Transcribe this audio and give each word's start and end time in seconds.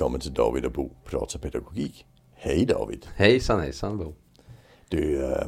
Välkommen 0.00 0.20
till 0.20 0.34
David 0.34 0.64
och 0.64 0.72
Bo 0.72 0.90
pratar 1.04 1.38
pedagogik. 1.38 2.06
Hej 2.34 2.66
David! 2.66 3.06
Hejsan 3.14 3.60
hejsan 3.60 3.98
Bo! 3.98 4.14
Du, 4.88 5.24
eh, 5.24 5.46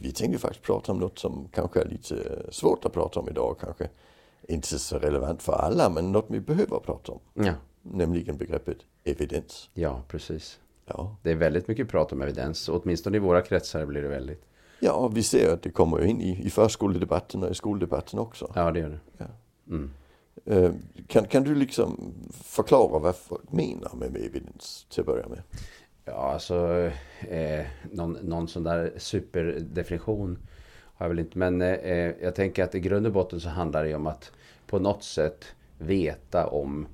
vi 0.00 0.12
tänkte 0.12 0.38
faktiskt 0.38 0.64
prata 0.64 0.92
om 0.92 0.98
något 0.98 1.18
som 1.18 1.48
kanske 1.52 1.80
är 1.80 1.84
lite 1.84 2.42
svårt 2.50 2.84
att 2.84 2.92
prata 2.92 3.20
om 3.20 3.28
idag. 3.28 3.56
Kanske 3.60 3.88
inte 4.48 4.78
så 4.78 4.98
relevant 4.98 5.42
för 5.42 5.52
alla 5.52 5.90
men 5.90 6.12
något 6.12 6.26
vi 6.28 6.40
behöver 6.40 6.78
prata 6.78 7.12
om. 7.12 7.20
Ja, 7.34 7.52
Nämligen 7.82 8.36
begreppet 8.36 8.78
evidens. 9.04 9.70
ja 9.74 10.02
precis. 10.08 10.58
Ja, 10.86 11.16
Det 11.22 11.30
är 11.30 11.34
väldigt 11.36 11.68
mycket 11.68 11.88
prat 11.88 12.12
om 12.12 12.22
evidens. 12.22 12.68
Åtminstone 12.68 13.16
i 13.16 13.20
våra 13.20 13.42
kretsar 13.42 13.86
blir 13.86 14.02
det 14.02 14.08
väldigt. 14.08 14.44
ja 14.80 14.92
och 14.92 15.16
vi 15.16 15.22
ser 15.22 15.52
att 15.52 15.62
det 15.62 15.70
kommer 15.70 16.04
in 16.04 16.20
i, 16.20 16.46
i 16.46 16.50
förskoledebatten 16.50 17.42
och 17.42 17.50
i 17.50 17.54
skoldebatten 17.54 18.18
också. 18.18 18.52
Ja, 18.54 18.70
det 18.70 18.80
gör 18.80 18.88
det. 18.88 19.00
Ja. 19.18 19.26
Mm. 19.68 19.90
Eh, 20.44 20.72
kan, 21.06 21.26
kan 21.26 21.44
du 21.44 21.54
liksom 21.54 22.14
förklara 22.30 22.98
vad 22.98 23.16
folk 23.16 23.52
menar 23.52 23.94
med 23.94 24.16
evidens 24.16 24.86
till 24.90 25.00
att 25.00 25.06
börja 25.06 25.28
med? 25.28 25.42
Ja, 26.04 26.32
alltså 26.32 26.90
eh, 27.28 27.66
någon, 27.92 28.12
någon 28.12 28.48
sån 28.48 28.62
där 28.62 28.92
superdefinition 28.96 30.38
har 30.94 31.06
jag 31.06 31.08
väl 31.08 31.18
inte. 31.18 31.38
Men 31.38 31.62
eh, 31.62 31.68
eh, 31.68 32.14
jag 32.22 32.34
tänker 32.34 32.64
att 32.64 32.74
i 32.74 32.80
grund 32.80 33.06
och 33.06 33.12
botten 33.12 33.40
så 33.40 33.48
handlar 33.48 33.84
det 33.84 33.94
om 33.94 34.06
att 34.06 34.32
på 34.66 34.78
något 34.78 35.04
sätt 35.04 35.44
veta 35.78 36.46
om 36.46 36.86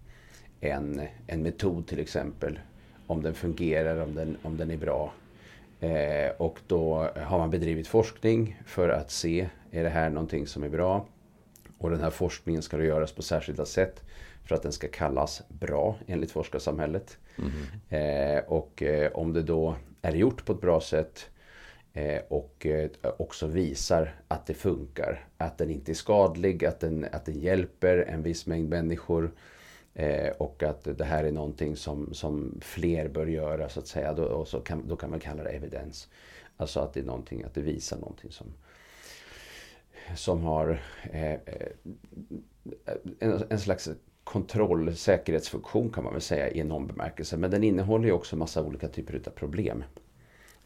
en, 0.60 1.02
en 1.26 1.42
metod 1.42 1.86
till 1.86 1.98
exempel. 2.00 2.58
Om 3.06 3.22
den 3.22 3.34
fungerar, 3.34 4.02
om 4.02 4.14
den, 4.14 4.36
om 4.42 4.56
den 4.56 4.70
är 4.70 4.76
bra. 4.76 5.12
Eh, 5.80 6.30
och 6.38 6.58
då 6.66 7.10
har 7.16 7.38
man 7.38 7.50
bedrivit 7.50 7.86
forskning 7.86 8.62
för 8.66 8.88
att 8.88 9.10
se, 9.10 9.48
är 9.70 9.82
det 9.82 9.90
här 9.90 10.10
någonting 10.10 10.46
som 10.46 10.62
är 10.62 10.68
bra? 10.68 11.06
Och 11.78 11.90
den 11.90 12.00
här 12.00 12.10
forskningen 12.10 12.62
ska 12.62 12.84
göras 12.84 13.12
på 13.12 13.22
särskilda 13.22 13.64
sätt 13.64 14.02
för 14.44 14.54
att 14.54 14.62
den 14.62 14.72
ska 14.72 14.88
kallas 14.88 15.42
bra 15.48 15.96
enligt 16.06 16.30
forskarsamhället. 16.30 17.18
Eh, 17.88 18.44
och 18.46 18.82
eh, 18.82 19.12
om 19.12 19.32
det 19.32 19.42
då 19.42 19.76
är 20.02 20.12
gjort 20.12 20.44
på 20.44 20.52
ett 20.52 20.60
bra 20.60 20.80
sätt 20.80 21.26
eh, 21.92 22.22
och 22.28 22.66
eh, 22.66 22.90
också 23.16 23.46
visar 23.46 24.14
att 24.28 24.46
det 24.46 24.54
funkar, 24.54 25.28
att 25.36 25.58
den 25.58 25.70
inte 25.70 25.92
är 25.92 25.94
skadlig, 25.94 26.64
att 26.64 26.80
den, 26.80 27.06
att 27.12 27.24
den 27.24 27.40
hjälper 27.40 27.98
en 27.98 28.22
viss 28.22 28.46
mängd 28.46 28.68
människor 28.68 29.30
eh, 29.94 30.28
och 30.28 30.62
att 30.62 30.98
det 30.98 31.04
här 31.04 31.24
är 31.24 31.32
någonting 31.32 31.76
som, 31.76 32.14
som 32.14 32.60
fler 32.60 33.08
bör 33.08 33.26
göra 33.26 33.68
så 33.68 33.80
att 33.80 33.86
säga. 33.86 34.12
Då, 34.12 34.24
och 34.24 34.48
så 34.48 34.60
kan, 34.60 34.88
då 34.88 34.96
kan 34.96 35.10
man 35.10 35.20
kalla 35.20 35.42
det 35.42 35.50
evidens. 35.50 36.08
Alltså 36.56 36.80
att 36.80 36.94
det 36.94 37.00
är 37.00 37.04
någonting, 37.04 37.42
att 37.42 37.54
det 37.54 37.60
visar 37.60 37.96
någonting 37.96 38.30
som, 38.30 38.46
som 40.14 40.42
har 40.42 40.80
eh, 41.12 41.32
eh, 41.32 41.38
en, 43.18 43.42
en 43.50 43.60
slags 43.60 43.88
kontroll, 44.24 44.96
säkerhetsfunktion 44.96 45.90
kan 45.90 46.04
man 46.04 46.12
väl 46.12 46.22
säga 46.22 46.50
i 46.50 46.64
någon 46.64 46.86
bemärkelse. 46.86 47.36
Men 47.36 47.50
den 47.50 47.64
innehåller 47.64 48.04
ju 48.04 48.12
också 48.12 48.36
massa 48.36 48.62
olika 48.62 48.88
typer 48.88 49.22
av 49.26 49.30
problem. 49.30 49.84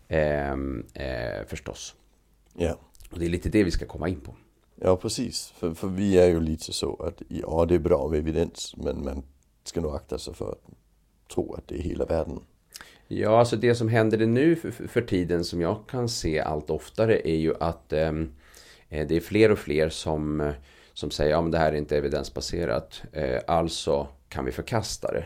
Ehm, 0.09 0.87
eh, 0.95 1.47
förstås. 1.47 1.95
Ja. 2.55 2.79
Och 3.11 3.19
det 3.19 3.25
är 3.25 3.31
lite 3.31 3.49
det 3.49 3.65
vi 3.65 3.71
ska 3.71 3.87
komma 3.87 4.09
in 4.09 4.21
på. 4.21 4.35
Ja, 4.75 4.97
precis. 4.97 5.49
För, 5.57 5.75
för 5.75 5.89
vi 5.89 6.19
är 6.19 6.29
ju 6.29 6.41
lite 6.41 6.73
så 6.73 7.03
att 7.03 7.23
ja, 7.29 7.67
det 7.69 7.75
är 7.75 7.79
bra 7.79 8.09
med 8.09 8.19
evidens, 8.19 8.75
men 8.77 9.05
man 9.05 9.23
ska 9.65 9.81
nog 9.81 9.95
akta 9.95 10.19
sig 10.19 10.35
för 10.35 10.51
att 10.53 10.65
tro 11.35 11.55
att 11.55 11.69
det 11.69 11.75
är 11.75 11.83
hela 11.83 12.05
världen. 12.05 12.41
Ja, 13.09 13.39
alltså 13.39 13.57
det 13.57 13.75
som 13.75 13.89
händer 13.89 14.27
nu 14.27 14.57
för, 14.57 14.71
för 14.71 15.03
tiden 15.03 15.45
som 15.45 15.61
jag 15.61 15.79
kan 15.89 16.09
se 16.09 16.41
allt 16.41 16.71
oftare 16.71 17.29
är 17.29 17.37
ju 17.37 17.55
att 17.61 17.93
eh, 17.93 18.13
det 18.91 19.17
är 19.17 19.21
fler 19.21 19.51
och 19.51 19.59
fler 19.59 19.89
som, 19.89 20.41
eh, 20.41 20.53
som 20.93 21.11
säger 21.11 21.37
att 21.37 21.45
ja, 21.45 21.51
det 21.51 21.59
här 21.59 21.73
är 21.73 21.77
inte 21.77 21.97
evidensbaserat. 21.97 23.03
Eh, 23.13 23.41
alltså 23.47 24.09
kan 24.29 24.45
vi 24.45 24.53
förkasta 24.53 25.13
det. 25.13 25.25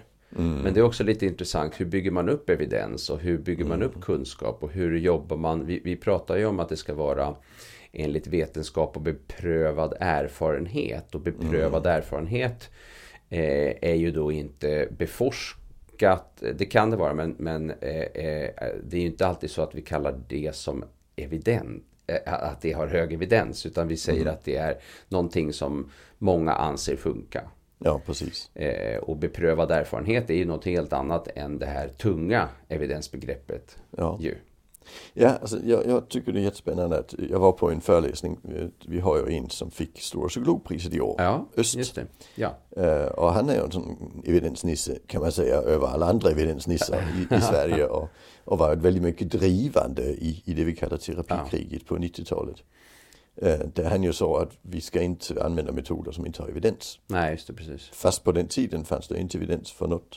Men 0.63 0.75
det 0.75 0.81
är 0.81 0.85
också 0.85 1.05
lite 1.05 1.27
intressant. 1.27 1.81
Hur 1.81 1.85
bygger 1.85 2.11
man 2.11 2.29
upp 2.29 2.51
evidens 2.51 3.11
och 3.11 3.21
hur 3.21 3.39
bygger 3.39 3.65
man 3.65 3.83
upp 3.83 4.01
kunskap 4.01 4.63
och 4.63 4.73
hur 4.73 4.99
jobbar 4.99 5.37
man? 5.37 5.67
Vi, 5.67 5.81
vi 5.85 5.97
pratar 5.97 6.37
ju 6.37 6.47
om 6.47 6.61
att 6.61 6.69
det 6.69 6.77
ska 6.77 6.95
vara 6.95 7.35
enligt 7.93 8.27
vetenskap 8.27 8.97
och 8.97 9.03
beprövad 9.03 9.95
erfarenhet. 10.01 11.15
Och 11.15 11.21
beprövad 11.21 11.87
erfarenhet 11.87 12.71
eh, 13.29 13.91
är 13.91 13.95
ju 13.95 14.11
då 14.11 14.33
inte 14.33 14.89
beforskat. 14.99 16.43
Det 16.55 16.67
kan 16.67 16.91
det 16.91 16.97
vara, 16.97 17.15
men, 17.15 17.35
men 17.39 17.71
eh, 17.71 18.03
eh, 18.03 18.51
det 18.85 18.97
är 18.97 19.01
ju 19.01 19.07
inte 19.07 19.27
alltid 19.27 19.51
så 19.51 19.63
att 19.63 19.75
vi 19.75 19.83
kallar 19.83 20.21
det 20.29 20.55
som 20.55 20.85
evident. 21.17 21.85
Eh, 22.07 22.19
Att 22.25 22.61
det 22.61 22.73
har 22.73 22.87
hög 22.87 23.13
evidens, 23.13 23.67
utan 23.67 23.89
vi 23.89 23.97
säger 23.97 24.27
att 24.27 24.45
det 24.45 24.57
är 24.57 24.79
någonting 25.09 25.53
som 25.53 25.91
många 26.19 26.53
anser 26.53 26.97
funka. 26.97 27.43
Ja, 27.79 28.01
precis. 28.07 28.57
Eh, 28.57 28.99
och 28.99 29.17
beprövad 29.17 29.71
erfarenhet 29.71 30.31
är 30.31 30.35
ju 30.35 30.45
något 30.45 30.65
helt 30.65 30.93
annat 30.93 31.29
än 31.35 31.59
det 31.59 31.67
här 31.67 31.89
tunga 31.89 32.49
evidensbegreppet. 32.69 33.79
Ja. 33.91 34.19
Ju. 34.21 34.35
Ja, 35.15 35.29
alltså, 35.29 35.59
jag, 35.65 35.87
jag 35.87 36.09
tycker 36.09 36.33
det 36.33 36.41
är 36.41 36.43
jättespännande 36.43 36.99
att 36.99 37.15
jag 37.31 37.39
var 37.39 37.53
på 37.53 37.71
en 37.71 37.81
föreläsning. 37.81 38.39
eh, 38.57 38.67
Vi 38.87 39.01
har 39.01 39.17
ju 39.29 39.37
en 39.37 39.51
som 39.51 39.71
fick 39.71 40.01
Stora 40.01 40.29
psykologpriset 40.29 40.95
i 40.95 41.01
år. 41.01 41.15
Ja, 41.19 41.49
Öst. 41.57 41.99
Ja, 42.35 42.59
Eh, 42.77 43.07
och 43.07 43.33
han 43.33 43.49
är 43.49 43.55
ju 43.55 43.61
en 43.61 43.71
sån 43.73 44.23
evidensnisse 44.27 44.99
kan 45.07 45.21
man 45.21 45.33
säga 45.33 45.55
över 45.57 45.87
alla 45.87 46.07
andra 46.07 46.31
evidensnissar 46.31 47.03
i, 47.31 47.35
i 47.35 47.41
Sverige. 47.51 47.87
Och, 47.87 48.09
och 48.45 48.59
var 48.59 48.77
väldigt 48.77 49.03
mycket 49.03 49.31
drivande 49.31 50.03
i, 50.03 50.43
i 50.45 50.55
det 50.55 50.65
vi 50.65 50.77
kallar 50.77 50.97
terapikriget 50.97 51.87
på 51.87 51.97
90-talet. 51.97 52.57
Eh, 53.37 53.59
där 53.75 53.85
han 53.91 54.03
ju 54.03 54.13
sa 54.13 54.43
att 54.43 54.51
vi 54.63 54.81
ska 54.81 55.03
inte 55.03 55.45
använda 55.45 55.73
metoder 55.73 56.13
som 56.13 56.27
inte 56.27 56.43
har 56.43 56.49
evidens. 56.49 56.99
nej, 57.07 57.33
just 57.33 57.47
det, 57.47 57.53
precis. 57.53 57.89
Fast 57.93 58.25
på 58.25 58.33
den 58.33 58.49
tiden 58.49 58.85
fanns 58.85 59.09
det 59.09 59.19
inte 59.21 59.39
evidens 59.39 59.73
för 59.73 59.87
något. 59.87 60.17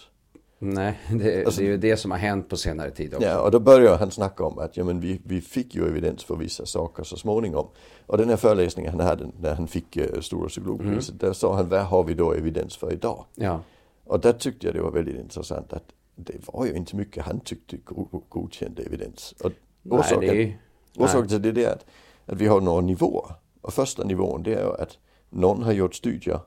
Nej, 0.59 1.00
det, 1.19 1.45
Alltså- 1.45 1.62
det 1.62 1.68
är 1.68 1.72
ju 1.72 1.78
det 1.78 1.97
som 1.97 2.12
har 2.12 2.18
hänt 2.18 2.50
på 2.50 2.57
senare 2.57 2.91
tid 2.91 3.13
också. 3.13 3.28
Ja, 3.28 3.41
och 3.41 3.51
då 3.51 3.59
börjar 3.59 3.97
han 3.97 4.12
snacka 4.12 4.44
om 4.44 4.59
att 4.59 4.78
ja, 4.78 4.84
men 4.84 5.00
vi, 5.00 5.22
vi 5.25 5.41
fick 5.41 5.75
ju 5.75 5.88
evidens 5.88 6.23
för 6.23 6.35
vissa 6.35 6.66
saker 6.66 7.03
så 7.03 7.18
småningom. 7.18 7.68
Och 8.06 8.18
den 8.18 8.29
här 8.29 8.38
föreläsningen 8.38 8.91
han 8.91 9.00
hade 9.07 9.28
när 9.40 9.56
han 9.56 9.67
fick 9.67 9.97
uh, 9.97 10.19
Stora 10.22 10.47
psykologpriset, 10.47 11.19
där 11.19 11.34
sa 11.34 11.56
han 11.56 11.69
vad 11.69 11.81
har 11.81 12.03
vi 12.03 12.13
då 12.13 12.31
evidens 12.34 12.78
för 12.78 12.94
idag? 12.94 13.25
Ja, 13.35 13.62
Och 14.06 14.19
där 14.19 14.34
tyckte 14.34 14.66
jag 14.67 14.75
det 14.75 14.81
var 14.81 14.91
väldigt 14.91 15.16
intressant 15.19 15.73
att 15.73 15.84
det 16.16 16.34
var 16.53 16.66
ju 16.66 16.73
inte 16.73 16.96
mycket 16.96 17.23
han 17.25 17.40
tyckte 17.40 17.78
go- 17.78 18.22
godkände 18.29 18.84
evidens. 18.84 19.35
Och 19.44 19.51
nej, 19.84 20.00
orsaken, 20.00 20.19
det 20.19 20.44
är 20.44 20.57
orsaken 20.97 21.28
till 21.44 21.53
det 21.53 21.63
är 21.66 21.72
att, 21.73 21.85
att 22.25 22.38
vi 22.41 22.47
har 22.47 22.62
några 22.62 22.81
nivåer. 22.81 23.31
Och 23.62 23.73
första 23.73 24.03
nivån 24.03 24.44
det 24.44 24.53
är 24.53 24.63
ju 24.63 24.73
att 24.73 24.97
någon 25.29 25.63
har 25.63 25.72
gjort 25.72 25.96
studier, 25.96 26.40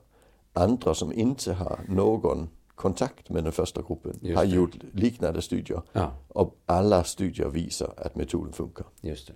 andra 0.53 0.93
som 0.93 1.13
inte 1.13 1.53
har 1.53 1.79
någon 1.87 2.49
kontakt 2.81 3.29
med 3.29 3.43
den 3.43 3.51
första 3.53 3.81
gruppen 3.81 4.19
Just 4.21 4.37
har 4.37 4.45
det. 4.45 4.51
gjort 4.51 4.75
liknande 4.93 5.41
studier. 5.41 5.81
Ja, 5.93 6.11
Och 6.27 6.55
alla 6.65 7.03
studier 7.03 7.47
visar 7.49 7.93
att 7.97 8.15
metoden 8.15 8.53
funkar. 8.53 8.85
just 9.01 9.27
det. 9.27 9.33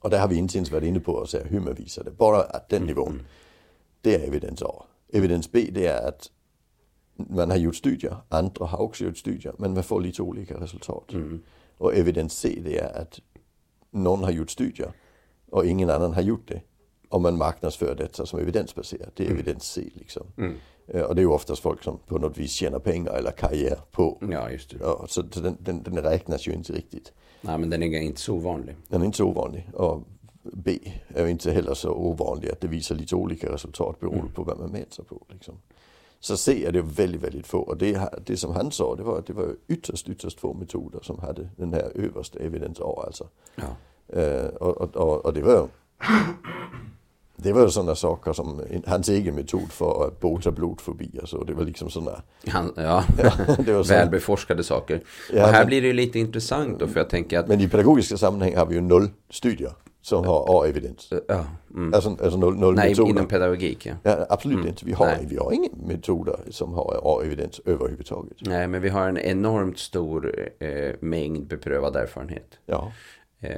Och 0.00 0.10
där 0.10 0.20
har 0.20 0.28
vi 0.28 0.36
inte 0.36 0.56
ens 0.56 0.70
varit 0.70 0.84
inne 0.88 1.00
på 1.00 1.20
att 1.20 1.30
säga 1.30 1.44
hur 1.44 1.60
man 1.60 1.74
visar 1.74 2.04
det. 2.04 2.10
Bara 2.10 2.40
att 2.42 2.68
den 2.68 2.82
nivån, 2.86 3.22
det 4.00 4.14
är 4.14 4.28
evidens 4.28 4.62
A. 4.62 4.84
Evidens 5.12 5.52
B 5.52 5.68
det 5.72 5.86
är 5.86 6.08
att 6.08 6.30
man 7.16 7.50
har 7.50 7.56
gjort 7.56 7.76
studier, 7.76 8.16
andra 8.28 8.66
har 8.66 8.78
också 8.78 9.04
gjort 9.04 9.16
studier, 9.18 9.54
men 9.58 9.74
man 9.74 9.82
får 9.82 10.00
lite 10.00 10.22
olika 10.22 10.60
resultat. 10.60 11.12
Och 11.78 11.94
evidens 11.94 12.32
C 12.38 12.58
det 12.64 12.78
är 12.78 13.02
att 13.02 13.20
någon 13.90 14.24
har 14.24 14.30
gjort 14.30 14.50
studier 14.50 14.92
och 15.50 15.66
ingen 15.66 15.90
annan 15.90 16.12
har 16.12 16.22
gjort 16.22 16.48
det. 16.48 16.60
Och 17.08 17.20
man 17.20 17.38
marknadsför 17.38 17.94
detta 17.94 18.26
som 18.26 18.40
evidensbaserat. 18.40 19.10
Det 19.16 19.26
är 19.26 19.30
evidens 19.30 19.64
C 19.64 19.82
liksom. 19.94 20.26
Eh, 20.86 21.02
Och 21.02 21.14
det 21.14 21.20
är 21.20 21.22
ju 21.22 21.28
oftast 21.30 21.62
folk 21.62 21.82
som 21.82 21.98
på 22.06 22.18
något 22.18 22.38
vis 22.38 22.52
tjänar 22.52 22.78
pengar 22.78 23.12
eller 23.12 23.30
karriär 23.30 23.78
på. 23.90 24.18
Ja, 24.30 24.50
just 24.50 24.70
det. 24.70 24.76
Ja, 24.80 25.04
så 25.08 25.22
den, 25.22 25.56
den, 25.60 25.82
den 25.82 25.96
räknas 25.98 26.48
ju 26.48 26.52
inte 26.52 26.72
riktigt. 26.72 27.12
Nej, 27.40 27.58
men 27.58 27.70
den 27.70 27.82
är 27.82 28.00
inte 28.00 28.20
så 28.20 28.34
ovanlig. 28.34 28.76
Den 28.88 29.00
är 29.00 29.06
inte 29.06 29.16
så 29.18 29.24
ovanlig. 29.26 29.70
Och 29.74 30.02
B 30.42 30.78
är 31.08 31.26
inte 31.26 31.50
heller 31.50 31.74
så 31.74 31.90
ovanlig 31.92 32.50
att 32.50 32.60
det 32.60 32.68
visar 32.68 32.94
lite 32.94 33.16
olika 33.16 33.52
resultat 33.52 34.00
beroende 34.00 34.32
på 34.32 34.42
vad 34.42 34.58
man 34.58 34.70
mäter 34.70 35.02
på. 35.02 35.22
Liksom. 35.28 35.54
Så 36.20 36.36
C 36.36 36.64
är 36.66 36.72
det 36.72 36.82
väldigt, 36.82 37.22
väldigt 37.22 37.46
få. 37.46 37.58
Och 37.58 37.76
det, 37.76 38.08
det 38.26 38.36
som 38.36 38.52
han 38.54 38.70
sa, 38.70 38.94
det 38.96 39.02
var 39.02 39.18
att 39.18 39.26
det 39.26 39.32
var 39.32 39.56
ytterst, 39.68 40.08
ytterst 40.08 40.40
få 40.40 40.54
metoder 40.54 41.00
som 41.02 41.18
hade 41.18 41.48
den 41.56 41.72
här 41.72 41.92
översta 41.94 42.38
evidens 42.38 42.80
A 42.80 43.02
alltså. 43.06 43.28
Ja, 43.54 43.76
Eh, 44.12 44.44
och, 44.46 44.76
och, 44.76 44.96
och, 44.96 45.24
och 45.24 45.34
det 45.34 45.42
var 45.42 45.68
det 47.42 47.52
var 47.52 47.68
sådana 47.68 47.94
saker 47.94 48.32
som 48.32 48.62
hans 48.86 49.08
egen 49.08 49.34
metod 49.34 49.72
för 49.72 50.06
att 50.06 50.20
bota 50.20 50.50
blodfobi 50.50 51.10
och 51.22 51.28
så. 51.28 51.44
Det 51.44 51.54
var 51.54 51.64
liksom 51.64 51.90
sådana. 51.90 52.22
Han, 52.46 52.72
ja. 52.76 53.04
det 53.58 53.72
var 53.72 53.82
såna, 53.82 53.98
välbeforskade 53.98 54.64
saker. 54.64 55.02
Ja, 55.32 55.42
och 55.42 55.48
här 55.48 55.60
men- 55.60 55.66
blir 55.66 55.82
det 55.82 55.92
lite 55.92 56.18
intressant 56.18 56.78
då, 56.78 56.86
för 56.86 57.00
jag 57.00 57.10
tänker 57.10 57.38
att... 57.38 57.48
men 57.48 57.60
i 57.60 57.68
pedagogiska 57.68 58.16
sammanhang 58.16 58.56
har 58.56 58.66
vi 58.66 58.74
ju 58.74 58.80
noll 58.80 59.08
studier 59.30 59.72
som 60.02 60.24
har 60.24 60.64
A-evidens. 60.64 61.12
Ja, 61.28 61.44
mm. 61.74 61.94
Alltså, 61.94 62.10
alltså 62.10 62.38
noll, 62.38 62.56
noll 62.56 62.74
Nej, 62.74 62.88
metoder. 62.88 63.10
inom 63.10 63.26
pedagogik, 63.26 63.86
ja. 63.86 63.94
Ja, 64.02 64.26
absolut 64.28 64.66
inte. 64.66 64.84
Vi 64.86 64.92
har, 64.92 65.06
Nej. 65.06 65.26
vi 65.30 65.36
har 65.36 65.52
inga 65.52 65.68
metoder 65.86 66.36
som 66.50 66.74
har 66.74 67.00
A-evidens 67.04 67.60
överhuvudtaget. 67.64 68.36
Nej, 68.40 68.68
men 68.68 68.82
vi 68.82 68.88
har 68.88 69.08
en 69.08 69.18
enormt 69.18 69.78
stor 69.78 70.48
eh, 70.58 70.68
mängd 71.00 71.46
beprövad 71.46 71.96
erfarenhet. 71.96 72.58
Ja, 72.66 72.92
Eh, 73.40 73.50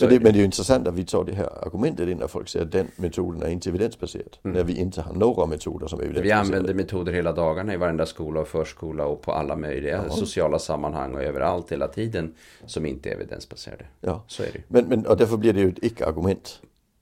Men 0.00 0.08
det, 0.08 0.14
men 0.20 0.22
det 0.22 0.28
är 0.28 0.32
ju 0.38 0.44
intressant 0.44 0.88
att 0.88 0.94
vi 0.94 1.04
tar 1.04 1.24
det 1.24 1.32
här 1.32 1.66
argumentet 1.66 2.08
in 2.08 2.18
när 2.18 2.26
folk 2.26 2.48
säger 2.48 2.66
att 2.66 2.72
den 2.72 2.86
metoden 2.96 3.42
är 3.42 3.48
inte 3.48 3.68
evidensbaserad. 3.68 4.36
När 4.42 4.64
vi 4.64 4.76
inte 4.76 5.00
har 5.00 5.14
några 5.14 5.46
metoder 5.46 5.86
som 5.86 5.98
är 5.98 6.02
Vi 6.02 6.08
evidensbaserade. 6.08 6.46
använder 6.58 6.74
metoder 6.74 7.12
hela 7.12 7.32
dagarna 7.32 7.74
i 7.74 7.76
varenda 7.76 8.06
skola 8.06 8.40
och 8.40 8.48
förskola 8.48 9.06
och 9.06 9.22
på 9.22 9.32
alla 9.32 9.56
möjliga 9.56 10.10
sociala 10.10 10.58
sammanhang 10.58 11.14
och 11.14 11.22
överallt 11.22 11.72
hela 11.72 11.88
tiden 11.88 12.34
som 12.66 12.86
inte 12.86 13.08
är 13.10 13.14
evidensbaserade. 13.14 13.84
Ja. 14.00 14.24
Så 14.26 14.42
är 14.42 14.48
det. 14.52 14.60
Men, 14.68 14.84
men, 14.84 15.06
och 15.06 15.16
därför 15.16 15.36
blir 15.36 15.52
det 15.52 15.60
ju 15.60 15.68
ett 15.68 15.84
icke-argument. 15.84 16.60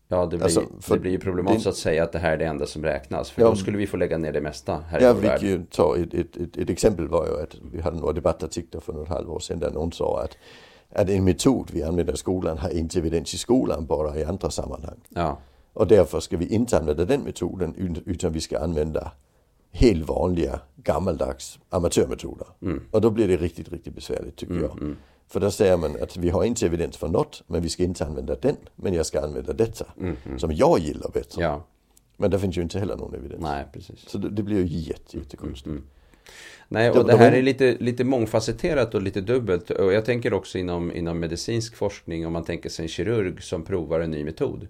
Ja, 0.08 0.22
det 0.26 0.28
blir, 0.36 0.42
Alltså, 0.42 0.62
det 0.88 0.98
blir 0.98 1.10
ju 1.10 1.18
problematiskt 1.18 1.64
det- 1.64 1.70
att 1.70 1.76
säga 1.76 2.02
att 2.04 2.12
det 2.12 2.18
här 2.18 2.32
är 2.32 2.36
det 2.36 2.44
enda 2.44 2.66
som 2.66 2.84
räknas. 2.84 3.30
För 3.30 3.42
Ja. 3.42 3.48
då 3.48 3.56
skulle 3.56 3.78
vi 3.78 3.86
få 3.86 3.96
lägga 3.96 4.18
ner 4.18 4.32
det 4.32 4.40
mesta 4.40 4.78
här 4.90 5.14
vi 5.14 5.28
kan 5.28 5.40
ju 5.48 5.64
ta 5.70 5.96
ett, 5.96 6.14
ett, 6.14 6.36
ett, 6.36 6.56
ett 6.56 6.70
exempel 6.70 7.08
var 7.08 7.26
ju 7.26 7.42
att 7.42 7.56
vi 7.72 7.80
hade 7.80 7.96
några 8.00 8.12
debattartiklar 8.12 8.80
för 8.80 8.92
något 8.92 9.08
halvår 9.08 9.38
sedan 9.40 9.58
där 9.58 9.70
någon 9.70 9.92
sa 9.92 10.22
att, 10.22 10.36
att 10.98 11.08
en 11.08 11.24
metod 11.24 11.70
vi 11.72 11.82
använder 11.82 12.12
i 12.14 12.16
skolan 12.16 12.58
har 12.58 12.70
inte 12.70 12.98
evidens 12.98 13.34
i 13.34 13.38
skolan, 13.38 13.86
bara 13.86 14.16
i 14.18 14.24
andra 14.24 14.50
sammanhang. 14.50 15.00
Ja, 15.08 15.38
Och 15.72 15.86
därför 15.86 16.20
ska 16.20 16.36
vi 16.36 16.46
inte 16.46 16.78
använda 16.78 17.04
den 17.04 17.20
metoden 17.20 17.74
ut- 17.74 18.02
utan 18.06 18.32
vi 18.32 18.40
ska 18.40 18.58
använda 18.58 19.12
helt 19.70 20.08
vanliga 20.08 20.60
gammaldags 20.76 21.58
amatörmetoder. 21.70 22.46
Och 22.90 23.00
då 23.00 23.10
blir 23.10 23.28
det 23.28 23.36
riktigt, 23.36 23.72
riktigt 23.72 23.94
besvärligt 23.94 24.36
tycker 24.36 24.54
jag. 24.54 24.96
För 25.28 25.40
då 25.40 25.50
säger 25.50 25.76
man 25.76 26.02
att 26.02 26.16
vi 26.16 26.30
har 26.30 26.44
inte 26.44 26.66
evidens 26.66 26.96
för 26.96 27.08
något, 27.08 27.42
men 27.46 27.62
vi 27.62 27.68
ska 27.68 27.82
inte 27.82 28.06
använda 28.06 28.34
den, 28.34 28.56
men 28.76 28.94
jag 28.94 29.06
ska 29.06 29.20
använda 29.24 29.52
detta. 29.52 29.84
Som 30.38 30.52
jag 30.52 30.78
gillar 30.78 31.10
bättre. 31.10 31.42
ja, 31.42 31.64
Men 32.16 32.30
det 32.30 32.38
finns 32.38 32.56
ju 32.58 32.62
inte 32.62 32.78
heller 32.78 32.96
någon 32.96 33.14
evidens. 33.14 33.42
nej 33.42 33.64
precis. 33.72 34.08
Så 34.08 34.18
det, 34.18 34.30
det 34.30 34.42
blir 34.42 34.56
ju 34.64 34.78
jätte, 34.78 35.16
jättekonstigt. 35.18 35.76
Nej, 36.68 36.90
och 36.90 37.04
det 37.06 37.12
de 37.12 37.18
här 37.18 37.32
är- 37.32 37.36
är 37.36 37.42
lite, 37.42 37.76
lite 37.80 38.04
mångfacetterat 38.04 38.94
och 38.94 39.02
lite 39.02 39.20
dubbelt. 39.20 39.70
Och 39.70 39.92
jag 39.92 40.04
tänker 40.04 40.32
också 40.32 40.58
inom, 40.58 40.92
inom 40.92 41.20
medicinsk 41.20 41.76
forskning, 41.76 42.26
om 42.26 42.32
man 42.32 42.44
tänker 42.44 42.68
sig 42.68 42.82
en 42.82 42.88
kirurg 42.88 43.42
som 43.42 43.64
provar 43.64 44.00
en 44.00 44.10
ny 44.10 44.24
metod. 44.24 44.68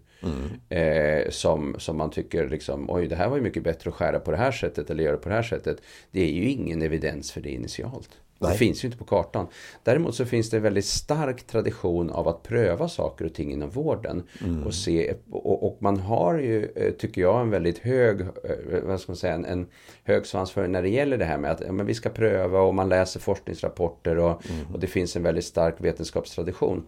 Eh, 0.69 1.31
som, 1.31 1.75
som 1.79 1.97
man 1.97 2.11
tycker 2.11 2.49
liksom, 2.49 2.91
oj 2.91 3.07
det 3.07 3.17
här 3.17 3.29
var 3.29 3.37
ju 3.37 3.43
mycket 3.43 3.63
bättre 3.63 3.91
att 3.91 3.97
skära 3.97 4.21
på 4.21 4.31
det 4.31 4.37
här 4.37 4.53
sättet 4.53 4.91
eller 4.91 5.05
göra 5.05 5.17
på 5.17 5.29
det 5.29 5.35
här 5.35 5.43
sättet. 5.43 5.83
Det 6.11 6.21
är 6.21 6.33
ju 6.33 6.49
ingen 6.49 6.83
evidens 6.83 7.33
för 7.33 7.41
det 7.41 7.51
initialt. 7.51 8.11
Det 8.39 8.49
Nej. 8.49 8.57
finns 8.59 8.85
ju 8.85 8.87
inte 8.87 8.99
på 8.99 9.05
kartan. 9.05 9.47
Däremot 9.83 10.15
så 10.15 10.25
finns 10.25 10.51
det 10.51 10.57
en 10.57 10.63
väldigt 10.63 10.85
stark 10.85 11.47
tradition 11.47 12.11
av 12.11 12.29
att 12.29 12.43
pröva 12.43 12.89
saker 12.89 13.25
och 13.25 13.35
ting 13.35 13.53
inom 13.53 13.71
vården. 13.71 14.23
Och, 14.67 14.75
se, 14.75 15.15
och, 15.31 15.67
och 15.67 15.77
man 15.79 15.97
har 15.97 16.39
ju, 16.39 16.65
eh, 16.77 16.93
tycker 16.93 17.21
jag, 17.21 17.41
en 17.41 17.51
väldigt 17.51 17.79
hög, 17.79 18.21
eh, 18.21 18.27
vad 18.83 19.01
ska 19.01 19.13
man 19.13 19.17
säga, 19.17 19.35
en, 19.35 19.45
en 19.45 19.67
hög 20.05 20.27
svansföring 20.27 20.73
när 20.73 20.83
det 20.83 20.89
gäller 20.89 21.19
det 21.19 21.25
här 21.25 21.39
med 21.39 21.51
att 21.51 21.61
ja, 21.61 21.73
men 21.73 21.87
vi 21.87 21.95
ska 21.95 22.09
pröva 22.09 22.61
och 22.61 22.75
man 22.75 22.89
läser 22.89 23.21
forskningsrapporter 23.21 24.19
och, 24.19 24.43
och 24.73 24.81
det 24.81 24.87
finns 24.87 25.17
en 25.17 25.23
väldigt 25.23 25.45
stark 25.45 25.75
vetenskapstradition. 25.79 26.85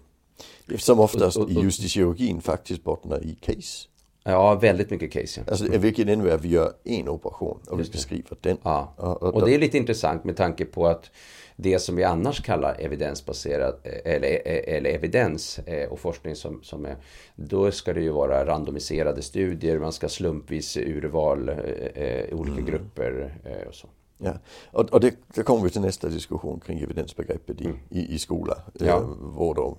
Som 0.79 1.00
oftast 1.00 1.37
Och- 1.37 1.43
och- 1.50 1.56
och- 1.56 1.64
just 1.64 1.85
i 1.85 1.88
kirurgin 1.88 2.40
faktiskt 2.40 2.85
bottnar 2.85 3.25
i 3.25 3.35
case. 3.35 3.88
Ja, 4.25 4.55
väldigt 4.55 4.90
mycket 4.90 5.12
case. 5.12 5.40
Ja. 5.46 5.50
Alltså 5.52 5.79
vilket 5.79 6.08
innebär 6.08 6.31
att 6.35 6.44
vi 6.44 6.49
gör 6.49 6.73
en 6.85 7.08
operation 7.08 7.61
och 7.70 7.81
vi 7.81 7.85
beskriver 7.85 8.37
den. 8.40 8.56
Ja, 8.62 8.94
Och- 8.96 9.44
det 9.46 9.55
är 9.55 9.58
lite 9.58 9.79
intressant 9.79 10.25
med 10.25 10.37
tanke 10.37 10.64
på 10.64 10.87
att 10.87 11.11
det 11.56 11.79
som 11.79 11.96
vi 11.96 12.05
annars 12.05 12.43
kallar 12.43 12.76
evidensbaserat 12.81 13.87
eh, 13.87 14.12
eller, 14.14 14.49
eller 14.49 14.90
evidens 14.90 15.58
eh, 15.58 15.88
och 15.88 15.99
forskning 16.00 16.37
som, 16.37 16.62
som 16.62 16.84
är 16.84 16.96
då 17.37 17.70
ska 17.70 17.93
det 17.93 18.00
ju 18.00 18.11
vara 18.11 18.46
randomiserade 18.46 19.23
studier, 19.23 19.79
man 19.79 19.93
ska 19.93 20.08
slumpvis 20.08 20.76
urval 20.76 21.49
eh, 21.49 21.56
eh, 22.02 22.34
olika 22.38 22.61
grupper 22.61 23.34
eh, 23.44 23.69
och 23.69 23.75
så. 23.75 23.88
Ja. 24.19 24.32
Och, 24.73 24.93
och 24.93 25.00
det, 25.00 25.15
det 25.35 25.43
kommer 25.43 25.65
vi 25.65 25.70
till 25.70 25.81
nästa 25.81 26.09
diskussion 26.09 26.61
kring 26.61 26.79
evidensbegreppet 26.81 27.61
i, 27.61 27.69
i, 27.91 28.15
i 28.15 28.19
skola, 28.19 28.59
Ja. 28.75 28.87
eh, 28.87 29.00
vård 29.20 29.59
och 29.59 29.79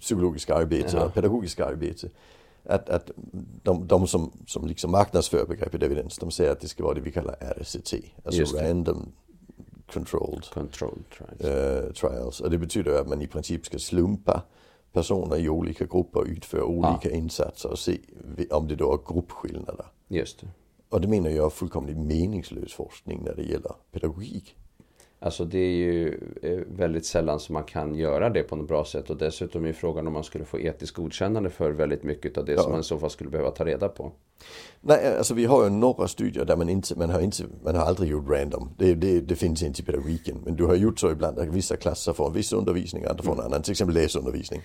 psykologiska 0.00 0.54
arbete 0.54 0.96
Ja. 0.96 1.04
och 1.04 1.14
pedagogiska 1.14 1.66
arbete. 1.66 2.08
Att, 2.68 2.88
att 2.88 3.10
de, 3.62 3.86
de 3.86 4.06
som, 4.06 4.32
som 4.46 4.66
liksom 4.66 4.90
marknadsför 4.90 5.46
begreppet 5.46 5.82
evidens, 5.82 6.18
de 6.18 6.30
säger 6.30 6.52
att 6.52 6.60
det 6.60 6.68
ska 6.68 6.82
vara 6.84 6.94
det 6.94 7.00
vi 7.00 7.12
kallar 7.12 7.34
RCT, 7.60 7.94
alltså 8.24 8.40
Just 8.40 8.58
det. 8.58 8.68
random 8.70 9.12
controlled 9.92 10.44
Control 10.54 10.98
trials. 11.18 11.40
eh, 11.40 11.92
trials. 11.92 12.40
Och 12.40 12.50
det 12.50 12.58
betyder 12.58 13.00
att 13.00 13.08
man 13.08 13.22
i 13.22 13.26
princip 13.26 13.66
ska 13.66 13.78
slumpa 13.78 14.42
personer 14.92 15.36
i 15.36 15.48
olika 15.48 15.84
grupper 15.84 16.20
och 16.20 16.26
utföra 16.26 16.64
olika 16.64 17.10
insatser 17.10 17.70
och 17.70 17.78
se 17.78 17.98
om 18.50 18.68
det 18.68 18.76
då 18.76 18.92
är 18.92 19.12
gruppskillnader. 19.14 19.86
Just 20.08 20.40
det. 20.40 20.46
Och 20.88 21.00
det 21.00 21.08
menar 21.08 21.30
jag 21.30 21.46
är 21.46 21.50
fullkomligt 21.50 21.96
meningslös 21.96 22.72
forskning 22.72 23.22
när 23.24 23.34
det 23.34 23.42
gäller 23.42 23.72
pedagogik. 23.92 24.56
Alltså 25.18 25.44
det 25.44 25.58
är 25.58 25.70
ju 25.70 26.20
eh, 26.42 26.58
väldigt 26.66 27.06
sällan 27.06 27.40
som 27.40 27.52
man 27.52 27.64
kan 27.64 27.94
göra 27.94 28.30
det 28.30 28.42
på 28.42 28.56
något 28.56 28.68
bra 28.68 28.84
sätt 28.84 29.10
och 29.10 29.16
dessutom 29.16 29.64
är 29.64 29.72
frågan 29.72 30.06
om 30.06 30.12
man 30.12 30.24
skulle 30.24 30.44
få 30.44 30.58
etiskt 30.58 30.96
godkännande 30.96 31.50
för 31.50 31.70
väldigt 31.70 32.02
mycket 32.02 32.38
av 32.38 32.44
det 32.44 32.58
som 32.58 32.70
man 32.70 32.80
i 32.80 32.84
så 32.84 32.98
fall 32.98 33.10
skulle 33.10 33.30
behöva 33.30 33.50
ta 33.50 33.64
reda 33.64 33.88
på. 33.88 34.12
Nej, 34.80 35.16
alltså 35.18 35.34
vi 35.34 35.44
har 35.44 35.64
ju 35.64 35.70
några 35.70 36.08
studier 36.08 36.44
där 36.44 36.56
man 36.56 36.68
inte, 36.68 36.98
man 36.98 37.10
har 37.10 37.20
inte, 37.20 37.44
man 37.64 37.74
har 37.74 37.82
aldrig 37.82 38.10
gjort 38.10 38.28
random. 38.28 38.70
Det, 38.78 38.94
det, 38.94 39.20
det 39.20 39.36
finns 39.36 39.62
inte 39.62 39.82
i 39.82 39.84
pedagogiken. 39.84 40.40
Men 40.44 40.56
du 40.56 40.64
har 40.64 40.74
gjort 40.74 41.00
så 41.00 41.10
ibland 41.10 41.38
att 41.38 41.48
vissa 41.48 41.76
klasser 41.76 42.12
får 42.12 42.26
en 42.26 42.32
viss 42.32 42.52
undervisning, 42.52 43.04
andra 43.04 43.22
får 43.24 43.32
en 43.32 43.40
annan. 43.40 43.62
Till 43.62 43.72
exempel 43.72 43.94
läsundervisning. 43.94 44.62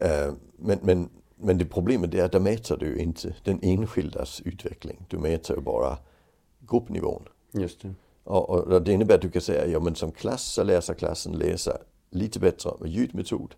Eh, 0.00 0.32
men, 0.56 0.78
men, 0.82 1.08
men 1.44 1.58
det 1.58 1.64
problemet 1.64 2.14
är 2.14 2.24
att 2.24 2.32
där 2.32 2.40
mäter 2.40 2.76
du 2.76 2.96
inte 2.98 3.34
den 3.44 3.58
enskildas 3.62 4.40
utveckling. 4.40 5.06
Du 5.08 5.18
mäter 5.18 5.56
ju 5.56 5.62
bara 5.62 5.98
gruppnivån. 6.68 7.22
Just 7.52 7.82
det. 7.82 7.94
Och, 8.24 8.50
och 8.50 8.82
det 8.82 8.92
innebär 8.92 9.14
att 9.14 9.22
du 9.22 9.30
kan 9.30 9.42
säga, 9.42 9.66
ja 9.66 9.80
men 9.80 9.94
som 9.94 10.12
klass 10.12 10.52
så 10.52 10.62
läser 10.64 10.94
klassen 10.94 11.32
läsa 11.32 11.78
lite 12.10 12.40
bättre 12.40 12.70
med 12.80 12.90
ljudmetod 12.90 13.54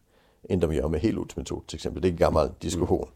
än 0.49 0.61
de 0.61 0.75
gör 0.75 0.89
med 0.89 1.01
helordsmetod 1.01 1.67
till 1.67 1.77
exempel. 1.77 2.03
Det 2.03 2.09
är 2.09 2.11
en 2.11 2.17
gammal 2.17 2.49
diskussion. 2.59 3.09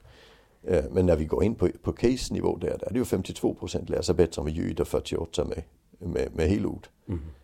Eh, 0.63 0.85
Men 0.93 1.07
när 1.07 1.17
vi 1.17 1.25
går 1.25 1.45
in 1.45 1.55
på, 1.55 1.69
på 1.83 1.93
case-nivå 1.93 2.57
där, 2.57 2.79
där 2.79 2.87
är 2.87 2.93
det 2.93 2.99
ju 2.99 3.05
52% 3.05 3.91
läser 3.91 4.15
bättre 4.15 4.43
med 4.43 4.53
ljud 4.53 4.81
och 4.81 4.87
48% 4.87 5.49
med, 5.49 5.63
med, 6.11 6.29
med 6.35 6.49
helord. 6.49 6.87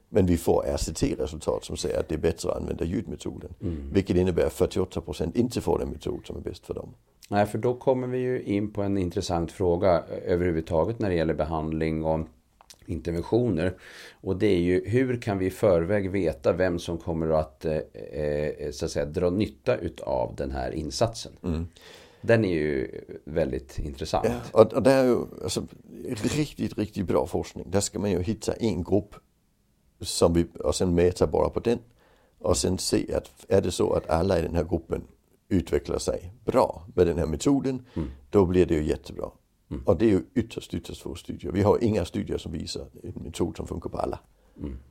Men 0.08 0.26
vi 0.26 0.36
får 0.36 0.62
RCT-resultat 0.62 1.64
som 1.64 1.76
säger 1.76 2.00
att 2.00 2.08
det 2.08 2.14
är 2.14 2.18
bättre 2.18 2.50
att 2.50 2.56
använda 2.56 2.84
ljudmetoden. 2.84 3.50
Vilket 3.92 4.16
innebär 4.16 4.46
att 4.46 4.52
48% 4.52 5.30
inte 5.34 5.60
får 5.60 5.78
den 5.78 5.88
metod 5.88 6.26
som 6.26 6.36
är 6.36 6.40
bäst 6.40 6.66
för 6.66 6.74
dem. 6.74 6.94
Nej, 7.28 7.46
för 7.46 7.58
då 7.58 7.74
kommer 7.74 8.06
vi 8.06 8.18
ju 8.18 8.42
in 8.42 8.72
på 8.72 8.82
en 8.82 8.98
intressant 8.98 9.52
fråga 9.52 10.02
överhuvudtaget 10.24 10.98
när 10.98 11.08
det 11.08 11.14
gäller 11.14 11.34
behandling 11.34 12.04
och 12.04 12.26
interventioner. 12.86 13.74
Och 14.20 14.36
det 14.36 14.46
är 14.46 14.58
ju 14.58 14.88
hur 14.88 15.20
kan 15.20 15.38
vi 15.38 15.46
i 15.46 15.50
förväg 15.50 16.10
veta 16.10 16.52
vem 16.52 16.78
som 16.78 16.98
kommer 16.98 17.28
att, 17.28 17.64
eh, 17.64 17.76
eh, 18.12 18.70
så 18.70 18.84
att 18.84 18.90
säga, 18.90 19.06
dra 19.06 19.30
nytta 19.30 19.76
utav 19.76 20.34
den 20.36 20.50
här 20.50 20.70
insatsen. 20.70 21.32
Den 22.20 22.44
är 22.44 22.54
ju 22.54 23.00
väldigt 23.24 23.78
intressant. 23.78 24.26
Ja, 24.28 24.60
och, 24.62 24.72
och 24.72 24.82
det 24.82 24.92
är 24.92 25.04
ju 25.04 25.16
alltså, 25.42 25.66
riktigt, 26.22 26.78
riktigt 26.78 27.06
bra 27.06 27.26
forskning. 27.26 27.70
Där 27.70 27.80
ska 27.80 27.98
man 27.98 28.10
ju 28.10 28.22
hitta 28.22 28.52
en 28.52 28.84
grupp 28.84 29.14
som 30.00 30.32
vi, 30.32 30.46
och 30.64 30.74
sen 30.74 30.94
mäta 30.94 31.26
bara 31.26 31.48
på 31.50 31.60
den. 31.60 31.78
Och 32.38 32.56
sen 32.56 32.78
se 32.78 33.14
att 33.14 33.30
är 33.48 33.60
det 33.60 33.70
så 33.70 33.92
att 33.92 34.10
alla 34.10 34.38
i 34.38 34.42
den 34.42 34.54
här 34.54 34.64
gruppen 34.64 35.02
utvecklar 35.48 35.98
sig 35.98 36.32
bra 36.44 36.86
med 36.94 37.06
den 37.06 37.18
här 37.18 37.26
metoden, 37.26 37.82
då 38.30 38.46
blir 38.46 38.66
det 38.66 38.74
ju 38.74 38.84
jättebra. 38.84 39.30
Och 39.84 39.96
det 39.96 40.04
är 40.04 40.08
ju 40.10 40.22
ytterst, 40.34 40.74
ytterst 40.74 41.02
få 41.02 41.14
studier. 41.14 41.52
Vi 41.52 41.62
har 41.62 41.84
inga 41.84 42.04
studier 42.04 42.38
som 42.38 42.52
visar 42.52 42.86
en 43.02 43.22
metod 43.24 43.56
som 43.56 43.66
funkar 43.66 43.90
på 43.90 43.98
alla. 43.98 44.18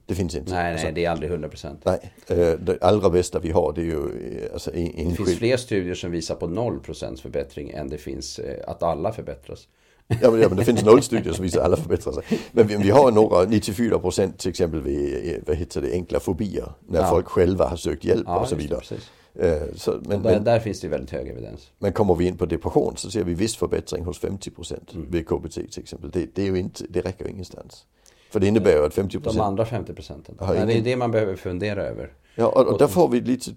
Det 0.05 0.15
finns 0.15 0.35
inte. 0.35 0.51
Nej, 0.53 0.71
Alltså, 0.71 0.85
nej, 0.87 0.93
det 0.93 1.05
är 1.05 1.09
aldrig 1.09 1.31
100 1.31 1.49
procent. 1.49 1.81
nej. 1.85 2.13
Eh, 2.27 2.59
Det 2.59 2.77
allra 2.81 3.09
bästa 3.09 3.39
vi 3.39 3.51
har 3.51 3.73
det 3.73 3.81
är 3.81 3.85
ju 3.85 4.49
alltså, 4.53 4.73
en, 4.73 4.83
Det 4.85 4.91
finns 4.91 5.19
enskild... 5.19 5.37
fler 5.37 5.57
studier 5.57 5.95
som 5.95 6.11
visar 6.11 6.35
på 6.35 6.47
0 6.47 6.79
procents 6.79 7.21
förbättring 7.21 7.69
än 7.69 7.89
det 7.89 7.97
finns 7.97 8.39
att 8.67 8.83
alla 8.83 9.11
förbättras. 9.13 9.67
Ja 10.07 10.31
men, 10.31 10.41
ja, 10.41 10.47
men 10.49 10.57
det 10.57 10.65
finns 10.65 10.83
noll 10.85 11.01
studier 11.01 11.33
som 11.33 11.43
visar 11.43 11.59
att 11.59 11.65
alla 11.65 11.77
förbättrar 11.77 12.13
sig. 12.13 12.23
Men 12.51 12.67
vi, 12.67 12.75
vi 12.75 12.89
har 12.89 13.11
några, 13.11 13.43
94 13.45 13.99
procent 13.99 14.37
till 14.39 14.49
exempel 14.49 14.81
vid, 14.81 15.33
eh, 15.35 15.41
vad 15.47 15.55
heter 15.55 15.81
det, 15.81 15.91
enkla 15.91 16.19
fobier. 16.19 16.71
När 16.87 16.99
Ja. 16.99 17.09
folk 17.09 17.27
själva 17.27 17.67
har 17.67 17.77
sökt 17.77 18.03
hjälp 18.03 18.23
Ja, 18.25 18.39
och 18.39 18.47
så 18.47 18.55
det, 18.55 18.61
vidare. 18.61 18.79
precis. 18.79 19.09
Eh, 19.39 19.61
Så, 19.75 19.91
men, 20.05 20.21
Där, 20.23 20.31
men, 20.33 20.43
där 20.43 20.59
finns 20.59 20.79
det 20.81 20.87
väldigt 20.87 21.11
hög 21.11 21.27
evidens. 21.27 21.71
men 21.79 21.93
kommer 21.93 22.15
vi 22.15 22.25
in 22.27 22.37
på 22.37 22.45
depression 22.45 22.93
så 22.97 23.11
ser 23.11 23.23
vi 23.23 23.33
viss 23.33 23.55
förbättring 23.55 24.03
hos 24.05 24.19
50 24.19 24.51
procent 24.51 24.93
Mm. 24.93 25.11
vid 25.11 25.27
KBT 25.27 25.53
till 25.71 25.81
exempel. 25.83 26.09
Det, 26.09 26.35
det, 26.35 26.41
är 26.41 26.45
ju 26.51 26.59
inte, 26.59 26.83
det 26.89 27.01
räcker 27.01 27.25
ju 27.25 27.31
ingenstans. 27.31 27.85
För 28.31 28.39
det 28.39 28.47
innebär 28.47 28.71
ju 28.71 28.85
att 28.85 28.93
50 28.93 29.17
De 29.17 29.23
procent... 29.23 29.43
andra 29.43 29.65
50 29.65 29.93
procenten. 29.93 30.35
Har 30.39 30.53
Det 30.53 30.59
är 30.59 30.69
ingen- 30.69 30.83
det 30.83 30.95
man 30.95 31.11
behöver 31.11 31.35
fundera 31.35 31.83
över. 31.83 32.13
Ja, 32.35 32.45
och, 32.47 32.67
och 32.67 32.77
där 32.77 32.87
får 32.87 33.09
vi 33.09 33.21
lite... 33.21 33.51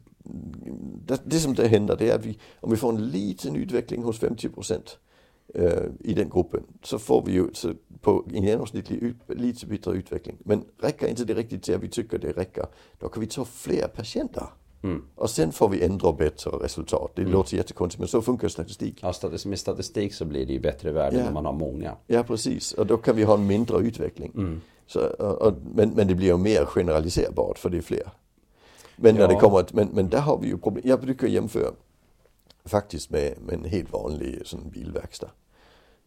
Det, 1.06 1.20
det 1.24 1.38
som 1.38 1.54
det 1.54 1.68
händer 1.68 1.96
det 1.98 2.10
är 2.10 2.14
att 2.14 2.26
vi, 2.26 2.38
om 2.60 2.70
vi 2.70 2.76
får 2.76 2.88
en 2.88 3.08
liten 3.08 3.56
utveckling 3.56 4.02
hos 4.02 4.18
50 4.18 4.48
procent 4.48 4.98
i 6.00 6.14
den 6.14 6.28
gruppen 6.28 6.62
så 6.82 6.98
får 6.98 7.22
vi 7.26 7.32
ju 7.32 7.46
på 8.00 8.24
en 8.34 8.42
genomsnittlig 8.44 9.02
ut, 9.02 9.16
lite 9.26 9.66
bättre 9.66 9.92
utveckling. 9.96 10.36
Men 10.40 10.64
räcker 10.80 11.06
inte 11.08 11.24
det 11.24 11.34
riktigt 11.34 11.62
till 11.62 11.74
att 11.74 11.82
vi 11.82 11.88
tycker 11.88 12.18
det 12.18 12.32
räcker, 12.32 12.66
då 12.98 13.08
kan 13.08 13.20
vi 13.20 13.26
ta 13.26 13.44
fler 13.44 13.88
patienter. 13.88 14.44
Och 15.14 15.30
sen 15.30 15.52
får 15.52 15.68
vi 15.68 15.82
ändra 15.84 16.12
bättre 16.12 16.50
resultat. 16.50 17.12
Det 17.14 17.22
låter 17.24 17.56
jättekonstigt 17.56 17.98
men 17.98 18.08
så 18.08 18.22
funkar 18.22 18.48
statistik. 18.48 18.98
Ja, 19.02 19.14
med 19.44 19.58
statistik 19.58 20.14
så 20.14 20.24
blir 20.24 20.46
det 20.46 20.52
ju 20.52 20.60
bättre 20.60 20.92
värden 20.92 21.20
Ja. 21.20 21.28
om 21.28 21.34
man 21.34 21.44
har 21.46 21.52
många. 21.52 21.96
Ja 22.06 22.22
precis, 22.22 22.72
och 22.72 22.86
då 22.86 22.96
kan 22.96 23.16
vi 23.16 23.22
ha 23.22 23.34
en 23.34 23.46
mindre 23.46 23.78
utveckling. 23.78 24.60
Så, 24.86 25.00
och, 25.00 25.42
och, 25.42 25.54
men, 25.74 25.90
men 25.90 26.06
det 26.08 26.14
blir 26.14 26.26
ju 26.26 26.36
mer 26.36 26.64
generaliserbart 26.64 27.58
för 27.58 27.70
det 27.70 27.76
är 27.76 27.82
fler. 27.82 28.10
Men 28.96 29.14
när 29.14 29.28
det 29.28 29.34
Ja. 29.34 29.40
kommer, 29.40 29.64
men, 29.72 29.88
men 29.92 30.08
där 30.08 30.20
har 30.20 30.38
vi 30.38 30.48
ju 30.48 30.58
problem. 30.58 30.82
Jag 30.88 31.00
brukar 31.00 31.26
jämföra 31.26 31.70
faktiskt 32.68 33.10
med, 33.10 33.34
med 33.40 33.54
en 33.54 33.64
helt 33.64 33.92
vanlig 33.92 34.40
sån 34.44 34.70
bilverkstad. 34.70 35.30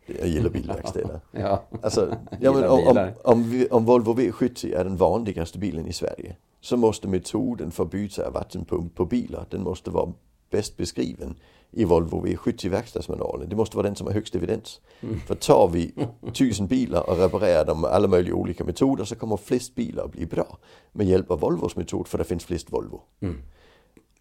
Jag 0.06 0.28
gillar 0.28 0.50
bilverkstäder. 0.60 1.20
Ja. 1.32 1.64
Alltså, 1.82 2.16
ja, 2.40 2.54
men 2.54 2.64
om, 2.64 2.88
om, 2.88 3.12
om, 3.24 3.66
om 3.72 3.86
Volvo 3.86 4.14
V70 4.14 4.76
är 4.76 4.84
den 4.84 4.98
vanligaste 4.98 5.60
bilen 5.60 5.88
i 5.88 5.94
Sverige 5.94 6.36
så 6.62 6.78
måste 6.78 7.08
metoden 7.08 7.72
för 7.72 7.86
byte 7.86 8.28
av 8.28 8.34
vattenpump 8.34 8.96
på 8.96 9.06
bilar, 9.06 9.46
den 9.50 9.64
måste 9.64 9.90
vara 9.90 10.14
bäst 10.50 10.78
beskriven 10.78 11.36
i 11.72 11.86
Volvo 11.86 12.26
V70 12.26 12.70
verkstadsmanualen. 12.70 13.50
Det 13.50 13.56
måste 13.56 13.78
vara 13.78 13.88
den 13.88 13.96
som 13.96 14.08
har 14.08 14.14
högst 14.14 14.36
evidens. 14.36 14.82
För 15.28 15.36
tar 15.36 15.68
vi 15.68 15.94
tusen 16.34 16.68
bilar 16.68 17.10
och 17.10 17.18
reparerar 17.18 17.66
dem 17.66 17.82
med 17.82 17.90
alla 17.90 18.08
möjliga 18.08 18.36
olika 18.36 18.64
metoder 18.64 19.04
så 19.06 19.16
kommer 19.16 19.38
flest 19.38 19.76
bilar 19.76 20.04
att 20.04 20.12
bli 20.12 20.26
bra 20.26 20.58
med 20.92 21.08
hjälp 21.08 21.32
av 21.32 21.40
Volvos 21.40 21.76
metod 21.76 22.08
för 22.08 22.18
det 22.18 22.24
finns 22.24 22.46
flest 22.46 22.72
Volvo. 22.72 23.02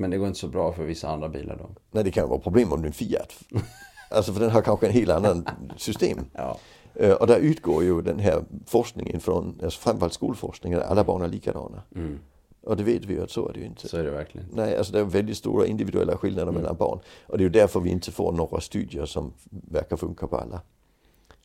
Men 0.01 0.11
det 0.11 0.19
går 0.19 0.27
inte 0.29 0.39
så 0.41 0.49
bra 0.49 0.73
för 0.73 0.85
vissa 0.85 1.09
andra 1.09 1.29
bilar 1.29 1.57
då. 1.57 1.71
Nej, 1.91 2.05
det 2.05 2.11
kan 2.11 2.29
vara 2.29 2.39
problem 2.41 2.73
om 2.73 2.81
det 2.83 2.87
är 2.87 2.89
en 2.89 2.93
Fiat. 2.93 3.33
Alltså 4.13 4.33
för 4.33 4.41
den 4.41 4.51
har 4.51 4.63
kanske 4.63 4.87
en 4.87 4.93
helt 4.93 5.11
annan 5.11 5.49
system. 5.77 6.19
Ja. 6.33 6.59
Eh, 6.95 7.13
Och 7.13 7.27
där 7.27 7.39
utgår 7.39 7.83
ju 7.85 8.03
den 8.03 8.19
här 8.19 8.45
forskningen 8.67 9.21
från, 9.21 9.61
alltså 9.65 9.81
framförallt 9.81 10.13
skolforskningen, 10.13 10.79
att 10.81 10.91
alla 10.91 11.05
barn 11.05 11.23
är 11.23 11.29
likadana. 11.29 11.83
Och 12.63 12.77
det 12.77 12.83
vet 12.83 13.05
vi 13.05 13.15
ju 13.15 13.23
att 13.23 13.31
så 13.31 13.49
är 13.49 13.53
det 13.53 13.59
ju 13.61 13.67
inte. 13.67 13.89
Så 13.89 13.97
är 13.97 14.05
det 14.05 14.11
verkligen. 14.11 14.47
Nej, 14.53 14.77
alltså 14.77 14.93
det 14.93 15.01
är 15.01 15.05
väldigt 15.05 15.37
stora 15.37 15.67
individuella 15.67 16.17
skillnader 16.17 16.53
mellan 16.53 16.77
barn. 16.77 16.99
Och 17.27 17.39
det 17.39 17.43
är 17.43 17.45
ju 17.45 17.51
därför 17.51 17.81
vi 17.81 17.91
inte 17.91 18.13
får 18.13 18.33
några 18.33 18.61
studier 18.61 19.07
som 19.07 19.33
verkar 19.51 19.97
funka 19.97 20.27
på 20.27 20.37
alla. 20.37 20.61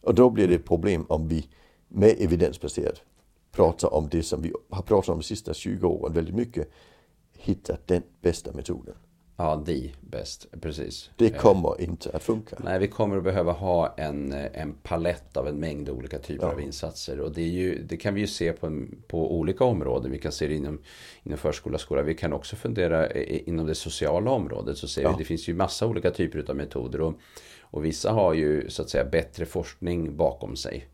Och 0.01 0.15
då 0.15 0.29
blir 0.29 0.47
det 0.47 0.55
ett 0.55 0.65
problem 0.65 1.05
om 1.09 1.27
vi 1.27 1.47
med 1.87 2.15
evidensbaserat 2.19 3.01
pratar 3.51 3.93
om 3.93 4.07
det 4.11 4.23
som 4.23 4.41
vi 4.41 4.53
har 4.69 4.81
pratat 4.81 5.09
om 5.09 5.17
de 5.19 5.23
sista 5.23 5.53
20 5.53 5.87
åren 5.87 6.13
väldigt 6.13 6.35
mycket. 6.35 6.69
Hitta 7.45 7.77
den 7.85 8.01
bästa 8.21 8.51
metoden. 8.53 8.95
Ja, 9.37 9.63
de 9.65 9.91
bäst. 10.01 10.47
Precis. 10.61 11.09
Det 11.15 11.29
kommer 11.29 11.81
inte 11.81 12.09
att 12.13 12.23
funka. 12.23 12.55
Nej, 12.63 12.79
vi 12.79 12.87
kommer 12.87 13.17
att 13.17 13.23
behöva 13.23 13.51
ha 13.51 13.93
en, 13.97 14.31
eh, 14.33 14.61
en 14.61 14.73
palett 14.73 15.37
av 15.37 15.47
en 15.47 15.55
mängd 15.59 15.89
olika 15.89 16.19
typer 16.19 16.45
Ja. 16.45 16.51
av 16.53 16.61
insatser. 16.61 17.19
Och 17.19 17.33
det, 17.33 17.41
ju, 17.43 17.83
det 17.83 17.97
kan 17.97 18.13
vi 18.13 18.21
ju 18.21 18.27
se 18.27 18.53
på, 18.53 18.85
på 19.07 19.35
olika 19.39 19.63
områden. 19.63 20.11
Vi 20.11 20.17
kan 20.19 20.31
se 20.31 20.47
det 20.47 20.53
inom, 20.55 20.81
inom 21.23 21.37
förskola 21.37 21.77
skola. 21.77 22.01
Vi 22.01 22.13
kan 22.13 22.33
också 22.33 22.55
fundera 22.55 23.11
inom 23.21 23.65
det 23.65 23.75
sociala 23.75 24.31
området. 24.31 24.77
Så 24.77 24.87
ser 24.87 25.01
Ja. 25.01 25.11
vi, 25.11 25.15
det 25.17 25.25
finns 25.25 25.47
ju 25.49 25.53
massa 25.53 25.87
olika 25.87 26.11
typer 26.11 26.45
av 26.49 26.55
metoder. 26.55 27.01
Och, 27.01 27.13
och 27.61 27.85
vissa 27.85 28.11
har 28.11 28.33
ju 28.33 28.69
så 28.69 28.81
att 28.81 28.89
säga 28.89 29.05
bättre 29.05 29.45
forskning 29.45 30.17
bakom 30.17 30.55
sig. 30.55 30.85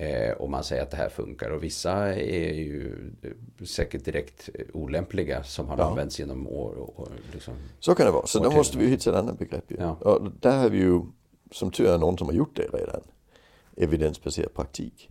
Eh, 0.00 0.32
och 0.32 0.50
man 0.50 0.64
säger 0.64 0.82
att 0.82 0.90
det 0.90 0.96
här 0.96 1.08
funkar. 1.08 1.50
Och 1.50 1.62
vissa 1.62 2.14
är 2.14 2.54
ju 2.54 3.10
eh, 3.22 3.64
säkert 3.64 4.04
direkt 4.04 4.48
eh, 4.54 4.64
olämpliga 4.72 5.42
som 5.42 5.68
har 5.68 5.78
Ja. 5.78 5.84
använts 5.84 6.18
genom 6.18 6.48
år. 6.48 6.74
Och, 6.74 6.98
och 7.00 7.08
liksom. 7.32 7.54
Så 7.80 7.94
kan 7.94 8.06
det 8.06 8.12
vara. 8.12 8.26
Så 8.26 8.38
då 8.42 8.50
måste 8.50 8.78
vi 8.78 8.86
hitta 8.86 9.10
ett 9.10 9.16
annat 9.16 9.38
begrepp. 9.38 9.64
Ja. 9.78 9.90
Och 10.00 10.30
där 10.40 10.58
har 10.58 10.68
vi 10.70 10.78
ju, 10.78 11.00
som 11.52 11.70
tur 11.70 11.86
är, 11.86 11.98
någon 11.98 12.18
som 12.18 12.26
har 12.26 12.34
gjort 12.34 12.56
det 12.56 12.62
redan. 12.62 13.00
Evidensbaserad 13.76 14.54
praktik. 14.54 15.08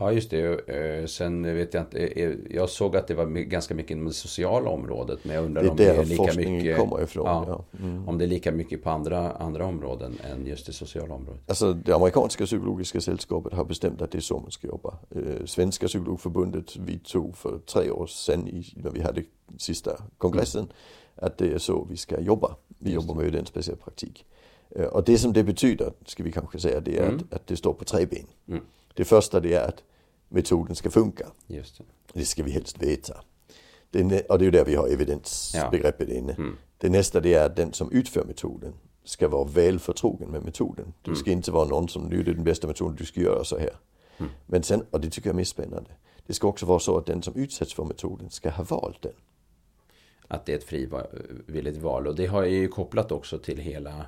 Ja, 0.00 0.12
just 0.12 0.30
det. 0.30 0.68
Eh, 1.00 1.06
Sen 1.06 1.42
vet 1.56 1.74
jag 1.74 1.82
inte. 1.82 1.98
eh, 2.06 2.32
Jag 2.50 2.68
såg 2.70 2.96
att 2.96 3.06
det 3.06 3.14
var 3.14 3.26
ganska 3.26 3.74
mycket 3.74 3.90
inom 3.90 4.06
det 4.06 4.12
sociala 4.12 4.70
området. 4.70 5.18
Men 5.22 5.36
jag 5.36 5.44
undrar 5.44 5.62
Det 5.62 5.68
om 5.70 5.76
det 5.76 5.84
är 5.88 6.04
lika 6.04 6.32
mycket. 6.36 6.76
kommer 6.78 7.02
ifrån. 7.02 7.26
Ja, 7.26 7.44
Ja. 7.48 7.64
Mm. 7.84 8.08
Om 8.08 8.18
det 8.18 8.24
är 8.24 8.28
lika 8.28 8.52
mycket 8.52 8.82
på 8.84 8.90
andra, 8.90 9.32
andra 9.32 9.66
områden 9.66 10.18
än 10.32 10.46
just 10.46 10.66
det 10.66 10.72
sociala 10.72 11.14
området. 11.14 11.40
Alltså 11.46 11.72
det 11.72 11.92
amerikanska 11.92 12.44
psykologiska 12.46 13.00
sällskapet 13.00 13.52
har 13.52 13.64
bestämt 13.64 14.02
att 14.02 14.10
det 14.10 14.18
är 14.18 14.22
så 14.22 14.40
man 14.40 14.50
ska 14.50 14.66
jobba. 14.68 14.98
Eh, 15.10 15.44
Svenska 15.44 15.86
psykologförbundet 15.86 16.76
vidtog 16.76 17.36
för 17.36 17.58
tre 17.58 17.90
år 17.90 18.06
sedan 18.06 18.64
när 18.76 18.90
vi 18.90 19.00
hade 19.00 19.22
sista 19.58 19.90
kongressen 20.18 20.66
att 21.16 21.38
det 21.38 21.52
är 21.52 21.58
så 21.58 21.86
vi 21.90 21.96
ska 21.96 22.20
jobba. 22.20 22.56
Vi 22.78 22.90
Just 22.92 23.02
jobbar 23.02 23.14
med 23.14 23.22
evidensbaserad 23.26 23.80
praktik. 23.80 24.24
Eh, 24.70 24.84
Och 24.84 25.04
det 25.04 25.18
som 25.18 25.32
det 25.32 25.44
betyder, 25.44 25.92
ska 26.06 26.22
vi 26.22 26.32
kanske 26.32 26.58
säga, 26.58 26.80
det 26.80 26.98
är 26.98 27.02
Mm. 27.02 27.16
att, 27.16 27.34
att 27.34 27.46
det 27.46 27.56
står 27.56 27.72
på 27.72 27.84
tre 27.84 28.06
ben. 28.06 28.60
Mm. 28.98 29.04
Det 29.04 29.04
första 29.04 29.40
det 29.40 29.54
är 29.54 29.68
att 29.68 29.82
metoden 30.28 30.76
ska 30.76 30.90
funka. 30.90 31.26
Just 31.46 31.78
det. 31.78 31.84
Det 32.12 32.24
ska 32.24 32.42
vi 32.42 32.50
helst 32.50 32.82
veta. 32.82 33.14
Det 33.90 34.30
och 34.30 34.38
det 34.38 34.42
är 34.42 34.46
ju 34.46 34.50
där 34.50 34.64
vi 34.64 34.74
har 34.74 34.88
evidensbegreppet 34.88 36.08
inne. 36.08 36.32
Mm. 36.32 36.56
Det 36.78 36.88
nästa 36.88 37.20
det 37.20 37.34
är 37.34 37.46
att 37.46 37.56
den 37.56 37.72
som 37.72 37.92
utför 37.92 38.24
metoden 38.24 38.72
ska 39.04 39.28
vara 39.28 39.44
väl 39.44 39.78
förtrogen 39.78 40.30
med 40.30 40.44
metoden. 40.44 40.94
Det 41.02 41.16
ska 41.16 41.30
inte 41.30 41.50
vara 41.50 41.68
någon 41.68 41.88
som, 41.88 42.02
nu 42.02 42.20
är 42.20 42.24
det 42.24 42.34
den 42.34 42.44
bästa 42.44 42.66
metoden, 42.66 42.96
du 42.96 43.04
ska 43.04 43.20
göra 43.20 43.44
så 43.44 43.58
här. 43.58 43.76
Men 44.46 44.62
sen, 44.62 44.84
och 44.90 45.00
det 45.00 45.10
tycker 45.10 45.28
jag 45.28 45.34
är 45.34 45.36
mest 45.36 45.50
spännande. 45.50 45.90
Det 46.26 46.34
ska 46.34 46.48
också 46.48 46.66
vara 46.66 46.78
så 46.78 46.98
att 46.98 47.06
den 47.06 47.22
som 47.22 47.34
utsätts 47.36 47.74
för 47.74 47.84
metoden 47.84 48.30
ska 48.30 48.50
ha 48.50 48.64
valt 48.64 49.02
den. 49.02 49.12
Att 50.28 50.46
det 50.46 50.52
är 50.52 50.56
ett 50.56 50.64
frivilligt 50.64 51.76
val. 51.76 52.06
Och 52.06 52.14
det 52.14 52.26
har 52.26 52.42
jag 52.42 52.52
ju 52.52 52.68
kopplat 52.68 53.12
också 53.12 53.38
till 53.38 53.58
hela 53.58 54.06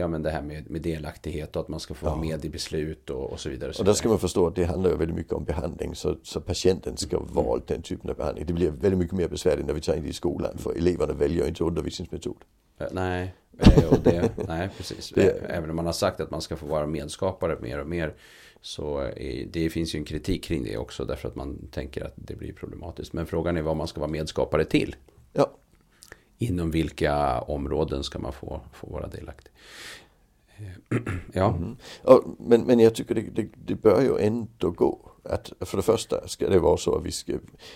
Ja 0.00 0.08
men 0.08 0.22
det 0.22 0.30
här 0.30 0.42
med, 0.42 0.70
med 0.70 0.82
delaktighet 0.82 1.56
och 1.56 1.62
att 1.62 1.68
man 1.68 1.80
ska 1.80 1.94
få 1.94 2.06
vara 2.06 2.16
med 2.16 2.44
i 2.44 2.48
beslut 2.48 3.10
och, 3.10 3.32
och 3.32 3.40
så 3.40 3.48
vidare. 3.48 3.72
Och 3.78 3.84
där 3.84 3.92
ska 3.92 4.08
man 4.08 4.18
förstå 4.18 4.46
att 4.46 4.54
det 4.56 4.64
handlar 4.64 4.90
väldigt 4.96 5.16
mycket 5.16 5.32
om 5.32 5.44
behandling. 5.44 5.94
Så, 5.94 6.16
så 6.22 6.40
patienten 6.40 6.96
ska 6.96 7.16
Mm. 7.16 7.28
valt 7.32 7.66
den 7.66 7.82
typen 7.82 8.10
av 8.10 8.16
behandling. 8.16 8.46
Det 8.46 8.52
blir 8.52 8.70
väldigt 8.70 8.98
mycket 8.98 9.16
mer 9.16 9.28
besvärligt 9.28 9.66
när 9.66 9.74
vi 9.74 9.80
tar 9.80 9.94
in 9.96 10.02
det 10.02 10.08
i 10.08 10.12
skolan. 10.12 10.58
För 10.58 10.74
eleverna 10.76 11.12
väljer 11.12 11.48
inte 11.48 11.64
undervisningsmetod. 11.64 12.36
Eh, 12.78 12.86
Nej, 12.92 13.34
och 13.90 13.98
det, 14.04 14.30
nej 14.48 14.68
precis. 14.76 15.10
Det- 15.14 15.30
Även 15.48 15.70
om 15.70 15.76
man 15.76 15.86
har 15.86 15.92
sagt 15.92 16.20
att 16.20 16.30
man 16.30 16.40
ska 16.40 16.56
få 16.56 16.66
vara 16.66 16.86
medskapare 16.86 17.56
mer 17.60 17.80
och 17.80 17.86
mer. 17.86 18.14
Så 18.60 18.98
är, 18.98 19.46
det 19.52 19.70
finns 19.70 19.94
ju 19.94 19.98
en 19.98 20.04
kritik 20.04 20.44
kring 20.44 20.64
det 20.64 20.76
också. 20.76 21.04
Därför 21.04 21.28
att 21.28 21.34
man 21.36 21.68
tänker 21.70 22.04
att 22.04 22.12
det 22.16 22.36
blir 22.36 22.52
problematiskt. 22.52 23.12
Men 23.12 23.26
frågan 23.26 23.56
är 23.56 23.62
vad 23.62 23.76
man 23.76 23.86
ska 23.86 24.00
vara 24.00 24.10
medskapare 24.10 24.64
till. 24.64 24.96
Ja, 25.32 25.50
Inom 26.42 26.70
vilka 26.70 27.40
områden 27.40 28.04
ska 28.04 28.18
man 28.18 28.32
få, 28.32 28.60
få 28.72 28.86
vara 28.86 29.06
delaktig? 29.06 29.52
Eh, 30.56 30.98
Ja, 31.32 31.58
Och, 32.02 32.24
men, 32.38 32.60
men 32.62 32.80
jag 32.80 32.94
tycker 32.94 33.14
det, 33.14 33.20
det, 33.20 33.48
det 33.66 33.74
bör 33.74 34.00
ju 34.02 34.18
ändå 34.18 34.70
gå. 34.70 34.98
Att 35.24 35.52
för 35.60 35.76
det 35.76 35.82
första 35.82 36.28
ska 36.28 36.48
det 36.48 36.58
vara 36.58 36.76
så 36.76 36.96
att 36.96 37.04
vi 37.04 37.12
ska... 37.12 37.32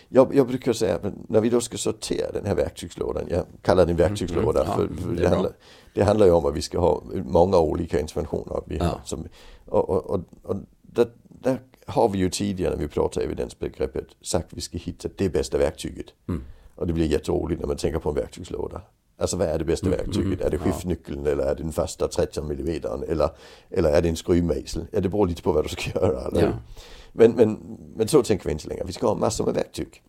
Jag, 0.08 0.34
jag 0.34 0.46
brukar 0.46 0.72
säga 0.72 0.94
att 0.94 1.02
när 1.28 1.40
vi 1.40 1.48
då 1.50 1.60
ska 1.60 1.76
sortera 1.76 2.32
den 2.32 2.46
här 2.46 2.54
verktygslådan. 2.54 3.24
Jag 3.30 3.44
kallar 3.62 3.86
den 3.86 3.96
verktygslåda 3.96 4.64
Mm, 4.64 4.70
ja, 4.70 4.76
för, 4.76 5.02
för 5.02 5.08
det 5.08 5.12
är 5.12 5.16
det, 5.16 5.20
bra. 5.20 5.28
handlar, 5.28 5.52
det 5.94 6.02
handlar 6.04 6.26
ju 6.26 6.32
om 6.32 6.44
att 6.46 6.54
vi 6.56 6.62
ska 6.62 6.78
ha 6.78 7.02
många 7.24 7.58
olika 7.58 8.00
interventioner. 8.00 8.62
Vi 8.66 8.76
Ja. 8.76 9.00
som, 9.04 9.28
och 9.66 9.90
och, 9.90 10.06
och, 10.10 10.20
och 10.42 10.56
där, 10.82 11.06
där 11.28 11.58
har 11.86 12.08
vi 12.08 12.18
ju 12.18 12.30
tidigare 12.30 12.74
när 12.74 12.82
vi 12.82 12.88
pratar 12.88 13.20
evidensbegreppet 13.20 14.06
sagt 14.20 14.46
att 14.46 14.56
vi 14.56 14.60
ska 14.60 14.78
hitta 14.78 15.08
det 15.16 15.28
bästa 15.28 15.58
verktyget. 15.58 16.06
Mm. 16.28 16.44
Och 16.74 16.86
det 16.86 16.92
blir 16.92 17.06
jätteroligt 17.06 17.60
när 17.60 17.66
man 17.68 17.76
tänker 17.76 17.98
på 17.98 18.08
en 18.08 18.14
verktygslåda. 18.14 18.82
Alltså 19.18 19.36
vad 19.36 19.48
är 19.48 19.58
det 19.58 19.64
bästa 19.64 19.88
verktyget? 19.88 20.40
Är 20.40 20.50
det 20.50 20.58
skiftnyckeln 20.58 21.26
eller 21.26 21.44
är 21.44 21.54
det 21.54 21.62
den 21.62 21.72
fasta 21.72 22.08
13 22.08 22.50
mm 22.50 22.82
eller, 23.08 23.30
eller 23.70 23.90
är 23.90 24.02
det 24.02 24.08
en 24.08 24.16
skruvmejsel? 24.16 24.86
Ja, 24.92 25.00
det 25.00 25.08
beror 25.08 25.26
lite 25.26 25.42
på 25.42 25.52
vad 25.52 25.64
du 25.64 25.68
ska 25.68 25.90
göra. 26.00 26.26
Eller? 26.26 26.42
Ja. 26.42 26.52
Men, 27.12 27.32
men, 27.32 27.78
men 27.96 28.08
så 28.08 28.22
tänker 28.22 28.44
vi 28.44 28.52
inte 28.52 28.68
längre. 28.68 28.84
Vi 28.86 28.92
ska 28.92 29.06
ha 29.06 29.14
massor 29.14 29.44
med 29.44 29.54
verktyg. 29.54 30.02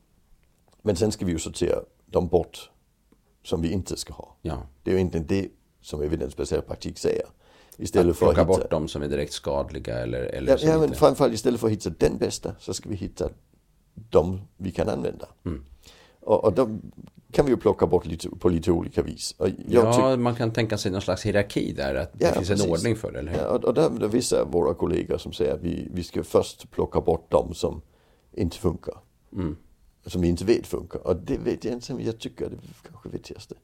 Men 0.82 0.96
sen 0.96 1.12
ska 1.12 1.26
vi 1.26 1.32
ju 1.32 1.40
sortera 1.40 1.80
dem 2.06 2.28
bort 2.28 2.70
som 3.44 3.62
vi 3.62 3.72
inte 3.72 3.98
ska 3.98 4.14
ha. 4.14 4.36
ja. 4.42 4.68
Det 4.84 4.92
är 4.92 4.96
ju 4.96 5.02
inte 5.02 5.20
det 5.20 5.50
som 5.82 6.02
evidensbaserad 6.02 6.68
praktik 6.68 6.98
säger. 6.98 7.26
Istället 7.78 8.12
Att 8.12 8.18
för 8.18 8.26
att 8.26 8.36
plocka 8.36 8.52
hitta, 8.52 8.62
bort 8.62 8.72
de 8.72 8.88
som 8.88 9.02
är 9.02 9.08
direkt 9.08 9.34
skadliga 9.34 9.98
eller, 10.00 10.20
eller 10.20 10.52
Ja, 10.52 10.58
ja 10.62 10.74
men 10.74 10.84
inte... 10.84 10.98
framförallt 10.98 11.34
istället 11.34 11.60
för 11.60 11.68
att 11.68 11.74
hitta 11.74 11.90
den 11.90 12.18
bästa 12.18 12.56
så 12.60 12.74
ska 12.74 12.90
vi 12.90 12.96
hitta 12.96 13.30
de 13.94 14.42
vi 14.58 14.72
kan 14.72 14.90
använda. 14.90 15.28
Mm. 15.46 15.66
Och, 16.26 16.44
och 16.44 16.54
då 16.54 16.70
kan 17.32 17.46
vi 17.46 17.52
ju 17.52 17.58
plocka 17.58 17.88
bort 17.88 18.06
lite, 18.06 18.30
på 18.30 18.50
lite 18.50 18.72
olika 18.72 19.02
vis. 19.02 19.36
Ja, 19.68 20.16
man 20.18 20.36
kan 20.36 20.52
tänka 20.52 20.78
sig 20.78 20.92
någon 20.92 21.02
slags 21.02 21.26
hierarki 21.26 21.74
där. 21.74 21.96
Att 21.96 22.20
det 22.20 22.26
Ja, 22.26 22.32
finns 22.34 22.48
precis. 22.50 22.66
en 22.66 22.72
ordning 22.72 22.96
för 22.96 23.12
det, 23.12 23.20
eller 23.20 23.32
hur? 23.32 23.40
ja, 23.40 23.48
och, 23.64 23.74
där 23.74 23.86
är 23.86 24.00
det 24.00 24.08
vissa 24.08 24.42
av 24.42 24.52
våra 24.52 24.74
kollegor 24.74 25.18
som 25.18 25.34
säger 25.34 25.54
att 25.54 25.62
vi, 25.62 25.88
vi 25.94 26.04
ska 26.04 26.24
först 26.24 26.72
plocka 26.72 27.02
bort 27.02 27.32
de 27.32 27.54
som 27.54 27.82
inte 28.34 28.58
funkar. 28.58 28.96
Mm. 29.34 29.56
Som 30.06 30.22
vi 30.22 30.28
inte 30.28 30.46
vet 30.46 30.68
funkar. 30.68 31.08
Och 31.08 31.16
det 31.16 31.38
vet 31.38 31.64
jag 31.66 31.74
inte 31.74 31.94
om 31.94 32.02
jag 32.02 32.20
tycker 32.20 32.46
är 32.46 32.50
det 32.50 32.58
kanske 32.90 33.10
viktigaste. 33.10 33.56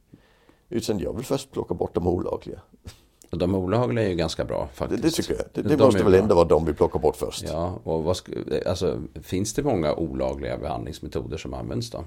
Utan 0.70 1.00
jag 1.00 1.14
vill 1.16 1.26
först 1.26 1.52
plocka 1.52 1.74
bort 1.74 1.96
de 1.96 2.08
olagliga. 2.08 2.62
Och 3.32 3.38
de 3.38 3.56
olagliga 3.56 4.06
är 4.06 4.10
ju 4.10 4.16
ganska 4.16 4.46
bra 4.46 4.70
Det, 4.72 4.76
faktiskt. 4.78 5.04
det 5.04 5.10
tycker 5.10 5.34
jag. 5.34 5.46
Det, 5.54 5.62
det 5.70 5.76
De 5.76 5.84
måste 5.84 6.04
väl 6.04 6.14
ändå 6.14 6.36
vara 6.36 6.48
de 6.48 6.66
vi 6.66 6.74
plockar 6.74 7.00
bort 7.00 7.16
först. 7.16 7.44
Ja, 7.48 7.80
och 7.84 8.04
vad 8.04 8.18
alltså, 8.66 9.02
finns 9.22 9.54
det 9.54 9.64
många 9.64 9.96
olagliga 9.96 10.58
behandlingsmetoder 10.58 11.38
som 11.38 11.54
används 11.54 11.90
då? 11.90 12.04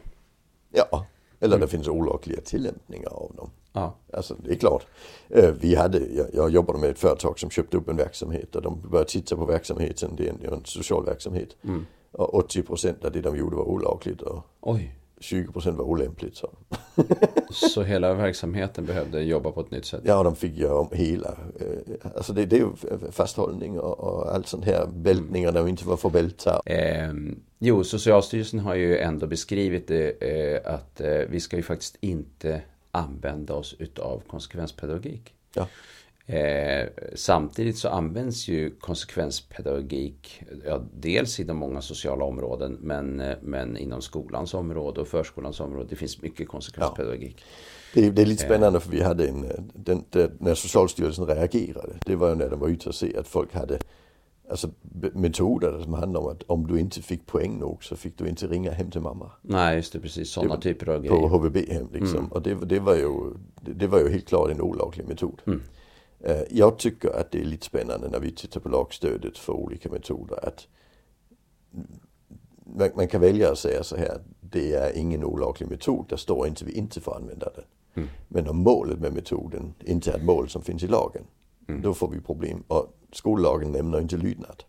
Ja, 0.75 1.07
eller 1.40 1.57
Mm. 1.57 1.61
det 1.61 1.69
finns 1.71 1.88
olagliga 1.88 2.40
tillämpningar 2.40 3.09
av 3.11 3.33
dem. 3.37 3.50
Ja, 3.73 3.95
Alltså 4.12 4.35
det 4.45 4.50
är 4.50 4.54
klart. 4.57 4.87
Eh, 5.28 5.50
Vi 5.61 5.75
hade, 5.75 5.99
jag, 5.99 6.26
jag 6.35 6.50
jobbade 6.50 6.78
med 6.78 6.90
ett 6.90 6.99
företag 6.99 7.38
som 7.38 7.50
köpte 7.50 7.76
upp 7.76 7.88
en 7.88 7.97
verksamhet 7.97 8.57
och 8.57 8.62
de 8.62 8.81
började 8.90 9.11
titta 9.11 9.37
på 9.37 9.45
verksamheten. 9.45 10.11
Det 10.16 10.26
är 10.26 10.31
en, 10.31 10.38
det 10.40 10.47
är 10.47 10.52
en 10.52 10.64
social 10.64 11.04
verksamhet. 11.04 11.57
Mm. 11.64 11.87
Och 12.12 12.35
80 12.35 12.62
procent 12.62 13.04
av 13.04 13.12
det 13.12 13.21
de 13.21 13.37
gjorde 13.37 13.57
var 13.57 13.64
olagligt 13.64 14.23
och 14.23 14.43
oj. 14.61 14.95
20% 15.25 15.71
var 15.76 15.85
olämpligt. 15.85 16.37
Så. 16.37 16.50
så 17.50 17.83
hela 17.83 18.14
verksamheten 18.14 18.85
behövde 18.85 19.23
jobba 19.23 19.50
på 19.50 19.61
ett 19.61 19.71
nytt 19.71 19.87
sätt? 19.87 20.00
Ja, 20.04 20.23
de 20.23 20.37
fick 20.37 20.57
göra 20.57 20.78
om 20.78 20.88
hela. 20.93 21.28
Eh, 21.61 22.11
alltså 22.16 22.33
det, 22.33 22.47
det 22.47 22.57
är 22.57 22.61
ju 22.61 22.71
fasthållning 23.11 23.81
och, 23.81 24.00
och 24.00 24.35
allt 24.35 24.47
sånt 24.47 24.64
här. 24.64 24.87
Bältningar 24.87 25.52
där 25.52 25.61
de 25.61 25.69
inte 25.69 25.87
var 25.87 25.97
för 25.97 26.11
bältar. 26.11 26.61
Eh, 26.66 27.12
jo, 27.59 27.85
Socialstyrelsen 27.85 28.61
har 28.61 28.75
ju 28.75 28.99
ändå 28.99 29.26
beskrivit 29.26 29.88
det 29.88 30.23
eh, 30.23 30.75
att 30.75 31.00
eh, 31.00 31.19
vi 31.28 31.40
ska 31.40 31.57
ju 31.57 31.62
faktiskt 31.62 31.97
inte 32.00 32.62
använda 32.90 33.54
oss 33.54 33.75
utav 33.78 34.23
konsekvenspedagogik. 34.26 35.35
Ja. 35.54 35.69
Eh, 36.26 36.88
samtidigt 37.14 37.78
så 37.78 37.88
används 37.88 38.49
ju 38.49 38.71
konsekvenspedagogik 38.71 40.43
ja, 40.66 40.83
dels 40.95 41.40
inom 41.40 41.57
många 41.57 41.83
sociala 41.83 42.25
områden 42.25 42.78
men, 42.81 43.21
eh, 43.21 43.37
men 43.43 43.76
inom 43.76 44.02
skolans 44.02 44.54
område 44.54 45.00
och 45.00 45.09
förskolans 45.09 45.61
område. 45.61 45.87
Det 45.90 45.97
finns 45.97 46.23
mycket 46.23 46.49
konsekvenspedagogik. 46.49 47.37
Ja. 47.38 48.00
Det, 48.00 48.11
det, 48.11 48.23
är 48.23 48.26
lite 48.26 48.43
spännande 48.43 48.81
för 48.81 48.90
vi 48.90 49.02
hade 49.02 49.28
en, 49.28 49.45
eh, 49.45 49.50
den, 49.75 50.04
den, 50.11 50.31
när 50.40 50.54
Socialstyrelsen 50.54 51.26
reagerade, 51.26 51.93
det 52.07 52.16
var 52.16 52.28
ju 52.28 52.35
när 52.35 52.50
de 52.50 52.61
var 52.61 52.69
ute 52.69 52.88
och 52.88 52.95
se 52.95 53.16
att 53.16 53.28
folk 53.28 53.54
hade 53.54 53.78
alltså, 54.50 54.71
metoder 55.12 55.81
som 55.83 55.95
handlar 55.95 56.21
om 56.21 56.26
att 56.26 56.43
om 56.43 56.66
du 56.66 56.81
inte 56.81 57.02
fick 57.02 57.26
poäng 57.26 57.59
nog 57.59 57.85
så 57.85 57.97
fick 57.97 58.19
du 58.19 58.28
inte 58.28 58.47
ringa 58.47 58.71
hem 58.73 58.90
till 58.90 59.00
mamma. 59.00 59.31
Nej, 59.43 59.76
just 59.76 59.93
det, 59.93 60.00
precis 60.00 60.31
sådana 60.31 60.57
typer 60.57 60.88
av 60.88 61.00
grejer. 61.00 61.21
På 61.21 61.28
HVB-hem 61.28 61.88
liksom. 61.93 62.19
Mm. 62.19 62.33
Och 62.33 62.43
det, 62.43 62.54
det, 62.54 62.81
var 62.81 62.95
ju, 62.95 63.11
det, 63.61 63.73
det, 63.73 63.87
var 63.87 63.99
ju 63.99 64.09
helt 64.09 64.28
klart 64.28 64.50
en 64.50 64.61
olaglig 64.61 65.09
metod. 65.09 65.43
Mm. 65.47 65.62
Eh, 66.26 66.43
jag 66.50 66.78
tycker 66.78 67.21
att 67.21 67.31
det 67.31 67.40
är 67.40 67.45
lite 67.45 67.66
spännande 67.66 68.09
när 68.09 68.21
vi 68.21 68.33
tittar 68.33 68.61
på 68.61 68.69
lagstödet 68.69 69.38
för 69.38 69.52
olika 69.52 69.90
metoder 69.90 70.49
att 70.49 70.66
man 72.95 73.09
kan 73.09 73.21
välja 73.21 73.52
att 73.52 73.59
säga 73.59 73.83
så 73.83 73.97
här, 73.97 74.21
det 74.40 74.75
är 74.75 74.97
ingen 74.97 75.25
olaglig 75.25 75.71
metod, 75.71 76.07
där 76.09 76.16
står 76.16 76.47
inte 76.47 76.64
vi 76.64 76.73
inte 76.73 77.00
får 77.00 77.16
använda 77.16 77.50
den. 77.54 77.64
Mm. 77.95 78.09
Men 78.28 78.49
om 78.49 78.57
målet 78.57 78.99
med 78.99 79.12
metoden 79.12 79.75
inte 79.81 80.11
är 80.11 80.16
ett 80.16 80.25
mål 80.25 80.49
som 80.49 80.62
finns 80.62 80.83
i 80.83 80.87
lagen, 80.87 81.25
mm. 81.69 81.83
då 81.83 81.95
får 81.95 82.09
vi 82.09 82.21
problem. 82.21 82.64
Och 82.66 82.97
skollagen 83.12 83.73
nämner 83.73 84.00
inte 84.00 84.16
lydnad. 84.16 84.64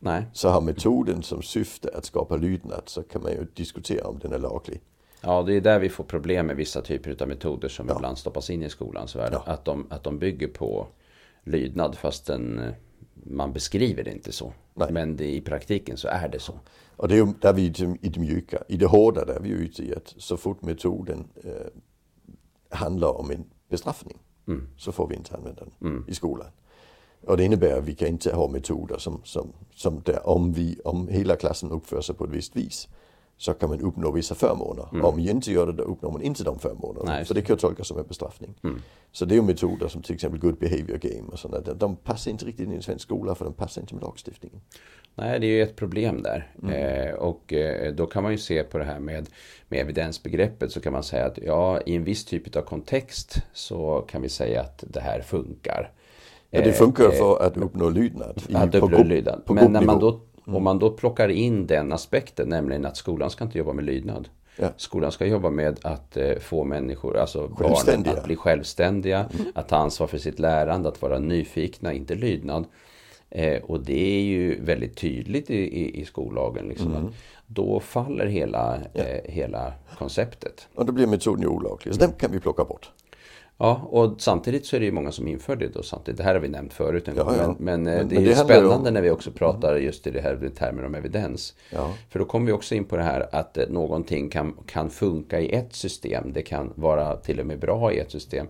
Nej. 0.00 0.26
Så 0.32 0.48
har 0.48 0.60
metoden 0.60 1.22
som 1.22 1.42
syfte 1.42 1.90
att 1.94 2.04
skapa 2.04 2.36
lydnad 2.36 2.82
så 2.86 3.02
kan 3.02 3.22
man 3.22 3.32
ju 3.32 3.46
diskutera 3.54 4.08
om 4.08 4.18
den 4.18 4.32
är 4.32 4.38
laglig. 4.38 4.80
Ja, 5.26 5.42
det 5.42 5.54
är 5.54 5.60
där 5.60 5.78
vi 5.78 5.88
får 5.88 6.04
problem 6.04 6.46
med 6.46 6.56
vissa 6.56 6.82
typer 6.82 7.22
av 7.22 7.28
metoder 7.28 7.68
som 7.68 7.88
ja. 7.88 7.96
ibland 7.96 8.18
stoppas 8.18 8.50
in 8.50 8.62
i 8.62 8.70
skolans 8.70 9.16
värld. 9.16 9.32
Ja. 9.32 9.42
Att, 9.46 9.64
de, 9.64 9.86
att 9.90 10.04
de 10.04 10.18
bygger 10.18 10.48
på 10.48 10.86
lydnad 11.44 11.94
fastän 11.94 12.58
eh, 12.58 12.74
man 13.14 13.52
beskriver 13.52 14.04
det 14.04 14.12
inte 14.12 14.32
så. 14.32 14.52
Nej. 14.74 14.92
Men 14.92 15.16
det, 15.16 15.34
i 15.34 15.40
praktiken 15.40 15.96
så 15.96 16.08
är 16.08 16.28
det 16.28 16.38
så. 16.38 16.60
Och 16.96 17.08
det 17.08 17.14
är 17.14 17.16
ju 17.16 17.32
där 17.40 17.52
vi 17.52 17.62
i 18.02 18.08
det 18.08 18.20
mjuka. 18.20 18.62
I 18.68 18.76
det 18.76 18.86
hårda 18.86 19.24
där 19.24 19.34
är 19.34 19.40
vi 19.40 19.48
ute 19.48 19.82
i 19.82 19.94
att 19.94 20.14
så 20.16 20.36
fort 20.36 20.62
metoden 20.62 21.24
eh, 21.44 22.76
handlar 22.78 23.18
om 23.18 23.30
en 23.30 23.44
bestraffning 23.68 24.18
mm. 24.48 24.68
så 24.76 24.92
får 24.92 25.08
vi 25.08 25.14
inte 25.14 25.36
använda 25.36 25.64
den 25.64 25.90
mm. 25.90 26.04
i 26.08 26.14
skolan. 26.14 26.48
Och 27.26 27.36
det 27.36 27.44
innebär 27.44 27.78
att 27.78 27.84
vi 27.84 27.94
kan 27.94 28.08
inte 28.08 28.34
ha 28.34 28.48
metoder 28.48 28.98
som, 28.98 29.20
som, 29.24 29.52
som 29.74 30.02
där 30.04 30.28
om, 30.28 30.52
vi, 30.52 30.80
om 30.84 31.08
hela 31.08 31.36
klassen 31.36 31.70
uppför 31.70 32.00
sig 32.00 32.14
på 32.14 32.24
ett 32.24 32.30
visst 32.30 32.56
vis 32.56 32.88
så 33.36 33.54
kan 33.54 33.68
man 33.68 33.80
uppnå 33.80 34.10
vissa 34.10 34.34
förmåner. 34.34 34.88
Mm. 34.92 35.04
Om 35.04 35.14
man 35.14 35.28
inte 35.28 35.52
gör 35.52 35.66
det 35.66 35.72
då 35.72 35.82
uppnår 35.82 36.10
man 36.10 36.22
inte 36.22 36.44
de 36.44 36.58
förmånerna. 36.58 37.12
Nej, 37.12 37.24
för 37.24 37.34
det 37.34 37.42
kan 37.42 37.56
tolkas 37.56 37.88
som 37.88 37.98
en 37.98 38.06
bestraffning. 38.06 38.54
Mm. 38.64 38.82
Så 39.12 39.24
det 39.24 39.34
är 39.34 39.36
ju 39.36 39.42
metoder 39.42 39.88
som 39.88 40.02
till 40.02 40.14
exempel 40.14 40.40
good 40.40 40.58
behavior 40.58 40.98
game 40.98 41.28
och 41.32 41.38
sådana. 41.38 41.74
De 41.74 41.96
passar 41.96 42.30
inte 42.30 42.44
riktigt 42.44 42.66
in 42.66 42.72
i 42.72 42.76
en 42.76 42.82
svensk 42.82 43.04
skola 43.04 43.34
för 43.34 43.44
de 43.44 43.54
passar 43.54 43.80
inte 43.80 43.94
med 43.94 44.02
lagstiftningen. 44.02 44.60
Nej, 45.14 45.40
det 45.40 45.46
är 45.46 45.50
ju 45.50 45.62
ett 45.62 45.76
problem 45.76 46.22
där. 46.22 46.52
Mm. 46.62 46.74
Eh, 46.74 47.14
och 47.14 47.52
eh, 47.52 47.92
då 47.94 48.06
kan 48.06 48.22
man 48.22 48.32
ju 48.32 48.38
se 48.38 48.64
på 48.64 48.78
det 48.78 48.84
här 48.84 49.00
med, 49.00 49.28
med 49.68 49.80
evidensbegreppet 49.80 50.72
så 50.72 50.80
kan 50.80 50.92
man 50.92 51.02
säga 51.02 51.26
att 51.26 51.38
ja, 51.38 51.80
i 51.80 51.96
en 51.96 52.04
viss 52.04 52.24
typ 52.24 52.56
av 52.56 52.62
kontext 52.62 53.36
så 53.52 54.04
kan 54.08 54.22
vi 54.22 54.28
säga 54.28 54.60
att 54.60 54.84
det 54.88 55.00
här 55.00 55.20
funkar. 55.20 55.90
Ja, 56.50 56.60
det 56.60 56.72
funkar 56.72 57.04
eh, 57.04 57.10
för 57.10 57.42
att 57.42 57.56
uppnå 57.56 57.90
lydnad. 57.90 58.42
I, 58.48 58.54
att 58.54 58.74
uppnå 58.74 59.02
lydnad. 59.02 59.42
Men 59.46 59.72
när 59.72 59.82
man 59.82 60.00
då 60.00 60.20
Mm. 60.46 60.56
Om 60.56 60.64
man 60.64 60.78
då 60.78 60.90
plockar 60.90 61.28
in 61.28 61.66
den 61.66 61.92
aspekten, 61.92 62.48
nämligen 62.48 62.86
att 62.86 62.96
skolan 62.96 63.30
ska 63.30 63.44
inte 63.44 63.58
jobba 63.58 63.72
med 63.72 63.84
lydnad. 63.84 64.28
Ja. 64.56 64.68
Skolan 64.76 65.12
ska 65.12 65.26
jobba 65.26 65.50
med 65.50 65.78
att 65.82 66.16
eh, 66.16 66.38
få 66.38 66.64
människor, 66.64 67.16
alltså 67.16 67.48
barnen 67.48 68.08
att 68.08 68.24
bli 68.24 68.36
självständiga, 68.36 69.18
mm. 69.18 69.52
att 69.54 69.68
ta 69.68 69.76
ansvar 69.76 70.06
för 70.06 70.18
sitt 70.18 70.38
lärande, 70.38 70.88
att 70.88 71.02
vara 71.02 71.18
nyfikna, 71.18 71.92
inte 71.92 72.14
lydnad. 72.14 72.64
Eh, 73.30 73.62
och 73.62 73.80
det 73.80 74.18
är 74.18 74.22
ju 74.22 74.60
väldigt 74.60 74.96
tydligt 74.96 75.50
i, 75.50 75.56
i, 75.56 76.00
i 76.00 76.04
skollagen. 76.04 76.68
Liksom, 76.68 76.94
mm. 76.94 77.12
Då 77.46 77.80
faller 77.80 78.26
hela, 78.26 78.78
ja. 78.92 79.02
eh, 79.02 79.32
hela 79.32 79.72
konceptet. 79.98 80.68
Och 80.74 80.86
då 80.86 80.92
blir 80.92 81.06
metoden 81.06 81.46
olaglig, 81.46 81.94
så 81.94 82.00
den 82.00 82.12
kan 82.12 82.32
vi 82.32 82.40
plocka 82.40 82.64
bort. 82.64 82.90
Ja, 83.58 83.88
och 83.90 84.20
samtidigt 84.20 84.66
så 84.66 84.76
är 84.76 84.80
det 84.80 84.86
ju 84.86 84.92
många 84.92 85.12
som 85.12 85.28
inför 85.28 85.56
det 85.56 85.68
då 85.68 85.82
samtidigt. 85.82 86.18
Det 86.18 86.24
här 86.24 86.34
har 86.34 86.40
vi 86.40 86.48
nämnt 86.48 86.72
förut 86.72 87.08
en 87.08 87.16
ja, 87.16 87.24
gång. 87.24 87.34
Ja. 87.38 87.46
Men, 87.46 87.82
men, 87.82 87.82
men, 87.82 88.08
det 88.08 88.16
är 88.16 88.20
ju 88.20 88.34
spännande 88.34 88.88
om... 88.88 88.94
när 88.94 89.02
vi 89.02 89.10
också 89.10 89.30
pratar 89.30 89.76
just 89.76 90.06
i 90.06 90.10
det 90.10 90.20
här 90.20 90.50
termer 90.56 90.84
om 90.84 90.94
evidens. 90.94 91.54
Ja. 91.70 91.94
För 92.08 92.18
då 92.18 92.24
kommer 92.24 92.46
vi 92.46 92.52
också 92.52 92.74
in 92.74 92.84
på 92.84 92.96
det 92.96 93.02
här 93.02 93.28
att 93.32 93.58
eh, 93.58 93.68
någonting 93.68 94.30
kan, 94.30 94.56
kan 94.66 94.90
funka 94.90 95.40
i 95.40 95.54
ett 95.54 95.74
system. 95.74 96.32
Det 96.32 96.42
kan 96.42 96.72
vara 96.74 97.16
till 97.16 97.40
och 97.40 97.46
med 97.46 97.58
bra 97.58 97.92
i 97.92 97.98
ett 97.98 98.10
system. 98.10 98.46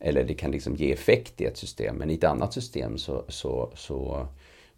Eller 0.00 0.24
det 0.24 0.34
kan 0.34 0.50
liksom 0.50 0.74
ge 0.74 0.92
effekt 0.92 1.40
i 1.40 1.44
ett 1.44 1.56
system. 1.56 1.96
Men 1.96 2.10
i 2.10 2.14
ett 2.14 2.24
annat 2.24 2.52
system 2.52 2.98
så, 2.98 3.24
så, 3.28 3.70
så 3.74 4.26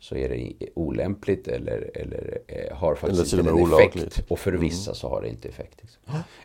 så 0.00 0.16
är 0.16 0.28
det 0.28 0.52
olämpligt 0.74 1.48
eller, 1.48 1.90
eller 1.94 2.38
eh, 2.46 2.76
har 2.76 2.94
faktiskt 2.94 3.32
eller 3.32 3.58
inte 3.58 3.74
en 3.74 3.88
effekt. 3.88 4.22
Och 4.28 4.38
för 4.38 4.52
vissa 4.52 4.90
mm. 4.90 4.94
så 4.94 5.08
har 5.08 5.22
det 5.22 5.28
inte 5.28 5.48
effekt. 5.48 5.78
Liksom. 5.80 6.02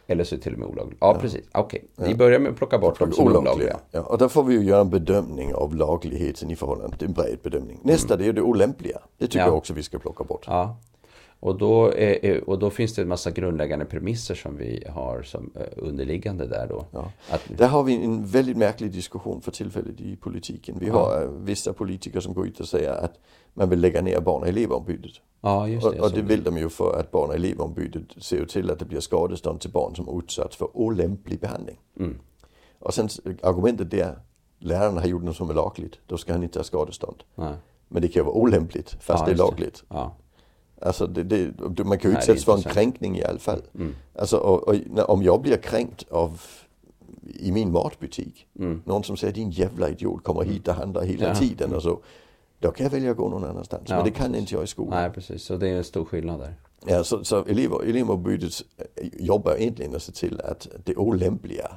Eller 0.07 0.23
så 0.23 0.35
är 0.35 0.37
det 0.37 0.43
till 0.43 0.53
och 0.53 0.59
med 0.59 0.67
olagligt. 0.67 0.97
Ja, 1.01 1.13
ja. 1.13 1.19
precis. 1.21 1.45
Okej, 1.51 1.83
okay. 1.95 2.07
vi 2.07 2.15
börjar 2.15 2.39
med 2.39 2.51
att 2.51 2.57
plocka 2.57 2.77
bort 2.77 2.99
de 2.99 3.11
som 3.11 3.27
är 3.27 3.37
olagliga. 3.37 3.79
Ja, 3.91 4.01
och 4.01 4.17
där 4.17 4.27
får 4.27 4.43
vi 4.43 4.53
ju 4.53 4.63
göra 4.63 4.81
en 4.81 4.89
bedömning 4.89 5.53
av 5.53 5.75
lagligheten 5.75 6.51
i 6.51 6.55
förhållande 6.55 6.97
till 6.97 7.07
en 7.07 7.13
bred 7.13 7.39
bedömning. 7.43 7.79
Nästa 7.83 8.13
mm. 8.13 8.23
det 8.23 8.29
är 8.29 8.33
det 8.33 8.41
olämpliga. 8.41 8.99
Det 9.17 9.27
tycker 9.27 9.39
ja. 9.39 9.45
jag 9.45 9.57
också 9.57 9.73
vi 9.73 9.83
ska 9.83 9.99
plocka 9.99 10.23
bort. 10.23 10.43
Ja. 10.47 10.77
Och 11.45 11.58
då, 11.58 11.93
är, 11.93 12.49
och 12.49 12.60
då 12.60 12.69
finns 12.69 12.95
det 12.95 13.01
en 13.01 13.08
massa 13.08 13.31
grundläggande 13.31 13.86
premisser 13.86 14.36
som 14.36 14.58
vi 14.58 14.84
har 14.89 15.23
som 15.23 15.51
eh, 15.55 15.62
underliggande 15.77 16.47
där 16.47 16.67
då. 16.67 16.86
Ja. 16.91 17.12
Att... 17.29 17.41
Där 17.58 17.67
har 17.67 17.84
vi 17.84 18.03
en 18.03 18.25
väldigt 18.25 18.58
märklig 18.58 18.91
diskussion 18.91 19.41
för 19.41 19.51
tillfället 19.51 20.01
i 20.01 20.15
politiken. 20.15 20.77
Vi 20.79 20.89
har 20.89 21.21
ja. 21.21 21.29
vissa 21.39 21.73
politiker 21.73 22.19
som 22.19 22.34
går 22.34 22.47
ut 22.47 22.60
och 22.60 22.67
säger 22.67 22.91
att 22.91 23.19
man 23.53 23.69
vill 23.69 23.79
lägga 23.79 24.01
ner 24.01 24.19
barn 24.19 24.41
och 24.41 24.47
elevombudet. 24.47 25.12
Ja, 25.41 25.67
just 25.67 25.91
det, 25.91 25.99
och, 25.99 26.05
och 26.05 26.12
det 26.12 26.21
vill 26.21 26.43
de 26.43 26.58
ju 26.58 26.69
för 26.69 26.99
att 26.99 27.12
barn 27.12 27.29
och 27.29 27.36
elevombudet 27.36 28.23
ser 28.23 28.38
ju 28.38 28.45
till 28.45 28.71
att 28.71 28.79
det 28.79 28.86
blir 28.86 28.99
skadestånd 28.99 29.62
till 29.62 29.71
barn 29.71 29.95
som 29.95 30.19
utsatts 30.19 30.55
för 30.55 30.77
olämplig 30.77 31.39
behandling. 31.39 31.79
Mm. 31.99 32.19
Och 32.79 32.93
sen 32.93 33.10
argumentet 33.41 33.93
är 33.93 34.19
lärarna 34.60 35.01
har 35.01 35.08
gjort 35.08 35.23
något 35.23 35.36
som 35.36 35.49
är 35.49 35.53
lagligt, 35.53 35.99
då 36.08 36.17
ska 36.17 36.31
han 36.31 36.43
inte 36.43 36.60
ha 36.60 36.63
skadestånd. 36.63 37.23
Nej. 37.36 37.53
Men 37.88 38.01
det 38.01 38.08
kan 38.08 38.19
ju 38.19 38.25
vara 38.25 38.36
olämpligt 38.36 38.89
fast 38.89 39.21
ja, 39.21 39.25
det 39.25 39.31
är 39.31 39.38
lagligt. 39.38 39.84
Det. 39.89 39.95
Ja. 39.95 40.15
Alltså 40.81 41.07
det, 41.07 41.23
det, 41.23 41.83
man 41.83 41.99
kan 41.99 42.11
ju 42.11 42.17
utsättas 42.17 42.45
för 42.45 42.55
en 42.55 42.61
kränkning 42.61 43.17
i 43.17 43.23
alla 43.23 43.39
fall. 43.39 43.61
Mm. 43.75 43.95
Alltså 44.15 44.38
och, 44.38 44.67
och, 44.67 44.75
om 45.09 45.23
jag 45.23 45.41
blir 45.41 45.57
kränkt 45.57 46.05
av 46.09 46.41
i 47.39 47.51
min 47.51 47.71
matbutik. 47.71 48.47
Mm. 48.59 48.81
Någon 48.85 49.03
som 49.03 49.17
säger 49.17 49.33
din 49.33 49.51
jävla 49.51 49.89
idiot 49.89 50.23
kommer 50.23 50.43
hit 50.43 50.67
och 50.67 50.73
handlar 50.73 51.03
hela 51.03 51.27
ja. 51.27 51.35
tiden 51.35 51.73
och 51.73 51.81
så. 51.81 51.99
Då 52.59 52.71
kan 52.71 52.83
jag 52.83 52.91
välja 52.91 53.11
att 53.11 53.17
gå 53.17 53.29
någon 53.29 53.43
annanstans. 53.43 53.89
Ja, 53.89 53.95
men 53.95 54.05
det 54.05 54.11
kan 54.11 54.35
inte 54.35 54.53
jag 54.53 54.63
i 54.63 54.67
skolan. 54.67 55.01
Nej 55.01 55.11
precis, 55.11 55.43
så 55.43 55.57
det 55.57 55.69
är 55.69 55.77
en 55.77 55.83
stor 55.83 56.05
skillnad 56.05 56.39
där. 56.39 56.53
Ja, 56.85 57.03
så, 57.03 57.23
så 57.23 57.45
elever, 57.45 57.83
elevombudet 57.83 58.51
jobbar 59.13 59.55
egentligen 59.55 59.95
att 59.95 60.03
se 60.03 60.11
till 60.11 60.41
att 60.41 60.67
det 60.83 60.95
olämpliga 60.95 61.71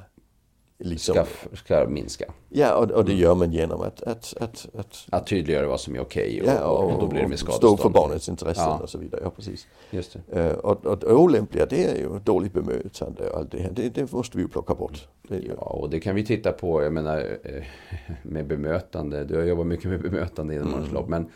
liksom, 0.79 1.15
ska, 1.15 1.55
ska 1.55 1.87
minska. 1.89 2.25
Ja, 2.49 2.75
och, 2.75 2.91
och 2.91 3.05
det 3.05 3.13
gör 3.13 3.35
man 3.35 3.51
genom 3.51 3.81
att... 3.81 4.03
Att, 4.03 4.33
att, 4.39 4.67
att, 4.75 5.05
att 5.09 5.27
tydliggöra 5.27 5.67
vad 5.67 5.79
som 5.79 5.95
är 5.95 5.99
okej 5.99 6.41
okay 6.41 6.41
och, 6.41 6.61
ja, 6.61 6.67
och, 6.67 6.93
och, 6.93 6.99
då 6.99 7.07
blir 7.07 7.21
det 7.21 7.27
med 7.27 7.39
skadestånd. 7.39 7.79
Stå 7.79 7.83
för 7.83 7.89
barnets 7.89 8.29
intressen 8.29 8.63
ja. 8.63 8.79
och 8.83 8.89
så 8.89 8.97
vidare. 8.97 9.21
Ja, 9.23 9.29
precis. 9.29 9.67
Just 9.89 10.17
det. 10.27 10.41
Uh, 10.41 10.57
och, 10.57 10.85
och 10.85 11.03
olämpliga, 11.03 11.65
det 11.65 11.85
är 11.85 11.95
ju 11.95 12.19
dåligt 12.19 12.53
bemötande 12.53 13.29
och 13.29 13.37
allt 13.37 13.51
det 13.51 13.59
här. 13.59 13.71
Det, 13.71 13.89
det 13.89 14.11
måste 14.11 14.37
vi 14.37 14.43
ju 14.43 14.49
plocka 14.49 14.75
bort. 14.75 15.07
Det, 15.27 15.39
ja, 15.39 15.63
och 15.63 15.89
det 15.89 15.99
kan 15.99 16.15
vi 16.15 16.25
titta 16.25 16.51
på, 16.51 16.83
jag 16.83 16.93
menar, 16.93 17.39
eh, 17.43 17.63
med 18.23 18.47
bemötande. 18.47 19.23
Du 19.23 19.35
har 19.35 19.43
jobbat 19.43 19.67
mycket 19.67 19.89
med 19.89 20.01
bemötande 20.01 20.55
inom 20.55 20.73
mm. 20.73 20.93
lopp, 20.93 21.07
men 21.07 21.29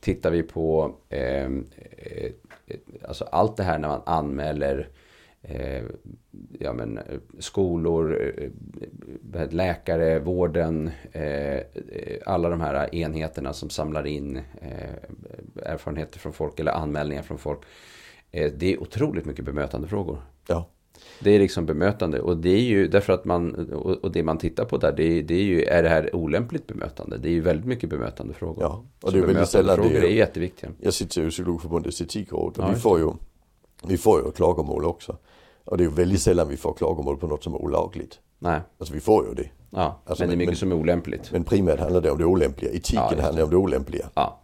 tittar 0.00 0.30
vi 0.30 0.42
på 0.42 0.94
eh, 1.08 1.44
eh, 1.44 1.50
alltså 3.08 3.24
allt 3.24 3.56
det 3.56 3.62
här 3.62 3.78
när 3.78 3.88
man 3.88 4.02
anmäler 4.06 4.88
eh, 5.42 5.82
ja, 6.58 6.72
men, 6.72 6.98
eh, 6.98 7.04
skolor, 7.38 8.32
eh, 9.34 9.50
läkare, 9.50 10.18
vården, 10.18 10.90
eh, 11.12 11.60
alla 12.26 12.48
de 12.48 12.60
här 12.60 12.94
enheterna 12.94 13.52
som 13.52 13.70
samlar 13.70 14.06
in 14.06 14.36
eh, 14.36 15.72
erfarenheter 15.72 16.18
från 16.18 16.32
folk 16.32 16.60
eller 16.60 16.72
anmälningar 16.72 17.22
från 17.22 17.38
folk. 17.38 17.60
Eh, 18.30 18.52
det 18.56 18.72
är 18.72 18.82
otroligt 18.82 19.24
mycket 19.24 19.44
bemötandefrågor. 19.44 20.18
Ja. 20.46 20.68
Det 21.20 21.30
är 21.30 21.38
liksom 21.38 21.66
bemötande 21.66 22.20
och 22.20 22.36
det 22.36 22.50
är 22.50 22.62
ju 22.62 22.88
därför 22.88 23.12
att 23.12 23.24
man 23.24 23.54
och 24.02 24.12
det 24.12 24.22
man 24.22 24.38
tittar 24.38 24.64
på 24.64 24.76
där 24.76 24.92
det 24.92 25.04
är, 25.04 25.22
det 25.22 25.34
är 25.34 25.42
ju 25.42 25.64
är 25.64 25.82
det 25.82 25.88
här 25.88 26.16
olämpligt 26.16 26.66
bemötande? 26.66 27.18
Det 27.18 27.28
är 27.28 27.32
ju 27.32 27.40
väldigt 27.40 27.66
mycket 27.66 27.90
bemötandefrågor. 27.90 28.62
Ja, 28.62 28.84
och 29.02 29.12
det 29.12 29.18
är 29.18 29.22
väldigt 29.22 29.48
sällan 29.48 29.80
det 29.80 29.98
är, 29.98 30.02
är 30.02 30.08
jätteviktiga. 30.08 30.70
Jag 30.80 30.94
sitter 30.94 31.20
ju 31.20 31.26
i 31.26 31.30
Psykologförbundets 31.30 32.00
etikråd 32.00 32.58
och 32.58 32.64
ja, 32.64 32.70
vi 32.74 32.80
får 32.80 32.98
ju 32.98 33.12
vi 33.86 33.98
får 33.98 34.24
ju 34.24 34.32
klagomål 34.32 34.84
också. 34.84 35.16
Och 35.64 35.76
det 35.76 35.82
är 35.84 35.88
ju 35.88 35.94
väldigt 35.94 36.22
sällan 36.22 36.48
vi 36.48 36.56
får 36.56 36.72
klagomål 36.74 37.16
på 37.16 37.26
något 37.26 37.44
som 37.44 37.54
är 37.54 37.58
olagligt. 37.58 38.18
Nej. 38.38 38.60
Alltså 38.78 38.94
vi 38.94 39.00
får 39.00 39.26
ju 39.28 39.34
det. 39.34 39.48
Ja, 39.70 40.00
Alltså, 40.04 40.22
men 40.22 40.28
det 40.28 40.34
är 40.34 40.36
mycket 40.36 40.50
men- 40.52 40.56
som 40.56 40.72
är 40.72 40.76
olämpligt. 40.76 41.32
Men 41.32 41.44
primärt 41.44 41.80
handlar 41.80 42.00
det 42.00 42.10
om 42.10 42.18
det 42.18 42.24
olämpliga. 42.24 42.70
Etiken 42.72 43.04
Ja, 43.18 43.22
handlar 43.22 43.42
om 43.44 43.50
det 43.50 43.56
olämpliga. 43.56 44.10
Ja. 44.14 44.38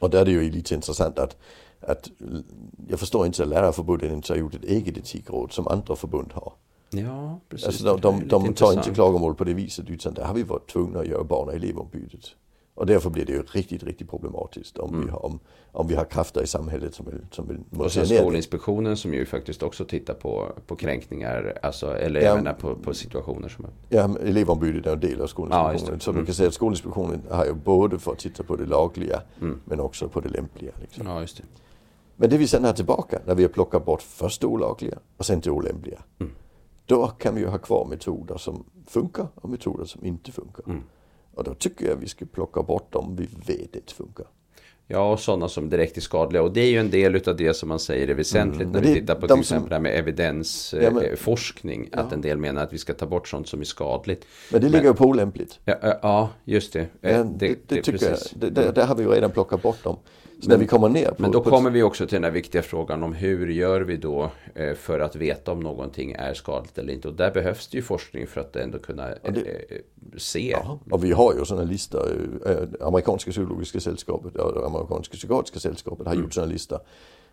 Och 0.00 0.10
där 0.10 0.20
är 0.20 0.24
det 0.24 0.30
ju 0.30 0.50
lite 0.50 0.74
intressant 0.74 1.18
att, 1.18 1.36
att 1.80 2.10
jag 2.88 3.00
förstår 3.00 3.26
inte 3.26 3.42
att 3.42 3.48
lärarförbundet 3.48 4.12
inte 4.12 4.32
har 4.32 4.38
gjort 4.38 4.54
ett 4.54 4.64
eget 4.64 4.98
etikråd 4.98 5.52
som 5.52 5.68
andra 5.68 5.96
förbund 5.96 6.32
har. 6.34 6.52
Ja, 6.90 7.40
precis. 7.48 7.66
Alltså 7.66 7.84
de, 7.84 8.00
de, 8.00 8.28
de 8.28 8.54
tar 8.54 8.72
inte 8.72 8.90
klagomål 8.90 9.34
på 9.34 9.44
det 9.44 9.54
viset 9.54 9.90
utan 9.90 10.14
där 10.14 10.24
har 10.24 10.34
vi 10.34 10.42
varit 10.42 10.70
tvungna 10.72 10.98
att 11.00 11.06
göra 11.06 11.24
barn 11.24 11.48
och 11.48 11.54
elevombudet. 11.54 12.20
Och 12.76 12.86
därför 12.86 13.10
blir 13.10 13.24
det 13.24 13.32
ju 13.32 13.42
riktigt, 13.42 13.82
riktigt 13.82 14.10
problematiskt 14.10 14.78
om, 14.78 15.02
vi, 15.04 15.10
har, 15.10 15.24
om, 15.26 15.38
om 15.72 15.86
vi 15.88 15.94
har 15.94 16.04
krafter 16.04 16.42
i 16.42 16.46
samhället 16.46 16.94
som 16.94 17.06
vill, 17.06 17.26
som 17.30 17.48
vill 17.48 17.56
Mm. 17.56 17.80
Och 17.80 17.92
sen. 17.92 18.06
Skolinspektionen 18.06 18.96
som 18.96 19.14
ju 19.14 19.26
faktiskt 19.26 19.62
också 19.62 19.84
tittar 19.84 20.14
på, 20.14 20.52
på 20.66 20.76
kränkningar, 20.76 21.58
alltså, 21.62 21.96
eller 21.96 22.20
Ja. 22.20 22.26
jag 22.26 22.36
menar 22.36 22.52
på, 22.52 22.74
på 22.74 22.94
situationer 22.94 23.48
som... 23.48 23.66
Ja, 23.88 24.18
elevombudet 24.18 24.86
är 24.86 24.92
en 24.92 25.00
del 25.00 25.14
av 25.14 25.20
Ja, 25.20 25.26
Skolinspektionen. 25.26 25.98
det. 25.98 26.04
Så 26.04 26.10
Mm. 26.10 26.18
man 26.20 26.26
kan 26.26 26.34
säga 26.34 26.48
att 26.48 26.54
Skolinspektionen 26.54 27.22
har 27.30 27.44
ju 27.44 27.52
både 27.54 27.98
fått 27.98 28.18
titta 28.18 28.42
på 28.42 28.56
det 28.56 28.66
lagliga 28.66 29.22
Mm. 29.40 29.60
men 29.64 29.80
också 29.80 30.08
på 30.08 30.20
det 30.20 30.28
lämpliga. 30.28 30.72
Liksom. 30.80 31.06
Ja, 31.06 31.20
just 31.20 31.36
det. 31.36 31.42
Men 32.16 32.30
det 32.30 32.38
vi 32.38 32.46
sen 32.48 32.64
har 32.64 32.72
tillbaka 32.72 33.18
när 33.26 33.34
vi 33.34 33.42
har 33.42 33.50
plockat 33.50 33.84
bort 33.84 34.02
först 34.02 34.40
det 34.40 34.46
olagliga 34.46 34.98
och 35.16 35.26
sen 35.26 35.40
det 35.40 35.50
olämpliga. 35.50 35.98
Mm. 36.18 36.32
Då 36.86 37.06
kan 37.06 37.34
vi 37.34 37.40
ju 37.40 37.46
ha 37.46 37.58
kvar 37.58 37.86
metoder 37.90 38.36
som 38.36 38.64
funkar 38.86 39.26
och 39.34 39.48
metoder 39.50 39.84
som 39.84 40.04
inte 40.04 40.32
funkar. 40.32 40.64
Och 41.36 41.44
då 41.44 41.54
tycker 41.54 41.88
jag 41.88 41.96
vi 41.96 42.08
ska 42.08 42.24
plocka 42.26 42.62
bort 42.62 42.92
dem 42.92 43.16
vi 43.16 43.28
vet 43.54 43.76
inte 43.76 43.94
funkar. 43.94 44.26
Ja, 44.88 45.12
och 45.12 45.20
sådana 45.20 45.48
som 45.48 45.70
direkt 45.70 45.96
är 45.96 46.00
skadliga. 46.00 46.42
Och 46.42 46.52
det 46.52 46.60
är 46.60 46.70
ju 46.70 46.78
en 46.78 46.90
del 46.90 47.16
utav 47.16 47.36
det 47.36 47.54
som 47.54 47.68
man 47.68 47.78
säger 47.78 48.08
är 48.08 48.14
väsentligt 48.14 48.60
Mm, 48.60 48.72
när 48.72 48.80
men 48.80 48.88
vi 48.88 48.94
det- 48.94 49.00
tittar 49.00 49.14
på 49.14 49.28
till 49.28 49.38
exempel 49.40 49.68
det 49.68 49.74
här 49.74 49.80
med 49.82 49.90
Ja, 49.90 49.94
men- 49.94 50.02
evidensforskning. 50.02 51.88
Ja. 51.92 51.98
Att 52.00 52.12
en 52.12 52.20
del 52.20 52.38
menar 52.38 52.62
att 52.62 52.72
vi 52.72 52.78
ska 52.78 52.94
ta 52.94 53.06
bort 53.06 53.28
sånt 53.28 53.48
som 53.48 53.60
är 53.60 53.64
skadligt. 53.64 54.24
Men 54.52 54.60
det 54.60 54.68
ligger 54.68 54.84
ju 54.84 54.94
på 54.94 55.04
olämpligt. 55.04 55.58
Ja, 55.64 55.74
ja, 55.82 55.98
ja 56.02 56.30
just 56.44 56.72
det. 56.72 56.80
Eh, 57.02 57.16
Ja, 57.16 57.24
det, 57.24 57.48
det, 57.66 57.82
tycker 57.82 57.92
precis. 57.92 58.34
jag. 58.40 58.52
Det, 58.52 58.72
där 58.72 58.86
har 58.86 58.94
vi 58.94 59.02
ju 59.02 59.10
redan 59.10 59.30
plockat 59.30 59.62
bort 59.62 59.84
dem. 59.84 59.96
När 60.42 60.56
vi 60.56 60.66
kommer 60.66 60.88
ner 60.88 61.08
på... 61.08 61.14
Men 61.22 61.30
då 61.30 61.40
på 61.42 61.50
kommer 61.50 61.70
vi 61.70 61.82
också 61.82 62.06
till 62.06 62.14
den 62.16 62.24
här 62.24 62.30
viktiga 62.30 62.62
frågan 62.62 63.02
om 63.02 63.12
hur 63.12 63.46
gör 63.48 63.80
vi 63.80 63.96
då 63.96 64.30
eh, 64.54 64.74
för 64.74 65.00
att 65.00 65.16
veta 65.16 65.52
om 65.52 65.60
någonting 65.60 66.12
är 66.12 66.34
skadligt 66.34 66.78
eller 66.78 66.92
inte. 66.92 67.08
Och 67.08 67.14
där 67.14 67.30
behövs 67.30 67.68
det 67.68 67.76
ju 67.76 67.82
forskning 67.82 68.26
för 68.26 68.40
att 68.40 68.56
ändå 68.56 68.78
kunna 68.78 69.08
Ja, 69.22 69.30
det- 69.30 69.40
eh, 69.40 69.78
se. 70.16 70.50
Ja, 70.50 70.78
och 70.90 71.04
vi 71.04 71.12
har 71.12 71.34
ju 71.34 71.44
sådana 71.44 71.64
listor. 71.70 72.08
eh, 72.46 72.86
Amerikanska 72.86 73.30
psykologiska 73.30 73.80
sällskapet 73.80 74.36
och 74.36 74.66
amerikanska 74.66 75.12
psykiatriska 75.16 75.58
sällskapet 75.60 76.06
har 76.06 76.12
Mm. 76.14 76.24
gjort 76.24 76.34
sådana 76.34 76.52
listor. 76.52 76.78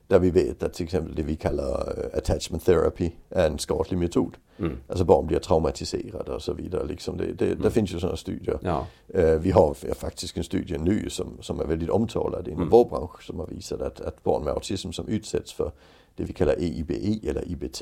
Där 0.08 0.20
vi 0.20 0.30
vet 0.32 0.63
att 0.63 0.74
till 0.74 0.84
exempel 0.84 1.16
det 1.16 1.24
vi 1.24 1.36
kallar 1.36 1.96
eh, 2.13 2.18
attachment 2.18 2.66
therapy 2.66 3.12
är 3.30 3.48
en 3.48 3.60
skadlig 3.60 3.98
metod. 3.98 4.38
Mm. 4.60 4.78
Alltså 4.88 5.06
barn 5.06 5.28
blir 5.28 5.39
traumatiserade 5.39 6.32
och 6.32 6.42
så 6.42 6.54
vidare. 6.54 6.86
Liksom 6.88 7.18
det, 7.18 7.34
det, 7.34 7.56
Det 7.56 7.72
finns 7.72 7.94
ju 7.94 8.00
sådana 8.00 8.18
studier. 8.18 8.60
Ja, 8.63 8.88
Eh, 9.13 9.39
Vi 9.39 9.52
har 9.52 9.74
faktiskt 9.94 10.38
en 10.38 10.44
studie 10.44 10.78
nu 10.78 11.10
som, 11.10 11.28
som 11.42 11.60
är 11.60 11.66
väldigt 11.66 11.89
omtalad 11.89 12.48
inom 12.48 12.60
Mm. 12.60 12.70
vår 12.70 12.86
bransch 12.89 13.24
som 13.24 13.39
har 13.39 13.48
visat 13.48 13.82
att, 13.82 14.02
att 14.02 14.24
barn 14.24 14.44
med 14.44 14.54
autism 14.54 14.92
som 14.92 15.08
utsätts 15.08 15.54
för 15.54 15.72
det 16.16 16.24
vi 16.24 16.34
kallar 16.34 16.54
EIBI 16.60 17.20
eller 17.30 17.48
IBT 17.52 17.82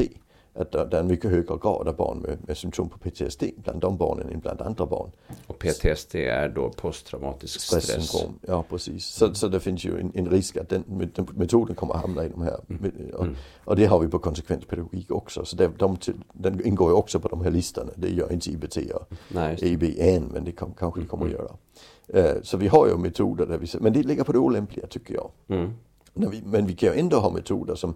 att 0.54 0.72
det 0.72 0.80
är 0.98 1.00
en 1.00 1.08
mycket 1.08 1.32
högre 1.32 1.58
grad 1.58 1.88
av 1.88 1.96
barn 1.96 2.18
med, 2.20 2.38
med 2.48 2.58
symptom 2.58 2.90
på 2.90 2.98
PTSD 2.98 3.44
bland 3.58 3.82
de 3.82 3.98
barnen 3.98 4.30
än 4.30 4.40
bland 4.40 4.62
andra 4.62 4.86
barn. 4.86 5.12
och 5.48 5.60
PTSD 5.60 6.16
är 6.16 6.50
då 6.50 6.70
posttraumatisk 6.70 7.60
stress. 7.62 7.84
Stresssyndrom, 7.84 8.40
ja 8.48 8.64
precis. 8.70 9.06
Så, 9.06 9.34
så 9.34 9.48
det 9.48 9.60
finns 9.60 9.86
ju 9.86 10.00
en, 10.00 10.12
en 10.16 10.30
risk 10.30 10.58
att 10.58 10.70
den, 10.70 10.84
met- 10.84 11.16
den 11.16 11.28
metoden 11.36 11.76
kommer 11.76 11.94
att 11.94 12.02
hamna 12.02 12.26
i 12.26 12.30
de 12.30 12.42
här. 12.42 12.60
Och, 13.14 13.28
och 13.64 13.76
det 13.76 13.86
har 13.86 14.00
vi 14.00 14.08
på 14.08 14.20
konsekvenspedagogik 14.20 15.12
också. 15.12 15.46
Så 15.46 15.56
det, 15.56 15.72
de, 15.78 15.98
den 16.34 16.66
ingår 16.68 16.90
ju 16.90 16.96
också 16.96 17.20
på 17.20 17.28
de 17.28 17.42
här 17.42 17.52
listorna. 17.52 17.92
Det 17.96 18.10
gör 18.10 18.32
inte 18.34 18.50
IBT 18.52 18.78
och 18.94 19.14
Nej. 19.28 19.58
EIB 19.62 19.84
än, 19.98 20.24
men 20.24 20.44
det 20.46 20.52
kom, 20.52 20.74
kanske 20.74 21.00
det 21.02 21.08
kommer 21.08 21.26
att 21.26 21.32
göra. 21.32 21.52
Eh, 22.08 22.42
Så 22.44 22.58
vi 22.58 22.68
har 22.68 22.88
ju 22.88 22.98
metoder 22.98 23.46
där 23.46 23.58
vi, 23.58 23.68
men 23.80 23.94
det 23.94 24.04
ligger 24.04 24.24
på 24.24 24.32
det 24.32 24.40
olämpliga 24.40 24.88
tycker 24.88 25.14
jag. 25.14 25.32
Mm. 25.48 25.72
Vi, 26.14 26.42
men 26.46 26.66
vi 26.66 26.74
kan 26.76 26.94
ju 26.94 27.00
ändå 27.00 27.18
ha 27.20 27.30
metoder 27.32 27.76
som, 27.76 27.94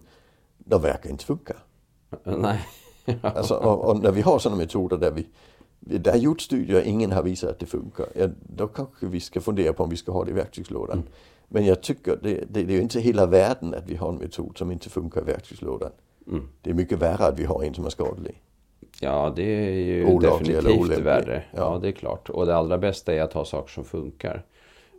de 0.57 0.81
verkar 0.81 1.09
inte 1.09 1.25
funka. 1.25 1.55
Nej. 2.23 2.59
Alltså, 3.21 3.53
och, 3.55 3.89
och 3.89 4.03
när 4.03 4.11
vi 4.11 4.21
har 4.21 4.39
sådana 4.39 4.61
metoder 4.61 4.97
där 4.97 5.11
vi, 5.11 5.27
det 5.79 6.09
har 6.09 6.17
gjort 6.17 6.41
studier, 6.41 6.81
ingen 6.81 7.11
har 7.11 7.23
visat 7.23 7.49
att 7.49 7.59
det 7.59 7.65
funkar. 7.65 8.05
Ja, 8.15 8.27
då 8.41 8.67
kanske 8.67 9.05
vi 9.05 9.19
ska 9.19 9.41
fundera 9.41 9.73
på 9.73 9.83
om 9.83 9.89
vi 9.89 9.97
ska 9.97 10.11
ha 10.11 10.23
det 10.23 10.31
i 10.31 10.33
verktygslådan. 10.33 11.03
Men 11.47 11.65
jag 11.65 11.81
tycker 11.81 12.19
det, 12.21 12.43
det, 12.49 12.63
det 12.63 12.77
är 12.77 12.81
inte 12.81 12.99
hela 12.99 13.25
världen 13.25 13.73
att 13.73 13.89
vi 13.89 13.95
har 13.95 14.09
en 14.09 14.15
metod 14.15 14.57
som 14.57 14.71
inte 14.71 14.89
funkar 14.89 15.21
i 15.21 15.23
verktygslådan. 15.23 15.91
Mm. 16.27 16.47
Det 16.61 16.69
är 16.69 16.73
mycket 16.73 16.99
värre 16.99 17.25
att 17.25 17.39
vi 17.39 17.45
har 17.45 17.63
en 17.63 17.73
som 17.73 17.85
är 17.85 17.89
skadlig. 17.89 18.41
Ja, 19.01 19.33
det 19.35 19.43
är 19.43 19.71
ju 19.71 20.05
Olaglig 20.05 20.55
definitivt 20.55 20.99
värre. 20.99 21.43
Ja. 21.51 21.59
Ja. 21.59 21.79
det 21.81 21.87
är 21.87 21.91
klart. 21.91 22.29
Och 22.29 22.45
det 22.45 22.55
allra 22.55 22.77
bästa 22.77 23.13
är 23.13 23.21
att 23.21 23.33
ha 23.33 23.45
saker 23.45 23.71
som 23.71 23.85
funkar. 23.85 24.45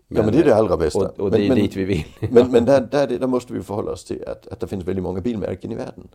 Ja 0.08 0.22
men 0.22 0.32
det 0.32 0.38
är 0.38 0.44
det 0.44 0.56
allra 0.56 0.76
bästa. 0.76 0.98
Och, 0.98 1.20
och 1.20 1.30
det 1.30 1.38
men, 1.38 1.44
är 1.44 1.48
men, 1.48 1.58
dit 1.58 1.76
vi 1.76 1.84
vill. 1.84 2.04
men, 2.30 2.50
men 2.50 2.64
där, 2.64 2.88
där, 2.90 3.06
där 3.06 3.26
måste 3.26 3.52
vi 3.52 3.62
förhålla 3.62 3.90
oss 3.92 4.04
till 4.04 4.24
att, 4.26 4.46
att 4.46 4.60
det 4.60 4.66
finns 4.66 4.84
väldigt 4.84 5.02
många 5.02 5.20
bilmärken 5.20 5.72
i 5.72 5.74
världen. 5.74 6.08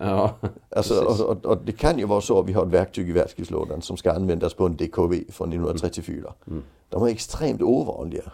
ja, 0.00 0.34
Alltså, 0.76 1.04
och, 1.04 1.30
och, 1.30 1.46
och 1.46 1.58
det 1.64 1.72
kan 1.72 1.98
ju 1.98 2.06
vara 2.06 2.20
så 2.20 2.40
att 2.40 2.48
vi 2.48 2.52
har 2.52 2.66
ett 2.66 2.72
verktyg 2.72 3.08
i 3.08 3.12
verktygslådan 3.12 3.82
som 3.82 3.96
ska 3.96 4.12
användas 4.12 4.54
på 4.54 4.66
en 4.66 4.76
DKV 4.76 5.14
från 5.28 5.48
1934. 5.48 6.32
Mm. 6.46 6.62
De 6.88 7.02
är 7.02 7.08
extremt 7.08 7.62
ovanliga 7.62 8.32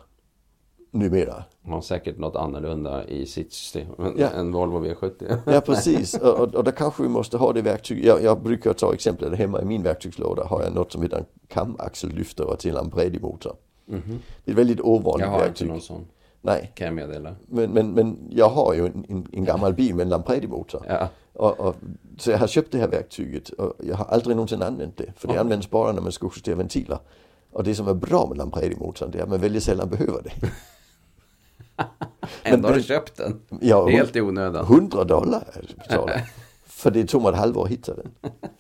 numera. 0.95 1.45
Man 1.63 1.73
har 1.73 1.81
säkert 1.81 2.19
något 2.19 2.37
annorlunda 2.37 3.05
i 3.05 3.27
sitt 3.27 3.53
system 3.53 3.87
Ja. 4.17 4.29
än 4.29 4.53
Volvo 4.53 4.85
V70. 4.85 5.39
Ja 5.47 5.61
precis, 5.67 6.15
och, 6.15 6.41
och, 6.41 6.55
och 6.55 6.65
då 6.65 6.73
kanske 6.73 7.03
vi 7.03 7.09
måste 7.09 7.37
ha 7.37 7.53
det 7.53 7.63
verktyg. 7.63 8.05
Jag, 8.05 8.23
jag 8.23 8.43
brukar 8.43 8.73
ta 8.73 8.95
exempel 8.95 9.35
hemma 9.35 9.63
i 9.63 9.65
min 9.65 9.83
verktygslåda 9.83 10.45
har 10.45 10.63
jag 10.63 10.75
något 10.75 10.93
som 10.93 11.03
heter 11.03 11.17
en 11.17 11.25
kamaxellyftare 11.49 12.57
till 12.57 12.77
en 12.77 12.91
Lampredi-motor. 13.87 14.13
Mhm. 14.13 14.23
Det 14.45 14.51
är 14.51 14.53
ett 14.53 14.59
väldigt 14.59 14.79
Jag 14.79 14.87
ovanligt 14.87 15.29
har 15.29 15.35
inte 15.37 15.47
verktyg. 15.47 15.69
någon 15.69 15.81
sån, 15.81 16.07
Nej, 16.43 16.73
kan 16.75 16.85
jag 16.87 16.95
meddela. 16.95 17.35
men, 17.49 17.71
men, 17.71 17.91
men 17.93 18.19
jag 18.31 18.49
har 18.49 18.75
ju 18.75 18.87
en, 18.87 19.05
en, 19.09 19.27
en 19.33 19.45
gammal 19.45 19.75
bil 19.75 19.95
med 19.95 20.03
en 20.03 20.09
Lampredi-motor. 20.09 20.83
Ja, 20.89 21.09
Och, 21.33 21.61
och, 21.61 21.77
så 22.19 22.31
jag 22.31 22.39
har 22.39 22.47
köpt 22.47 22.73
det 22.73 22.79
här 22.79 22.89
verktyget 22.89 23.49
och 23.49 23.73
jag 23.85 23.97
har 23.97 24.05
aldrig 24.05 24.37
någonsin 24.37 24.63
använt 24.63 24.97
det. 24.97 25.13
För 25.17 25.29
det 25.29 25.35
Ja. 25.35 25.41
används 25.41 25.71
bara 25.71 25.93
när 25.93 26.01
man 26.03 26.13
ska 26.13 26.31
justera 26.37 26.55
ventiler. 26.55 26.99
Och 27.53 27.65
det 27.65 27.75
som 27.75 27.89
är 27.89 27.95
bra 27.95 28.27
med 28.29 28.39
Lampredi-motorn 28.39 29.11
det 29.11 29.19
är 29.19 29.23
att 29.23 29.29
man 29.29 29.41
väldigt 29.41 29.63
sällan 29.63 29.89
behöver 29.89 30.23
det. 30.23 30.33
ändå 32.43 32.69
har 32.69 32.75
du 32.77 32.83
köpt 32.83 33.17
den. 33.17 33.41
Ja, 33.61 33.89
Helt 33.89 34.17
i 34.17 34.21
onödan. 34.21 34.65
100 34.65 35.05
dollar 35.05 35.45
betalat. 35.77 36.17
För 36.67 36.91
det 36.91 37.05
tog 37.07 37.23
mig 37.23 37.33
ett 37.33 37.39
halvår 37.39 37.65
att 37.65 37.71
hitta 37.71 37.95
den. 37.95 38.11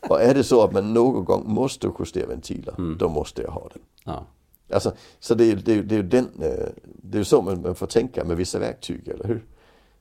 Och 0.09 0.23
är 0.23 0.35
det 0.35 0.45
så 0.45 0.63
att 0.65 0.73
man 0.73 0.93
någon 0.95 1.25
gång 1.25 1.43
måste 1.47 1.91
justera 1.99 2.27
ventiler, 2.27 2.75
Mm. 2.79 2.99
då 2.99 3.09
måste 3.09 3.43
jag 3.43 3.51
ha 3.51 3.69
den. 3.73 3.83
Ja. 4.05 4.27
Alltså, 4.75 4.93
så 5.21 5.35
det 5.35 5.45
är 5.45 5.47
ju 5.47 5.57
det, 5.57 5.83
det 5.83 5.97
är 5.97 6.03
den, 6.03 6.29
eh, 6.43 6.69
det 6.85 7.19
är 7.19 7.25
så 7.25 7.43
man, 7.43 7.75
får 7.75 7.87
tänka 7.87 8.25
med 8.25 8.37
vissa 8.37 8.59
verktyg, 8.59 9.09
eller 9.09 9.25
hur? 9.25 9.45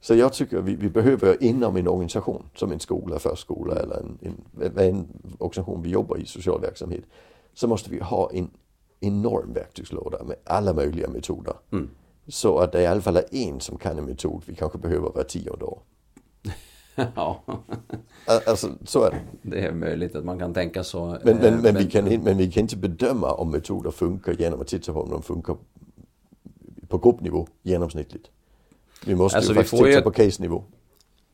Så 0.01 0.15
jag 0.15 0.33
tycker 0.33 0.61
vi, 0.61 0.75
vi 0.75 0.89
behöver 0.89 1.43
inom 1.43 1.77
en 1.77 1.87
organisation, 1.87 2.45
som 2.55 2.71
en 2.71 2.79
skola, 2.79 3.19
förskola 3.19 3.75
eller 3.75 3.95
en, 3.95 4.17
en, 4.61 4.77
en 4.77 5.07
organisation 5.39 5.81
vi 5.81 5.89
jobbar 5.89 6.17
i, 6.17 6.25
social 6.25 6.61
verksamhet, 6.61 7.03
så 7.53 7.67
måste 7.67 7.89
vi 7.89 7.99
ha 7.99 8.31
en 8.33 8.49
enorm 8.99 9.53
verktygslåda 9.53 10.23
med 10.23 10.35
alla 10.43 10.73
möjliga 10.73 11.07
metoder. 11.07 11.53
Mm. 11.71 11.89
Så 12.27 12.57
att 12.57 12.71
det 12.71 12.81
i 12.81 12.85
alla 12.85 13.01
fall 13.01 13.17
är 13.17 13.25
en 13.31 13.59
som 13.59 13.77
kan 13.77 13.97
en 13.97 14.05
metod 14.05 14.43
vi 14.45 14.55
kanske 14.55 14.77
behöver 14.77 15.09
var 15.09 15.23
tionde 15.23 15.65
år. 15.65 15.79
ja, 17.15 17.43
Al- 18.25 18.41
Alltså 18.47 18.69
så 18.85 19.03
är 19.03 19.11
det. 19.11 19.19
det 19.41 19.59
är 19.65 19.71
möjligt 19.71 20.15
att 20.15 20.25
man 20.25 20.39
kan 20.39 20.53
tänka 20.53 20.83
så. 20.83 21.05
Men, 21.23 21.37
men, 21.37 21.53
Eh, 21.53 21.59
men, 21.61 21.75
vi 21.75 21.85
kan, 21.89 22.05
men 22.05 22.37
vi 22.37 22.51
kan 22.51 22.61
inte 22.61 22.77
bedöma 22.77 23.31
om 23.33 23.51
metoder 23.51 23.91
funkar 23.91 24.33
genom 24.33 24.61
att 24.61 24.67
titta 24.67 24.93
på 24.93 25.01
om 25.01 25.09
de 25.09 25.21
funkar 25.23 25.55
på 26.87 26.97
gruppnivå 26.97 27.47
genomsnittligt. 27.61 28.25
Vi 29.05 29.15
måste 29.15 29.37
Alltså, 29.37 29.51
ju 29.51 29.55
faktiskt 29.55 29.83
titta 29.83 29.89
ju- 29.89 30.01
på 30.01 30.11
case-nivå. 30.11 30.63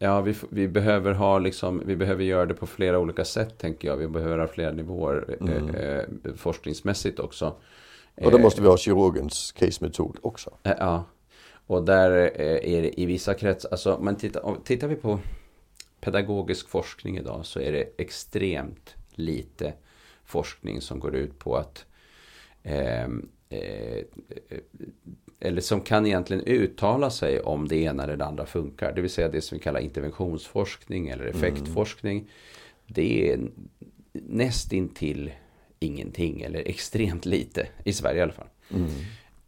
Ja, 0.01 0.21
vi, 0.21 0.35
vi 0.49 0.67
behöver 0.67 1.13
ha 1.13 1.39
liksom, 1.39 1.83
vi 1.85 1.95
behöver 1.95 2.23
göra 2.23 2.45
det 2.45 2.53
på 2.53 2.67
flera 2.67 2.99
olika 2.99 3.25
sätt 3.25 3.57
tänker 3.57 3.87
jag. 3.87 3.97
Vi 3.97 4.07
behöver 4.07 4.37
ha 4.37 4.47
flera 4.47 4.71
nivåer 4.71 5.37
Mm. 5.41 5.75
eh, 5.75 5.85
eh, 5.97 6.03
forskningsmässigt 6.35 7.19
också. 7.19 7.53
Och 8.21 8.31
då 8.31 8.37
Eh, 8.37 8.43
måste 8.43 8.61
vi 8.61 8.67
ha 8.67 8.77
kirurgens 8.77 9.51
case-metod 9.51 10.17
också. 10.21 10.49
Eh, 10.63 10.71
Ja, 10.79 11.03
och 11.67 11.83
där 11.83 12.11
eh, 12.35 12.73
är 12.75 12.81
det 12.81 13.01
i 13.01 13.05
vissa 13.05 13.33
kretsar, 13.33 13.69
alltså 13.71 13.99
men 14.01 14.15
titta, 14.15 14.55
tittar 14.63 14.87
vi 14.87 14.95
på 14.95 15.19
pedagogisk 16.01 16.69
forskning 16.69 17.17
idag 17.17 17.45
så 17.45 17.59
är 17.59 17.71
det 17.71 17.89
extremt 17.97 18.95
lite 19.12 19.73
forskning 20.25 20.81
som 20.81 20.99
går 20.99 21.15
ut 21.15 21.39
på 21.39 21.55
att 21.55 21.85
eh, 22.63 23.03
eh, 23.49 24.03
eller 25.39 25.62
som 25.62 25.81
kan 25.81 26.05
egentligen 26.05 26.43
uttala 26.43 27.09
sig 27.09 27.41
om 27.41 27.67
det 27.67 27.75
ena 27.75 28.03
eller 28.03 28.17
det 28.17 28.25
andra 28.25 28.45
funkar. 28.45 28.93
Det 28.93 29.01
vill 29.01 29.12
säga 29.12 29.29
det 29.29 29.41
som 29.41 29.57
vi 29.57 29.63
kallar 29.63 29.79
interventionsforskning 29.79 31.07
eller 31.07 31.25
effektforskning. 31.25 32.29
Det 32.88 33.31
är 33.31 33.39
nästintill 34.13 35.31
ingenting 35.79 36.41
eller 36.41 36.67
extremt 36.67 37.25
lite 37.25 37.67
i 37.83 37.93
Sverige 37.93 38.19
i 38.19 38.21
alla 38.21 38.31
fall. 38.31 38.47
Mm. 38.73 38.89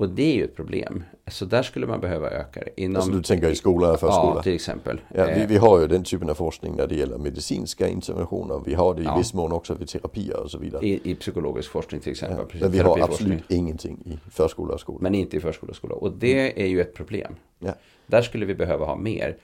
Och 0.02 0.10
det 0.10 0.24
är 0.24 0.36
ju 0.36 0.44
ett 0.44 0.56
problem. 0.56 1.04
Så 1.28 1.46
där 1.46 1.64
skulle 1.64 1.88
man 1.88 2.00
behöva 2.00 2.30
öka 2.30 2.60
det. 2.60 2.82
Inom, 2.82 2.96
alltså 2.96 3.12
du 3.12 3.22
tänker 3.22 3.50
i 3.50 3.56
skola 3.56 3.92
och 3.92 4.00
förskola? 4.00 4.34
Ja, 4.36 4.44
till 4.44 4.56
exempel. 4.56 5.02
Ja, 5.16 5.26
vi, 5.36 5.46
vi, 5.46 5.58
har 5.58 5.80
ju 5.80 5.88
den 5.88 6.04
typen 6.04 6.30
av 6.30 6.34
forskning 6.34 6.76
när 6.76 6.88
det 6.88 6.96
gäller 6.96 7.18
medicinska 7.18 7.88
interventioner. 7.88 8.62
Vi 8.66 8.74
har 8.74 8.94
det 8.94 9.02
i 9.02 9.06
ja. 9.06 9.18
viss 9.18 9.34
mån 9.34 9.52
också 9.52 9.74
vid 9.74 9.88
terapier 9.88 10.40
och 10.40 10.52
så 10.52 10.58
vidare. 10.58 10.86
I, 10.86 11.02
i 11.04 11.16
psykologisk 11.16 11.70
forskning 11.70 12.02
till 12.02 12.12
exempel. 12.12 12.46
Ja, 12.52 12.60
men 12.60 12.72
vi 12.72 12.80
har 12.80 13.00
absolut 13.00 13.52
ingenting 13.52 13.98
i 14.06 14.30
förskola 14.32 14.74
och 14.74 14.80
skola. 14.80 15.00
Men 15.02 15.16
inte 15.16 15.38
i 15.38 15.40
förskola 15.40 15.70
och 15.70 15.76
skola. 15.76 15.96
Och 15.96 16.12
det 16.12 16.40
mm. 16.40 16.54
är 16.56 16.68
ju 16.68 16.82
ett 16.82 16.94
problem. 16.94 17.36
Ja. 17.60 17.74
Där 18.08 18.22
skulle 18.22 18.46
vi 18.46 18.56
behöva 18.56 18.86
ha 18.86 18.96
mer. 18.96 19.38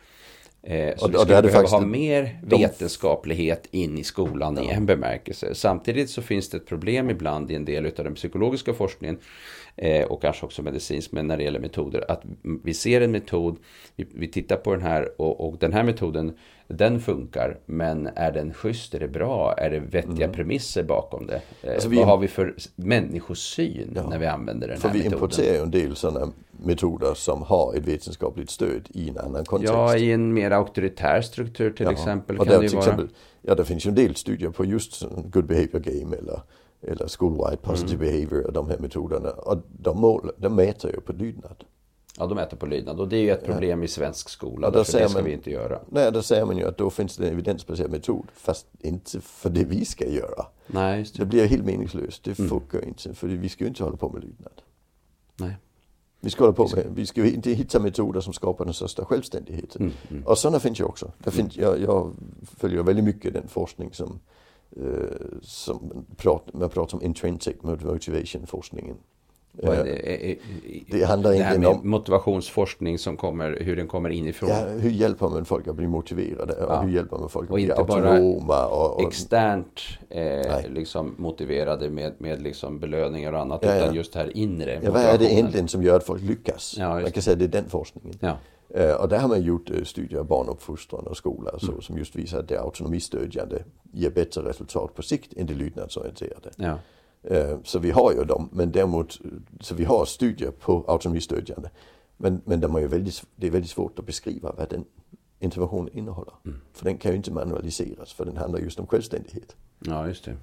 Eh, 0.63 0.95
så 0.97 1.05
och, 1.05 1.13
vi 1.13 1.17
skulle 1.17 1.41
behöva 1.41 1.67
ha 1.67 1.81
mer 1.81 2.39
vetenskaplighet 2.43 3.67
in 3.71 3.97
i 3.97 4.03
skolan 4.03 4.55
ja. 4.55 4.63
i 4.63 4.69
en 4.69 4.85
bemärkelse. 4.85 5.55
Samtidigt 5.55 6.09
så 6.09 6.21
finns 6.21 6.49
det 6.49 6.57
ett 6.57 6.65
problem 6.65 7.09
ibland 7.09 7.51
i 7.51 7.55
en 7.55 7.65
del 7.65 7.85
av 7.85 8.03
den 8.03 8.15
psykologiska 8.15 8.73
forskningen 8.73 9.17
eh, 9.77 10.05
och 10.05 10.21
kanske 10.21 10.45
också 10.45 10.61
medicinskt, 10.61 11.11
men 11.11 11.27
när 11.27 11.37
det 11.37 11.43
gäller 11.43 11.59
metoder. 11.59 12.11
Att 12.11 12.21
vi 12.63 12.73
ser 12.73 13.01
en 13.01 13.11
metod, 13.11 13.57
vi, 13.95 14.07
vi 14.13 14.27
tittar 14.27 14.55
på 14.55 14.71
den 14.71 14.81
här 14.81 15.21
och, 15.21 15.47
och, 15.47 15.57
den 15.59 15.73
här 15.73 15.83
metoden, 15.83 16.37
den 16.67 16.99
funkar. 16.99 17.57
Men 17.65 18.09
är 18.15 18.31
den 18.31 18.53
schysst, 18.53 18.93
är 18.93 18.99
det 18.99 19.07
bra, 19.07 19.53
är 19.57 19.69
det 19.69 19.79
vettiga 19.79 20.25
mm. 20.25 20.31
premisser 20.31 20.83
bakom 20.83 21.27
det? 21.27 21.41
Eh, 21.61 21.73
alltså 21.73 21.89
vad 21.89 22.05
har 22.05 22.17
vi 22.17 22.27
för 22.27 22.55
människosyn 22.75 23.91
ja. 23.95 24.09
när 24.09 24.19
vi 24.19 24.25
använder 24.25 24.67
den 24.67 24.81
här 24.81 24.89
metoden? 24.89 25.03
För 25.03 25.09
vi 25.09 25.15
importerar 25.15 25.53
ju 25.53 25.61
en 25.61 25.71
del 25.71 25.95
sådana 25.95 26.31
metoder 26.63 27.13
som 27.13 27.41
har 27.41 27.75
ett 27.75 27.87
vetenskapligt 27.87 28.49
stöd 28.49 28.87
i 28.89 29.09
en 29.09 29.17
annan 29.17 29.45
kontext. 29.45 29.73
Ja, 29.73 29.97
i 29.97 30.11
en 30.11 30.33
mer 30.33 30.51
auktoritär 30.51 31.21
struktur 31.21 31.71
till 31.71 31.85
ja. 31.85 31.91
exempel. 31.91 32.39
Och 32.39 32.45
kan 32.45 32.53
där, 32.55 32.61
det 32.61 32.69
till 32.69 32.77
vara... 32.77 32.85
exempel, 32.85 33.15
ja, 33.41 33.55
det 33.55 33.65
finns 33.65 33.85
ju 33.85 33.89
en 33.89 33.95
del 33.95 34.15
studier 34.15 34.49
på 34.49 34.65
just 34.65 35.03
good 35.31 35.45
behavior 35.45 35.79
game 35.79 36.15
eller 36.15 36.41
eller 36.81 37.07
school-wide 37.07 37.57
positive 37.57 38.07
mm. 38.07 38.11
behavior 38.11 38.47
och 38.47 38.53
de 38.53 38.69
här 38.69 38.77
metoderna. 38.77 39.31
Och 39.31 39.57
de, 39.67 40.01
mål, 40.01 40.31
de 40.37 40.55
mäter 40.55 40.91
ju 40.91 41.01
på 41.01 41.13
lydnad. 41.13 41.63
Ja, 42.19 42.27
de 42.27 42.35
mäter 42.35 42.57
på 42.57 42.65
lydnad 42.65 42.99
och 42.99 43.07
det 43.07 43.17
är 43.17 43.21
ju 43.21 43.31
ett 43.31 43.45
problem 43.45 43.79
ja. 43.79 43.85
i 43.85 43.87
svensk 43.87 44.29
skola. 44.29 44.67
Ja, 44.67 44.79
det 44.79 44.85
ska 44.85 45.09
man, 45.13 45.23
vi 45.23 45.31
inte 45.31 45.51
göra. 45.51 45.79
Nej, 45.89 46.11
då 46.11 46.21
säger 46.21 46.45
man 46.45 46.57
ju 46.57 46.67
att 46.67 46.77
då 46.77 46.89
finns 46.89 47.17
det 47.17 47.27
en 47.27 47.33
evidensbaserad 47.33 47.91
metod. 47.91 48.27
Fast 48.33 48.67
inte 48.79 49.21
för 49.21 49.49
det 49.49 49.63
vi 49.63 49.85
ska 49.85 50.09
göra. 50.09 50.45
Nej, 50.67 50.99
just 50.99 51.13
det. 51.15 51.21
det 51.21 51.25
blir 51.25 51.47
helt 51.47 51.65
meningslöst. 51.65 52.23
Det 52.23 52.39
mm. 52.39 52.49
funkar 52.49 52.85
inte. 52.85 53.13
För 53.13 53.27
vi 53.27 53.49
ska 53.49 53.63
ju 53.63 53.67
inte 53.67 53.83
hålla 53.83 53.97
på 53.97 54.09
med 54.09 54.23
lydnad. 54.23 54.61
Nej. 55.35 55.57
Vi 56.19 56.29
ska 56.29 56.43
hålla 56.43 56.53
på 56.53 56.69
med, 56.75 56.85
vi 56.95 57.05
ska 57.05 57.25
inte 57.25 57.51
hitta 57.51 57.79
metoder 57.79 58.21
som 58.21 58.33
skapar 58.33 58.65
den 58.65 58.73
största 58.73 59.05
självständigheten. 59.05 59.81
Mm, 59.81 59.93
mm. 60.09 60.23
Och 60.27 60.37
sådana 60.37 60.59
finns 60.59 60.79
ju 60.79 60.83
också. 60.83 61.11
Det 61.23 61.31
finns, 61.31 61.57
jag, 61.57 61.81
jag 61.81 62.13
följer 62.57 62.83
väldigt 62.83 63.05
mycket 63.05 63.33
den 63.33 63.47
forskning 63.47 63.93
som 63.93 64.19
som 65.41 66.05
prat, 66.17 66.53
man 66.53 66.69
pratar 66.69 66.97
om 66.97 67.03
intrinsic 67.03 67.55
motivation 67.61 68.47
forskningen. 68.47 68.95
Det, 69.61 69.67
är, 69.67 70.29
eh, 70.29 70.35
det 70.91 71.03
handlar 71.03 71.33
inte 71.33 71.67
om 71.67 71.89
motivationsforskning 71.89 72.99
som 72.99 73.17
kommer, 73.17 73.57
hur 73.61 73.75
den 73.75 73.87
kommer 73.87 74.09
inifrån. 74.09 74.49
Ja, 74.49 74.65
hur 74.79 74.89
hjälper 74.89 75.29
man 75.29 75.45
folk 75.45 75.67
att 75.67 75.75
bli 75.75 75.87
motiverade 75.87 76.53
och 76.53 76.71
ja. 76.71 76.81
hur 76.81 76.91
hjälper 76.91 77.17
man 77.17 77.29
folk 77.29 77.49
att 77.49 77.55
bli 77.55 77.71
autonoma? 77.71 78.65
Och, 78.65 78.95
och 78.95 79.07
externt 79.07 79.81
eh, 80.09 80.69
liksom 80.69 81.15
motiverade 81.17 81.89
med, 81.89 82.13
med 82.17 82.41
liksom 82.41 82.79
belöningar 82.79 83.33
och 83.33 83.39
annat. 83.39 83.59
Ja, 83.63 83.75
ja. 83.75 83.83
Utan 83.83 83.95
just 83.95 84.13
det 84.13 84.19
här 84.19 84.37
inre. 84.37 84.79
Ja, 84.83 84.91
vad 84.91 85.01
är 85.01 85.17
det 85.17 85.33
egentligen 85.33 85.67
som 85.67 85.83
gör 85.83 85.95
att 85.95 86.03
folk 86.03 86.21
lyckas? 86.21 86.75
man 86.79 87.11
kan 87.11 87.23
säga 87.23 87.33
att 87.33 87.39
det 87.39 87.45
är 87.45 87.61
den 87.61 87.69
forskningen. 87.69 88.17
Ja. 88.19 88.37
Uh, 88.77 88.91
och 88.91 89.09
där 89.09 89.19
har 89.19 89.27
man 89.27 89.41
gjort 89.41 89.71
uh, 89.71 89.83
studier 89.83 90.19
av 90.19 90.25
barnuppfostran 90.25 91.07
och 91.07 91.17
skola 91.17 91.51
så, 91.59 91.71
mm. 91.71 91.81
som 91.81 91.97
just 91.97 92.15
visar 92.15 92.39
att 92.39 92.47
det 92.47 92.61
autonomistödjande 92.61 93.63
ger 93.97 94.09
bättre 94.09 94.41
resultat 94.49 94.95
på 94.95 95.01
sikt 95.01 95.33
än 95.37 95.47
det 95.47 95.53
lydnadsorienterade. 95.53 96.51
Ja. 96.55 96.79
Uh, 97.31 97.57
så 97.63 97.79
vi 97.79 97.91
har 97.91 98.13
ju 98.13 98.23
dem, 98.23 98.49
men 98.53 98.71
däremot, 98.71 99.19
så 99.61 99.75
vi 99.75 99.83
har 99.83 100.05
studier 100.05 100.51
på 100.51 100.85
autonomistödjande. 100.87 101.69
Men, 102.17 102.41
men 102.45 102.59
de 102.59 102.75
är 102.75 102.79
ju 102.79 102.87
väldigt, 102.87 103.23
det 103.35 103.47
är 103.47 103.51
väldigt 103.51 103.71
svårt 103.71 103.99
att 103.99 104.05
beskriva 104.05 104.53
vad 104.57 104.69
den 104.69 104.85
interventionen 105.39 105.97
innehåller. 105.97 106.33
Mm. 106.45 106.61
För 106.73 106.85
den 106.85 106.97
kan 106.97 107.11
ju 107.11 107.17
inte 107.17 107.31
manualiseras, 107.31 108.13
för 108.13 108.25
den 108.25 108.37
handlar 108.37 108.59
just 108.59 108.79
om 108.79 108.87
självständighet. 108.87 109.55
Ja, 109.79 110.07
just 110.07 110.25
det. 110.25 110.37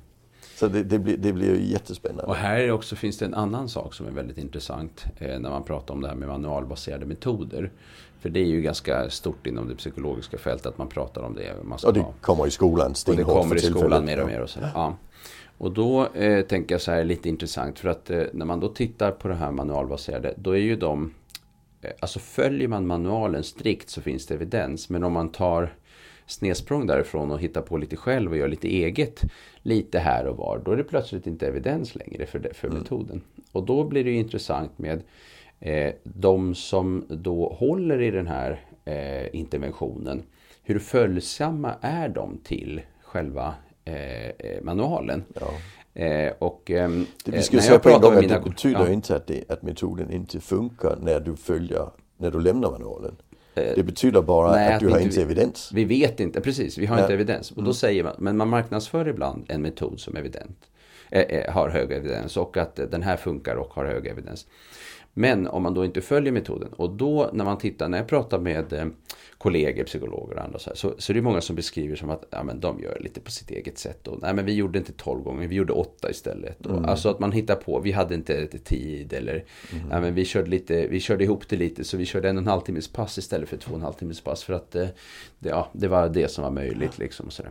Så 0.56 0.68
det, 0.68 0.82
det, 0.82 0.98
blir, 0.98 1.16
det 1.16 1.32
blir 1.32 1.60
jättespännande. 1.60 2.22
Och 2.22 2.36
här 2.36 2.70
också 2.70 2.96
finns 2.96 3.18
det 3.18 3.24
en 3.24 3.34
annan 3.34 3.68
sak 3.68 3.94
som 3.94 4.06
är 4.06 4.10
väldigt 4.10 4.38
intressant 4.38 5.04
eh, 5.18 5.38
när 5.38 5.50
man 5.50 5.62
pratar 5.62 5.94
om 5.94 6.00
det 6.00 6.08
här 6.08 6.14
med 6.14 6.28
manualbaserade 6.28 7.06
metoder. 7.06 7.70
För 8.20 8.28
det 8.28 8.40
är 8.40 8.46
ju 8.46 8.62
ganska 8.62 9.10
stort 9.10 9.46
inom 9.46 9.68
det 9.68 9.76
psykologiska 9.76 10.38
fältet 10.38 10.66
att 10.66 10.78
man 10.78 10.88
pratar 10.88 11.22
om 11.22 11.34
det. 11.34 11.54
Man 11.62 11.78
och 11.86 11.94
det 11.94 12.00
ha. 12.00 12.12
kommer 12.20 12.46
i 12.46 12.50
skolan 12.50 12.94
stenhårt 12.94 13.26
Och 13.26 13.34
det 13.34 13.40
kommer 13.40 13.56
i 13.56 13.60
skolan 13.60 14.04
mer 14.04 14.20
och 14.20 14.26
mer. 14.26 14.40
Och, 14.40 14.50
så. 14.50 14.60
Ja. 14.74 14.96
och 15.58 15.72
då 15.72 16.06
eh, 16.06 16.44
tänker 16.44 16.74
jag 16.74 16.82
så 16.82 16.90
här 16.90 17.04
lite 17.04 17.28
intressant 17.28 17.78
för 17.78 17.88
att 17.88 18.10
eh, 18.10 18.22
när 18.32 18.46
man 18.46 18.60
då 18.60 18.68
tittar 18.68 19.10
på 19.10 19.28
det 19.28 19.34
här 19.34 19.50
manualbaserade 19.50 20.34
då 20.36 20.50
är 20.50 20.60
ju 20.60 20.76
de 20.76 21.14
eh, 21.82 21.90
Alltså 22.00 22.18
följer 22.18 22.68
man 22.68 22.86
manualen 22.86 23.42
strikt 23.44 23.90
så 23.90 24.00
finns 24.00 24.26
det 24.26 24.34
evidens. 24.34 24.88
Men 24.88 25.04
om 25.04 25.12
man 25.12 25.28
tar 25.28 25.74
snedsprång 26.26 26.86
därifrån 26.86 27.30
och 27.30 27.40
hittar 27.40 27.62
på 27.62 27.76
lite 27.76 27.96
själv 27.96 28.30
och 28.30 28.36
gör 28.36 28.48
lite 28.48 28.68
eget 28.68 29.22
lite 29.62 29.98
här 29.98 30.26
och 30.26 30.36
var. 30.36 30.62
Då 30.64 30.70
är 30.70 30.76
det 30.76 30.84
plötsligt 30.84 31.26
inte 31.26 31.46
evidens 31.46 31.94
längre 31.94 32.26
för, 32.26 32.38
det, 32.38 32.54
för 32.54 32.68
mm. 32.68 32.78
metoden. 32.78 33.22
Och 33.52 33.66
då 33.66 33.84
blir 33.84 34.04
det 34.04 34.10
intressant 34.10 34.78
med 34.78 35.02
eh, 35.60 35.92
de 36.02 36.54
som 36.54 37.04
då 37.08 37.48
håller 37.48 38.02
i 38.02 38.10
den 38.10 38.26
här 38.26 38.60
eh, 38.84 39.36
interventionen. 39.36 40.22
Hur 40.62 40.78
följsamma 40.78 41.74
är 41.80 42.08
de 42.08 42.38
till 42.44 42.80
själva 43.02 43.54
eh, 43.84 44.26
eh 44.26 44.62
manualen? 44.62 45.24
Ja. 45.40 45.50
Eh, 45.94 46.32
och, 46.38 46.70
eh, 46.70 46.90
det, 47.24 47.32
vi 47.32 47.42
ska 47.42 47.60
säga 47.60 47.78
på 47.78 47.88
en 47.88 48.00
gång 48.00 48.16
att 48.16 48.28
det 48.28 48.40
betyder 48.44 48.86
ja. 48.86 48.92
inte 48.92 49.16
att, 49.16 49.26
det, 49.26 49.50
att 49.50 49.62
metoden 49.62 50.12
inte 50.12 50.40
funkar 50.40 50.98
när 51.02 51.20
du 51.20 51.36
följer, 51.36 51.88
när 52.16 52.30
du 52.30 52.40
lämnar 52.40 52.70
manualen. 52.70 53.16
Det 53.54 53.86
betyder 53.86 54.22
bara 54.22 54.50
Nej, 54.50 54.74
att 54.74 54.80
du 54.80 54.86
att 54.86 54.92
har 54.92 55.00
inte 55.00 55.22
evidens. 55.22 55.70
Vi 55.74 55.84
vet 55.84 56.20
inte, 56.20 56.40
precis. 56.40 56.78
Vi 56.78 56.86
har 56.86 56.96
Nej. 56.96 57.04
inte 57.04 57.14
evidens. 57.14 57.50
Och 57.50 57.56
då 57.56 57.62
mm. 57.62 57.74
säger 57.74 58.04
man, 58.04 58.14
men 58.18 58.36
man 58.36 58.48
marknadsför 58.48 59.08
ibland 59.08 59.44
en 59.48 59.62
metod 59.62 60.00
som 60.00 60.16
evident. 60.16 60.58
Eh, 61.10 61.52
har 61.52 61.68
hög 61.68 61.92
evidens 61.92 62.36
och 62.36 62.56
att 62.56 62.76
den 62.76 63.02
här 63.02 63.16
funkar 63.16 63.56
och 63.56 63.74
har 63.74 63.84
hög 63.84 64.06
evidens. 64.06 64.46
Men 65.14 65.46
om 65.46 65.62
man 65.62 65.74
då 65.74 65.84
inte 65.84 66.00
följer 66.00 66.32
metoden 66.32 66.72
och 66.72 66.90
då 66.90 67.30
när 67.32 67.44
man 67.44 67.58
tittar, 67.58 67.88
när 67.88 67.98
jag 67.98 68.08
pratar 68.08 68.38
med 68.38 68.72
eh, 68.72 68.86
kollegor, 69.38 69.84
psykologer 69.84 70.36
och 70.36 70.44
andra 70.44 70.58
så, 70.58 70.70
här, 70.70 70.76
så, 70.76 70.94
så 70.98 71.12
är 71.12 71.14
det 71.14 71.22
många 71.22 71.40
som 71.40 71.56
beskriver 71.56 71.96
som 71.96 72.10
att 72.10 72.24
ja, 72.30 72.42
men 72.42 72.60
de 72.60 72.80
gör 72.80 72.98
lite 73.00 73.20
på 73.20 73.30
sitt 73.30 73.50
eget 73.50 73.78
sätt. 73.78 74.08
Och, 74.08 74.22
nej 74.22 74.34
men 74.34 74.44
vi 74.44 74.54
gjorde 74.54 74.78
inte 74.78 74.92
12 74.92 75.22
gånger, 75.22 75.48
vi 75.48 75.54
gjorde 75.54 75.72
8 75.72 76.10
istället. 76.10 76.66
Mm. 76.66 76.78
Och, 76.78 76.88
alltså 76.88 77.08
att 77.08 77.18
man 77.18 77.32
hittar 77.32 77.54
på, 77.54 77.80
vi 77.80 77.92
hade 77.92 78.14
inte 78.14 78.46
tid 78.46 79.12
eller 79.12 79.44
mm. 79.72 79.84
ja, 79.90 80.00
men 80.00 80.14
vi, 80.14 80.24
körde 80.24 80.50
lite, 80.50 80.86
vi 80.86 81.00
körde 81.00 81.24
ihop 81.24 81.48
det 81.48 81.56
lite 81.56 81.84
så 81.84 81.96
vi 81.96 82.06
körde 82.06 82.28
en 82.28 82.36
och 82.36 82.42
en 82.42 82.48
halv 82.48 82.60
timmes 82.60 82.88
pass 82.88 83.18
istället 83.18 83.48
för 83.48 83.56
två 83.56 83.70
och 83.70 83.76
en 83.76 83.82
halv 83.82 83.94
timmes 83.94 84.20
pass. 84.20 84.44
För 84.44 84.52
att 84.52 84.74
eh, 84.74 84.88
det, 85.38 85.48
ja, 85.48 85.70
det 85.72 85.88
var 85.88 86.08
det 86.08 86.28
som 86.28 86.44
var 86.44 86.50
möjligt. 86.50 86.98
Liksom, 86.98 87.30
så 87.30 87.42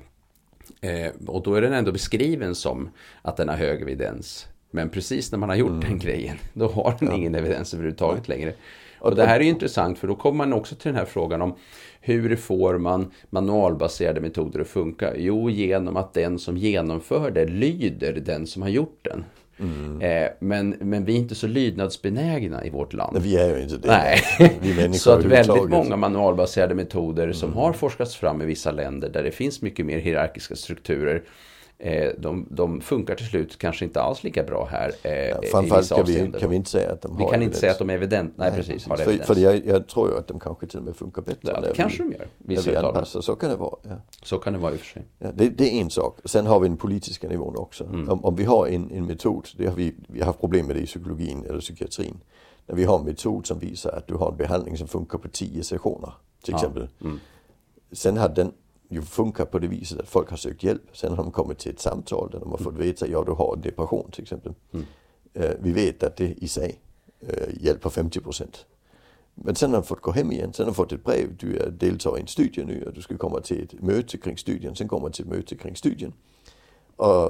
eh, 0.81 1.11
och 1.27 1.43
då 1.43 1.55
är 1.55 1.61
den 1.61 1.73
ändå 1.73 1.91
beskriven 1.91 2.55
som 2.55 2.89
att 3.21 3.37
den 3.37 3.49
har 3.49 3.55
hög 3.55 3.81
evidens. 3.81 4.47
Men 4.73 4.89
precis 4.89 5.31
när 5.31 5.39
man 5.39 5.49
har 5.49 5.55
gjort 5.55 5.69
mm. 5.69 5.81
den 5.81 5.99
grejen, 5.99 6.37
då 6.53 6.67
har 6.67 6.95
den 6.99 7.09
ja. 7.09 7.15
ingen 7.15 7.35
evidens 7.35 7.73
överhuvudtaget 7.73 8.27
längre. 8.27 8.53
Och 8.99 9.15
det 9.15 9.25
här 9.25 9.39
är 9.39 9.43
intressant 9.43 9.99
för 9.99 10.07
då 10.07 10.15
kommer 10.15 10.37
man 10.37 10.53
också 10.53 10.75
till 10.75 10.91
den 10.91 10.95
här 10.95 11.05
frågan 11.05 11.41
om 11.41 11.55
hur 12.01 12.35
får 12.35 12.77
man 12.77 13.11
manualbaserade 13.29 14.21
metoder 14.21 14.59
att 14.59 14.67
funka? 14.67 15.13
Jo, 15.17 15.49
genom 15.49 15.97
att 15.97 16.13
den 16.13 16.39
som 16.39 16.57
genomför 16.57 17.31
det 17.31 17.45
lyder 17.45 18.13
den 18.13 18.47
som 18.47 18.61
har 18.61 18.69
gjort 18.69 18.99
den. 19.01 19.23
Mm. 19.59 20.01
Eh, 20.01 20.29
men, 20.39 20.75
men 20.79 21.05
vi 21.05 21.13
är 21.13 21.17
inte 21.17 21.35
så 21.35 21.47
lydnadsbenägna 21.47 22.65
i 22.65 22.69
vårt 22.69 22.93
land. 22.93 23.13
Nej, 23.13 23.21
vi 23.21 23.37
är 23.37 23.57
ju 23.57 23.63
inte 23.63 23.77
det. 23.77 23.87
Nej. 23.87 24.93
så 24.93 25.11
att 25.11 25.25
väldigt 25.25 25.69
många 25.69 25.95
manualbaserade 25.95 26.75
metoder 26.75 27.31
som 27.31 27.49
mm. 27.49 27.57
har 27.57 27.73
forskats 27.73 28.15
fram 28.15 28.41
i 28.41 28.45
vissa 28.45 28.71
länder 28.71 29.09
där 29.09 29.23
det 29.23 29.31
finns 29.31 29.61
mycket 29.61 29.85
mer 29.85 29.99
hierarkiska 29.99 30.55
strukturer 30.55 31.23
de, 32.17 32.47
de, 32.49 32.81
funkar 32.81 33.15
till 33.15 33.25
slut 33.25 33.57
kanske 33.57 33.85
inte 33.85 34.01
alls 34.01 34.23
lika 34.23 34.43
bra 34.43 34.67
här. 34.71 34.91
Eh, 35.03 35.11
ja, 35.11 35.41
framförallt 35.51 35.89
kan 35.89 36.05
vi, 36.05 36.33
kan 36.39 36.49
vi 36.49 36.55
inte 36.55 36.69
säga 36.69 36.91
att 36.91 37.01
de 37.01 37.11
har 37.11 37.25
Vi 37.25 37.31
kan 37.31 37.41
inte 37.41 37.57
säga 37.57 37.71
att 37.71 37.79
de 37.79 37.89
är 37.89 37.93
evident. 37.93 38.33
Nej, 38.37 38.49
Nej 38.49 38.59
precis. 38.59 38.87
Har 38.87 38.97
för, 38.97 39.17
för 39.17 39.35
jag, 39.35 39.65
jag, 39.65 39.87
tror 39.87 40.09
ju 40.09 40.17
att 40.17 40.27
de 40.27 40.39
kanske 40.39 40.67
till 40.67 40.79
och 40.79 40.85
med 40.85 40.95
funkar 40.95 41.21
bättre. 41.21 41.51
Ja, 41.53 41.61
det 41.61 41.73
kanske 41.75 42.03
vi, 42.03 42.09
de 42.09 42.15
gör. 42.15 42.27
Vissa 42.37 42.71
vi 42.71 42.77
anpassar. 42.77 43.21
Så 43.21 43.35
kan 43.35 43.49
det 43.49 43.55
vara. 43.55 43.75
Ja. 43.83 43.95
Så 44.23 44.37
kan 44.37 44.53
det 44.53 44.59
vara 44.59 44.71
i 44.71 44.75
och 44.75 44.79
för 44.79 44.85
sig. 44.85 45.05
Ja, 45.19 45.27
det, 45.33 45.49
det, 45.49 45.77
är 45.77 45.81
en 45.81 45.89
sak. 45.89 46.19
Sen 46.25 46.45
har 46.45 46.59
vi 46.59 46.67
den 46.67 46.77
politiska 46.77 47.27
nivån 47.27 47.55
också. 47.57 47.83
Mm. 47.83 48.09
Om, 48.09 48.25
om, 48.25 48.35
vi 48.35 48.43
har 48.43 48.67
en, 48.67 48.91
en 48.91 49.05
metod, 49.05 49.47
det 49.57 49.67
har 49.67 49.75
vi, 49.75 49.95
vi 50.07 50.19
har 50.19 50.25
haft 50.25 50.39
problem 50.39 50.67
med 50.67 50.75
det 50.75 50.81
i 50.81 50.85
psykologin 50.85 51.45
eller 51.49 51.59
psykiatrin. 51.59 52.23
När 52.67 52.75
vi 52.75 52.83
har 52.83 52.99
en 52.99 53.05
metod 53.05 53.45
som 53.47 53.59
visar 53.59 53.91
att 53.91 54.07
du 54.07 54.13
har 54.13 54.31
en 54.31 54.37
behandling 54.37 54.77
som 54.77 54.87
funkar 54.87 55.17
på 55.17 55.27
tio 55.27 55.63
sessioner 55.63 56.13
till 56.43 56.53
exempel. 56.53 56.87
Mm. 57.01 57.19
Sen 57.91 58.17
har 58.17 58.29
den 58.29 58.51
ju 58.93 59.01
funkar 59.01 59.45
på 59.45 59.59
det 59.59 59.67
viset 59.67 59.99
att 59.99 60.09
folk 60.09 60.29
har 60.29 60.37
sökt 60.37 60.63
hjälp. 60.63 60.81
Sen 60.93 61.09
har 61.09 61.17
de 61.17 61.31
kommit 61.31 61.59
till 61.59 61.71
ett 61.71 61.79
samtal 61.79 62.29
där 62.31 62.39
de 62.39 62.51
har 62.51 62.57
fått 62.57 62.75
veta, 62.75 63.07
ja 63.07 63.23
du 63.23 63.31
har 63.31 63.55
depression 63.55 64.11
till 64.11 64.21
exempel. 64.21 64.53
Mm. 64.71 64.85
Uh, 65.39 65.51
vi 65.59 65.71
vet 65.71 66.03
att 66.03 66.15
det 66.15 66.43
i 66.43 66.47
sig 66.47 66.81
uh, 67.23 67.63
hjälper 67.63 67.89
50 67.89 68.19
procent. 68.19 68.65
Men 69.35 69.55
sen 69.55 69.69
har 69.69 69.81
de 69.81 69.87
fått 69.87 70.01
gå 70.01 70.11
hem 70.11 70.31
igen, 70.31 70.53
sen 70.53 70.65
har 70.65 70.71
de 70.71 70.75
fått 70.75 70.91
ett 70.91 71.03
brev, 71.03 71.37
du 71.39 71.57
är 71.57 71.69
deltar 71.69 72.17
i 72.17 72.21
en 72.21 72.27
studie 72.27 72.63
nu 72.65 72.83
och 72.85 72.93
du 72.93 73.01
ska 73.01 73.17
komma 73.17 73.39
till 73.39 73.63
ett 73.63 73.81
möte 73.81 74.17
kring 74.17 74.37
studien, 74.37 74.75
sen 74.75 74.87
kommer 74.87 75.09
till 75.09 75.25
ett 75.25 75.31
möte 75.31 75.55
kring 75.55 75.75
studien. 75.75 76.13
Och, 76.95 77.27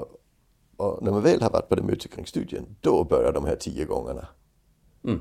och 0.78 1.04
när 1.04 1.12
man 1.12 1.22
väl 1.22 1.42
har 1.42 1.50
varit 1.50 1.70
på 1.70 1.76
det 1.76 1.84
möte 1.84 2.08
kring 2.08 2.26
studien, 2.26 2.76
då 2.82 3.04
börjar 3.04 3.32
de 3.32 3.46
här 3.46 3.56
tio 3.56 3.86
gångerna 3.86 4.28
Mm. 5.04 5.20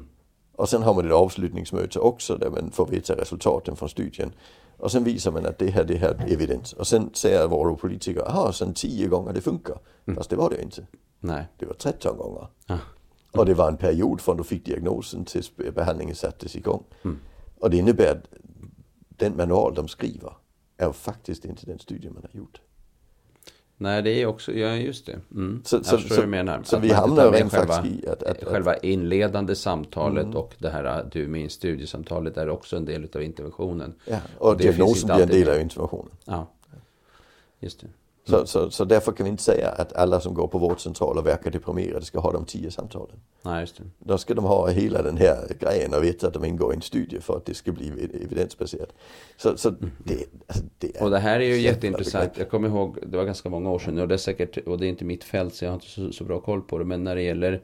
Och 0.56 0.68
sen 0.68 0.82
har 0.82 0.94
man 0.94 1.06
ett 1.06 1.12
avslutningsmöte 1.12 1.98
också 1.98 2.36
där 2.36 2.50
man 2.50 2.70
får 2.70 2.86
veta 2.86 3.16
resultaten 3.16 3.76
från 3.76 3.88
studien. 3.88 4.32
Och 4.82 4.92
sen 4.92 5.04
visar 5.04 5.32
man 5.32 5.46
att 5.46 5.58
det 5.58 5.70
här, 5.70 5.84
det 5.84 5.96
här 5.96 6.08
är 6.08 6.32
evidens. 6.32 6.72
Och 6.72 6.86
sen 6.86 7.10
säger 7.14 7.48
våra 7.48 7.74
politiker, 7.74 8.22
jaha, 8.26 8.52
sen 8.52 8.74
tio 8.74 9.08
gånger 9.08 9.32
det 9.32 9.40
funkar. 9.40 9.78
Fast 10.14 10.30
det 10.30 10.36
var 10.36 10.50
det 10.50 10.62
inte. 10.62 10.86
Nej. 11.20 11.48
Det 11.58 11.66
var 11.66 11.74
13 11.74 12.16
gånger. 12.18 12.46
Ja. 12.66 12.78
Och 13.32 13.46
det 13.46 13.54
var 13.54 13.68
en 13.68 13.76
period 13.76 14.20
från 14.20 14.36
du 14.36 14.44
fick 14.44 14.64
diagnosen 14.64 15.24
tills 15.24 15.56
behandlingen 15.56 16.14
sattes 16.14 16.56
igång. 16.56 16.84
Och 17.58 17.70
det 17.70 17.76
innebär 17.76 18.12
att 18.12 18.26
den 19.08 19.36
manual 19.36 19.74
de 19.74 19.88
skriver 19.88 20.32
är 20.76 20.92
faktiskt 20.92 21.44
inte 21.44 21.66
den 21.66 21.78
studie 21.78 22.10
man 22.10 22.22
har 22.32 22.38
gjort. 22.40 22.60
Nej, 23.82 24.02
det 24.02 24.22
är 24.22 24.26
också, 24.26 24.52
ja 24.52 24.74
just 24.76 25.06
det. 25.06 25.18
Mm. 25.34 25.62
Så- 25.64 25.76
jag 25.76 25.86
så- 25.86 25.96
förstår 25.98 26.14
så- 26.14 26.20
du 26.20 26.26
menar. 26.26 26.60
så 26.64 26.76
Att 26.76 26.82
vi 26.84 26.92
hamnar 26.92 27.32
rent 27.32 27.52
själva, 27.52 27.86
i 27.86 28.08
att- 28.08 28.22
att- 28.22 28.44
själva 28.44 28.76
inledande 28.76 29.54
samtalet 29.54 30.34
och 30.34 30.54
det 30.58 30.70
här 30.70 31.08
du 31.12 31.28
min 31.28 31.50
studiesamtalet 31.50 32.36
är 32.36 32.48
också 32.48 32.76
en 32.76 32.84
del 32.84 33.08
av 33.14 33.22
interventionen. 33.22 33.94
Ja, 34.04 34.18
och 34.38 34.60
finns 34.60 34.76
diagnosen 34.76 35.06
blir 35.16 35.22
en 35.22 35.28
del 35.28 35.48
av 35.48 35.60
interventionen. 35.60 36.10
Ja, 36.24 36.46
just 37.60 37.80
det. 37.80 37.86
Så, 38.24 38.46
så, 38.46 38.70
så 38.70 38.84
därför 38.84 39.12
kan 39.12 39.24
vi 39.24 39.30
inte 39.30 39.42
säga 39.42 39.68
att 39.68 39.92
alla 39.92 40.20
som 40.20 40.34
går 40.34 40.48
på 40.48 40.58
vårdcentral 40.58 41.18
och 41.18 41.26
verkar 41.26 41.50
deprimerade 41.50 42.04
ska 42.04 42.20
ha 42.20 42.32
de 42.32 42.44
tio 42.44 42.70
samtalen. 42.70 43.16
Nej, 43.42 43.60
just 43.60 43.76
det. 43.76 43.82
Då 43.98 44.18
ska 44.18 44.34
de 44.34 44.44
ha 44.44 44.68
hela 44.68 45.02
den 45.02 45.16
här 45.16 45.46
grejen 45.60 45.94
och 45.94 46.04
veta 46.04 46.26
att 46.26 46.34
de 46.34 46.44
ingår 46.44 46.72
i 46.72 46.76
en 46.76 46.82
studie 46.82 47.20
för 47.20 47.36
att 47.36 47.44
det 47.44 47.54
ska 47.54 47.72
bli 47.72 47.88
ev- 47.90 48.24
evidensbaserat. 48.24 48.88
Så, 49.36 49.56
så 49.56 49.70
det, 50.04 50.24
alltså, 50.46 50.64
det 50.78 50.96
är 50.96 51.02
Och 51.02 51.10
det 51.10 51.18
här 51.18 51.40
är 51.40 51.44
ju 51.44 51.56
jätteintressant. 51.60 52.24
begrepp. 52.24 52.38
Jag 52.38 52.50
kommer 52.50 52.68
ihåg, 52.68 52.98
det 53.06 53.16
var 53.16 53.24
ganska 53.24 53.48
många 53.50 53.70
år 53.70 53.78
sedan 53.78 53.98
och 53.98 54.08
det 54.08 54.14
är 54.14 54.18
säkert, 54.18 54.56
och 54.66 54.78
det 54.78 54.86
är 54.86 54.88
inte 54.88 55.04
mitt 55.04 55.24
fält 55.24 55.54
så 55.54 55.64
jag 55.64 55.70
har 55.70 55.74
inte 55.74 55.86
så, 55.86 56.12
så 56.12 56.24
bra 56.24 56.40
koll 56.40 56.62
på 56.62 56.78
det. 56.78 56.84
Men 56.84 57.04
när 57.04 57.16
det 57.16 57.22
gäller 57.22 57.60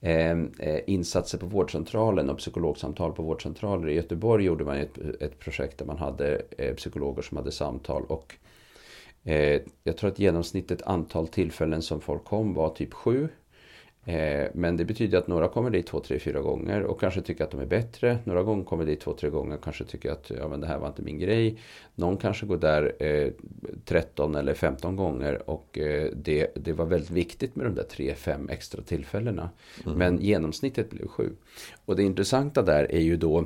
eh, 0.00 0.30
eh, 0.58 0.80
insatser 0.86 1.38
på 1.38 1.46
vårdcentralen 1.46 2.30
och 2.30 2.38
psykologsamtal 2.38 3.12
på 3.12 3.22
vårdcentraler. 3.22 3.88
I 3.88 3.94
Göteborg 3.94 4.44
gjorde 4.44 4.64
man 4.64 4.76
ett, 4.76 4.98
ett 5.20 5.38
projekt 5.38 5.78
där 5.78 5.86
man 5.86 5.98
hade 5.98 6.42
eh, 6.58 6.74
psykologer 6.74 7.22
som 7.22 7.36
hade 7.36 7.52
samtal. 7.52 8.02
Och 8.08 8.34
jag 9.84 9.96
tror 9.96 10.10
att 10.10 10.18
genomsnittet 10.18 10.82
antal 10.82 11.28
tillfällen 11.28 11.82
som 11.82 12.00
folk 12.00 12.24
kom 12.24 12.54
var 12.54 12.68
typ 12.68 12.94
sju. 12.94 13.28
Eh, 14.04 14.48
men 14.54 14.76
det 14.76 14.84
betyder 14.84 15.18
att 15.18 15.26
några 15.26 15.48
kommer 15.48 15.70
dit 15.70 15.86
två, 15.86 16.00
tre, 16.00 16.18
fyra 16.18 16.40
gånger 16.40 16.82
och 16.82 17.00
kanske 17.00 17.20
tycker 17.20 17.44
att 17.44 17.50
de 17.50 17.60
är 17.60 17.66
bättre. 17.66 18.18
Några 18.24 18.42
gånger 18.42 18.64
kommer 18.64 18.84
dit 18.84 19.00
två, 19.00 19.12
tre 19.12 19.30
gånger 19.30 19.56
och 19.56 19.64
kanske 19.64 19.84
tycker 19.84 20.10
att 20.10 20.30
ja, 20.38 20.48
men 20.48 20.60
det 20.60 20.66
här 20.66 20.78
var 20.78 20.88
inte 20.88 21.02
min 21.02 21.18
grej. 21.18 21.58
Någon 21.94 22.16
kanske 22.16 22.46
går 22.46 22.56
där 22.56 22.92
eh, 22.98 23.32
13 23.84 24.34
eller 24.34 24.54
15 24.54 24.96
gånger 24.96 25.50
och 25.50 25.78
eh, 25.78 26.10
det, 26.16 26.50
det 26.54 26.72
var 26.72 26.86
väldigt 26.86 27.10
viktigt 27.10 27.56
med 27.56 27.66
de 27.66 27.74
där 27.74 27.82
tre, 27.82 28.14
fem 28.14 28.48
extra 28.48 28.82
tillfällena. 28.82 29.50
Men 29.96 30.20
genomsnittet 30.20 30.90
blev 30.90 31.06
sju. 31.06 31.30
Och 31.84 31.96
det 31.96 32.02
intressanta 32.02 32.62
där 32.62 32.92
är 32.92 33.00
ju 33.00 33.16
då 33.16 33.44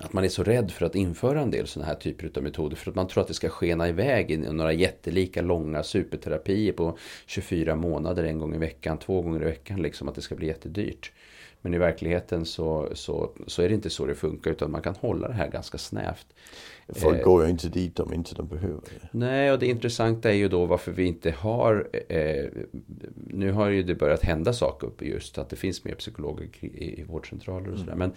att 0.00 0.12
man 0.12 0.24
är 0.24 0.28
så 0.28 0.42
rädd 0.42 0.70
för 0.70 0.86
att 0.86 0.94
införa 0.94 1.40
en 1.40 1.50
del 1.50 1.66
sådana 1.66 1.88
här 1.88 1.94
typer 1.94 2.30
av 2.36 2.42
metoder. 2.42 2.76
För 2.76 2.90
att 2.90 2.96
man 2.96 3.08
tror 3.08 3.22
att 3.22 3.28
det 3.28 3.34
ska 3.34 3.48
skena 3.48 3.88
iväg 3.88 4.30
i 4.30 4.36
några 4.36 4.72
jättelika 4.72 5.42
långa 5.42 5.82
superterapier 5.82 6.72
på 6.72 6.98
24 7.26 7.76
månader 7.76 8.24
en 8.24 8.38
gång 8.38 8.54
i 8.54 8.58
veckan, 8.58 8.98
två 8.98 9.22
gånger 9.22 9.42
i 9.42 9.44
veckan. 9.44 9.82
Liksom 9.82 10.08
att 10.08 10.14
det 10.14 10.22
ska 10.22 10.34
bli 10.34 10.46
jättedyrt. 10.46 11.12
Men 11.60 11.74
i 11.74 11.78
verkligheten 11.78 12.44
så, 12.44 12.88
så, 12.92 13.30
så 13.46 13.62
är 13.62 13.68
det 13.68 13.74
inte 13.74 13.90
så 13.90 14.06
det 14.06 14.14
funkar 14.14 14.50
utan 14.50 14.70
man 14.70 14.82
kan 14.82 14.94
hålla 14.94 15.28
det 15.28 15.34
här 15.34 15.48
ganska 15.48 15.78
snävt. 15.78 16.26
Folk 16.88 17.22
går 17.22 17.44
ju 17.44 17.50
inte 17.50 17.68
dit 17.68 18.00
om 18.00 18.12
inte 18.12 18.34
de 18.34 18.46
behöver 18.46 18.80
det. 18.80 19.08
Nej, 19.10 19.52
och 19.52 19.58
det 19.58 19.66
intressanta 19.66 20.30
är 20.30 20.34
ju 20.34 20.48
då 20.48 20.66
varför 20.66 20.92
vi 20.92 21.04
inte 21.04 21.30
har... 21.30 21.88
Eh, 22.08 22.44
nu 23.26 23.52
har 23.52 23.68
ju 23.68 23.82
det 23.82 23.94
börjat 23.94 24.22
hända 24.22 24.52
saker 24.52 24.86
uppe 24.86 25.04
just 25.04 25.38
att 25.38 25.48
det 25.48 25.56
finns 25.56 25.84
mer 25.84 25.94
psykologer 25.94 26.48
i, 26.60 27.00
i 27.00 27.04
vårdcentraler 27.04 27.72
och 27.72 27.78
sådär. 27.78 27.94
Men, 27.94 28.12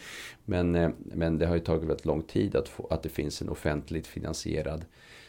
men, 0.45 0.75
eh, 0.75 0.89
men 1.03 1.37
det 1.37 1.45
har 1.45 1.55
ju 1.55 1.61
tagit 1.61 1.83
väldigt 1.83 2.05
lång 2.05 2.21
tid 2.21 2.55
att, 2.55 2.69
få, 2.69 2.87
att 2.89 3.03
det 3.03 3.09
finns 3.09 3.41
en 3.41 3.49
offentligt 3.49 4.07
finansierad 4.07 4.85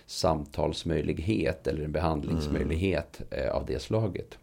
samtalsmöjlighet 0.07 1.67
eller 1.67 1.85
en 1.85 1.93
behandlingsmöjlighet 1.93 3.21
eh, 3.31 3.51
av 3.51 3.67
det 3.67 3.83
slaget. 3.83 4.39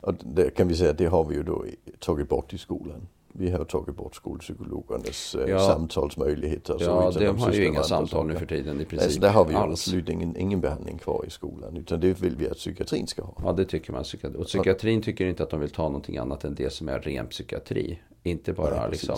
Och 0.00 0.14
det 0.24 0.50
kan 0.50 0.68
vi 0.68 0.74
säga 0.76 0.90
att 0.90 0.98
det 0.98 1.06
har 1.06 1.24
vi 1.24 1.34
ju 1.36 1.42
då 1.42 1.64
tagit 1.98 2.28
bort 2.28 2.52
i 2.54 2.58
skolan. 2.58 3.08
Vi 3.32 3.50
har 3.50 3.64
tagit 3.64 3.96
bort 3.96 4.14
skolpsykologernas 4.16 5.34
eh, 5.34 5.50
Ja. 5.50 5.58
samtalsmöjligheter. 5.58 6.74
och 6.74 6.80
Ja, 6.82 7.10
de 7.18 7.38
har 7.38 7.52
ju 7.52 7.66
inga 7.66 7.82
samtal 7.82 8.26
nu 8.26 8.34
för 8.36 8.46
tiden 8.46 8.74
i 8.74 8.76
Nej, 8.76 8.86
princip. 8.86 9.12
så 9.12 9.20
där 9.20 9.30
har 9.30 9.44
vi 9.44 9.52
ju 9.52 9.58
alls. 9.58 9.72
absolut 9.72 10.08
ingen, 10.08 10.36
ingen 10.36 10.60
behandling 10.60 10.98
kvar 10.98 11.24
i 11.26 11.30
skolan. 11.30 11.76
Utan 11.76 12.00
det 12.00 12.22
vill 12.22 12.36
vi 12.36 12.48
att 12.48 12.56
psykiatrin 12.56 13.06
ska 13.06 13.22
ha. 13.22 13.34
Ja, 13.44 13.52
det 13.52 13.64
tycker 13.64 13.92
man. 13.92 14.04
Och 14.38 14.44
psykiatrin 14.46 15.02
tycker 15.02 15.26
inte 15.26 15.42
att 15.42 15.50
de 15.50 15.60
vill 15.60 15.70
ta 15.70 15.82
någonting 15.82 16.16
annat 16.18 16.44
än 16.44 16.54
det 16.54 16.72
som 16.72 16.88
är 16.88 16.98
ren 17.00 17.26
psykiatri. 17.26 17.98
Inte 18.22 18.52
bara 18.52 18.80
Nej, 18.80 18.90
liksom, 18.90 19.16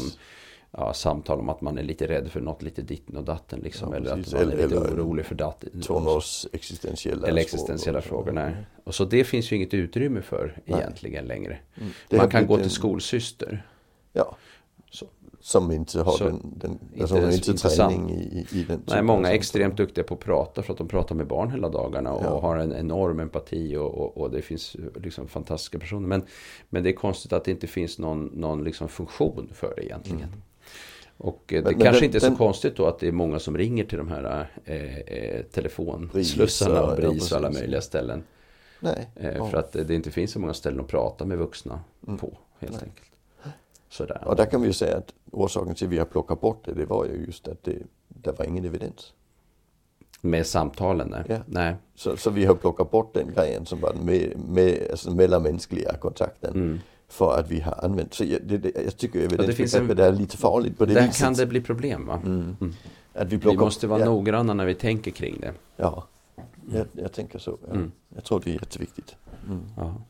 ja, 0.73 0.95
samtal 0.95 1.41
om 1.41 1.49
att 1.49 1.61
man 1.61 1.79
är 1.79 1.83
lite 1.83 2.09
rädd 2.09 2.31
för 2.31 2.41
något 2.41 2.63
lite 2.63 2.83
ditten 2.83 3.17
och 3.17 3.25
datten. 3.25 3.61
Liksom, 3.61 3.89
Ja, 3.91 3.97
eller 3.97 4.11
att 4.13 4.33
man 4.33 4.41
är 4.43 4.47
lite 4.47 4.63
eller 4.63 4.77
orolig 4.77 5.27
för 5.27 5.35
datten. 5.35 5.81
Tonårs 5.83 6.47
existentiella 6.53 7.29
Eller 7.29 7.41
existentiella 7.43 8.01
frågor. 8.01 8.33
Nej. 8.33 8.57
Och 8.85 8.95
så 8.95 9.05
det 9.05 9.25
finns 9.25 9.53
ju 9.53 9.57
inget 9.57 9.75
utrymme 9.75 10.23
för 10.23 10.59
egentligen 10.67 11.25
längre. 11.27 11.59
Det 12.09 12.17
man 12.17 12.29
kan 12.31 12.47
gå 12.47 12.57
till 12.57 12.65
en- 12.65 12.71
skolsyster. 12.71 13.67
Ja, 14.13 14.37
Så. 14.91 15.07
som 15.41 15.71
inte 15.73 16.01
har 16.03 16.13
Så, 16.13 16.25
den, 16.25 16.41
den 16.57 16.71
inte 16.73 17.01
alltså 17.01 17.15
har 17.15 17.21
ens 17.23 17.37
inte 17.37 17.51
intressant. 17.51 17.95
träning 17.97 18.11
i, 18.11 18.47
i, 18.53 18.63
den. 18.65 18.83
Nej, 18.87 19.03
många 19.03 19.31
är 19.31 19.35
extremt 19.35 19.77
duktiga 19.77 20.05
på 20.05 20.15
att 20.15 20.21
prata 20.21 20.63
för 20.63 20.73
att 20.73 20.79
de 20.79 20.89
pratar 20.89 21.15
med 21.15 21.27
barn 21.27 21.51
hela 21.51 21.69
dagarna 21.69 22.13
och 22.13 22.25
Ja. 22.25 22.41
har 22.41 22.57
en 22.57 22.73
enorm 22.73 23.21
empati 23.21 23.77
och, 23.77 23.95
och, 23.99 24.17
och 24.19 24.31
det 24.31 24.43
finns 24.43 24.77
liksom 25.03 25.29
fantastiska 25.29 25.79
personer. 25.79 26.09
Men, 26.09 26.23
men 26.71 26.83
det 26.83 26.89
är 26.91 26.95
konstigt 26.95 27.33
att 27.33 27.45
det 27.45 27.51
inte 27.51 27.67
finns 27.67 27.99
någon, 27.99 28.27
någon 28.27 28.65
liksom 28.65 28.89
funktion 28.89 29.51
för 29.55 29.75
det 29.77 29.85
egentligen. 29.85 30.29
Och 31.23 31.37
eh, 31.37 31.39
det 31.49 31.59
Mm. 31.59 31.73
Men- 31.73 31.81
kanske 31.85 32.01
den- 32.01 32.05
inte 32.05 32.19
är 32.19 32.21
så 32.21 32.27
den- 32.27 32.37
konstigt 32.37 32.77
då 32.77 32.87
att 32.87 32.99
det 32.99 33.09
är 33.09 33.13
många 33.13 33.39
som 33.39 33.57
ringer 33.59 33.85
till 33.85 33.99
de 33.99 34.09
här 34.09 34.47
eh, 34.65 34.97
eh, 34.99 35.43
telefonslussarna 35.43 36.83
och- 36.83 36.97
BRIS 36.97 37.33
och 37.33 37.39
alla 37.39 37.51
möjliga 37.51 37.81
ställen. 37.81 38.23
Nej. 38.81 39.09
Eh. 39.17 39.51
För 39.51 39.59
att 39.59 39.73
det 39.73 39.91
inte 39.95 40.11
finns 40.11 40.31
så 40.33 40.39
många 40.41 40.55
ställen 40.55 40.81
att 40.81 40.89
prata 40.89 41.25
med 41.25 41.39
vuxna 41.39 41.81
på 42.21 42.39
helt 42.59 42.83
enkelt. 42.83 43.09
Sådär. 43.89 44.17
Mm. 44.17 44.29
Och 44.29 44.37
där 44.37 44.47
kan 44.47 44.61
vi 44.61 44.67
ju 44.67 44.73
säga 44.73 44.97
att 44.97 45.15
orsaken 45.31 45.75
till 45.75 45.87
att 45.87 45.93
vi 45.93 45.99
har 45.99 46.05
plockat 46.05 46.41
bort 46.41 46.65
det, 46.65 46.73
det 46.75 46.85
var 46.87 47.05
ju 47.05 47.25
just 47.27 47.49
att 47.49 47.65
det, 47.65 47.77
det 48.09 48.39
var 48.39 48.45
ingen 48.45 48.65
evidens. 48.65 49.13
Med 50.21 50.47
samtalen 50.47 51.09
nej. 51.09 51.23
Ja. 51.29 51.39
nej. 51.47 51.75
Så, 51.95 52.17
så 52.17 52.31
vi 52.31 52.45
har 52.45 52.55
plockat 52.55 52.91
bort 52.91 53.15
den 53.15 53.33
grejen 53.35 53.67
som 53.67 53.81
var 53.81 53.93
den 53.93 54.05
med, 54.07 54.33
med, 54.49 54.87
alltså 54.91 55.11
mellanmänskliga 55.11 55.95
kontakten. 55.95 56.55
Mm. 56.55 56.81
För 57.13 57.39
att 57.39 57.51
vi 57.51 57.61
har 57.61 57.85
använt, 57.85 58.15
så 58.15 58.25
jag, 58.25 58.43
det, 58.43 58.59
det, 58.59 58.73
jag 58.85 58.97
tycker 58.97 59.19
evidensbegreppet 59.19 59.99
är 59.99 60.13
lite 60.13 60.37
farligt 60.37 60.79
på 60.79 60.85
det 60.85 60.95
Där 60.95 61.07
viset. 61.07 61.23
kan 61.23 61.35
det 61.35 61.47
bli 61.47 61.61
problem 61.61 62.07
va? 62.07 62.21
Mm. 62.25 62.57
Att 63.15 63.33
vi, 63.33 63.37
Vi 63.37 63.57
måste 63.57 63.87
vara 63.87 64.01
ja, 64.01 64.05
noggranna 64.05 64.55
när 64.55 64.67
vi 64.67 64.75
tänker 64.75 65.11
kring 65.11 65.41
det. 65.41 65.53
Ja, 65.77 66.07
jag, 66.73 66.87
jag 66.93 67.13
tänker 67.13 67.39
så. 67.39 67.59
Ja. 67.67 67.75
Mm. 67.75 67.93
Jag 68.15 68.25
tror 68.25 68.39
att 68.39 68.45
det 68.45 68.51
är 68.51 68.55
jätteviktigt. 68.55 69.17
Ja, 69.77 70.03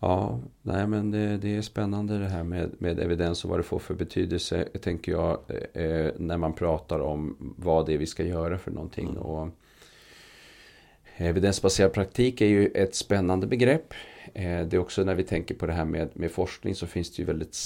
ja 0.00 0.40
nej 0.62 0.86
men 0.86 1.10
det, 1.10 1.36
det 1.36 1.56
är 1.56 1.62
spännande 1.62 2.18
det 2.18 2.28
här 2.28 2.44
med, 2.44 2.70
med 2.78 3.00
evidens 3.00 3.44
och 3.44 3.50
vad 3.50 3.58
det 3.58 3.62
får 3.62 3.78
för 3.78 3.94
betydelse, 3.94 4.68
tänker 4.82 5.12
jag, 5.12 5.38
eh, 5.72 6.10
när 6.16 6.36
man 6.36 6.52
pratar 6.52 7.00
om 7.00 7.36
vad 7.58 7.86
det 7.86 7.94
är 7.94 7.98
vi 7.98 8.06
ska 8.06 8.24
göra 8.24 8.58
för 8.58 8.70
någonting. 8.70 9.08
Mm. 9.08 9.22
Och 9.22 9.48
evidensbaserad 11.16 11.92
praktik 11.92 12.40
är 12.40 12.46
ju 12.46 12.66
ett 12.66 12.94
spännande 12.94 13.46
begrepp. 13.46 13.94
Eh, 14.38 14.66
det 14.66 14.76
är 14.76 14.78
också 14.78 15.04
när 15.04 15.14
vi 15.14 15.24
tänker 15.24 15.54
på 15.54 15.66
det 15.66 15.72
här 15.72 15.84
med, 15.84 16.08
med 16.12 16.30
forskning 16.30 16.74
så 16.74 16.86
finns 16.86 17.10
det 17.16 17.20
ju 17.22 17.26
väldigt 17.26 17.56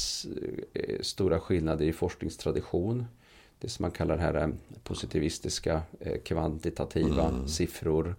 eh, 0.74 1.00
stora 1.00 1.40
skillnader 1.40 1.85
i 1.85 1.92
forskningstradition. 1.92 3.04
Det 3.59 3.68
som 3.68 3.83
man 3.83 3.90
kallar 3.90 4.16
det 4.16 4.22
här 4.22 4.35
eh, 4.35 4.48
positivistiska, 4.83 5.83
kvantitativa 6.24 7.28
Mm. 7.28 7.48
siffror, 7.48 8.16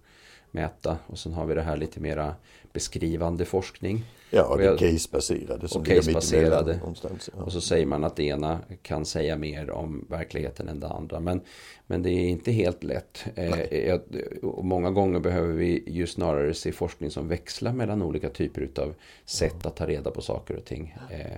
mäta. 0.51 0.97
Och 1.07 1.19
sen 1.19 1.33
har 1.33 1.45
vi 1.45 1.55
det 1.55 1.61
här 1.61 1.77
lite 1.77 1.99
mera 1.99 2.35
beskrivande 2.73 3.45
forskning. 3.45 4.03
Ja, 4.29 4.43
och 4.43 4.51
Och 4.51 4.57
det 4.57 4.63
jag- 4.63 4.79
casebaserade 4.79 5.67
som 5.67 5.81
och 5.81 5.87
casebaserade. 5.87 6.79
Ja. 6.83 7.43
Och 7.43 7.51
så 7.51 7.61
säger 7.61 7.85
man 7.85 8.03
att 8.03 8.15
det 8.15 8.23
ena 8.23 8.59
kan 8.81 9.05
säga 9.05 9.37
mer 9.37 9.71
om 9.71 10.05
verkligheten 10.09 10.67
än 10.67 10.79
det 10.79 10.87
andra. 10.87 11.19
Men, 11.19 11.41
men 11.87 12.03
det 12.03 12.09
är 12.09 12.29
inte 12.29 12.51
helt 12.51 12.83
lätt. 12.83 13.25
Eh, 13.35 13.95
och 14.43 14.65
många 14.65 14.91
gånger 14.91 15.19
behöver 15.19 15.53
vi 15.53 15.83
ju 15.87 16.07
snarare 16.07 16.53
se 16.53 16.71
forskning 16.71 17.11
som 17.11 17.27
växlar 17.27 17.73
mellan 17.73 18.01
olika 18.01 18.29
typer 18.29 18.69
av 18.77 18.93
sätt 19.25 19.65
att 19.65 19.75
ta 19.75 19.87
reda 19.87 20.11
på 20.11 20.21
saker 20.21 20.55
och 20.57 20.65
ting. 20.65 20.95
Eh, 21.09 21.37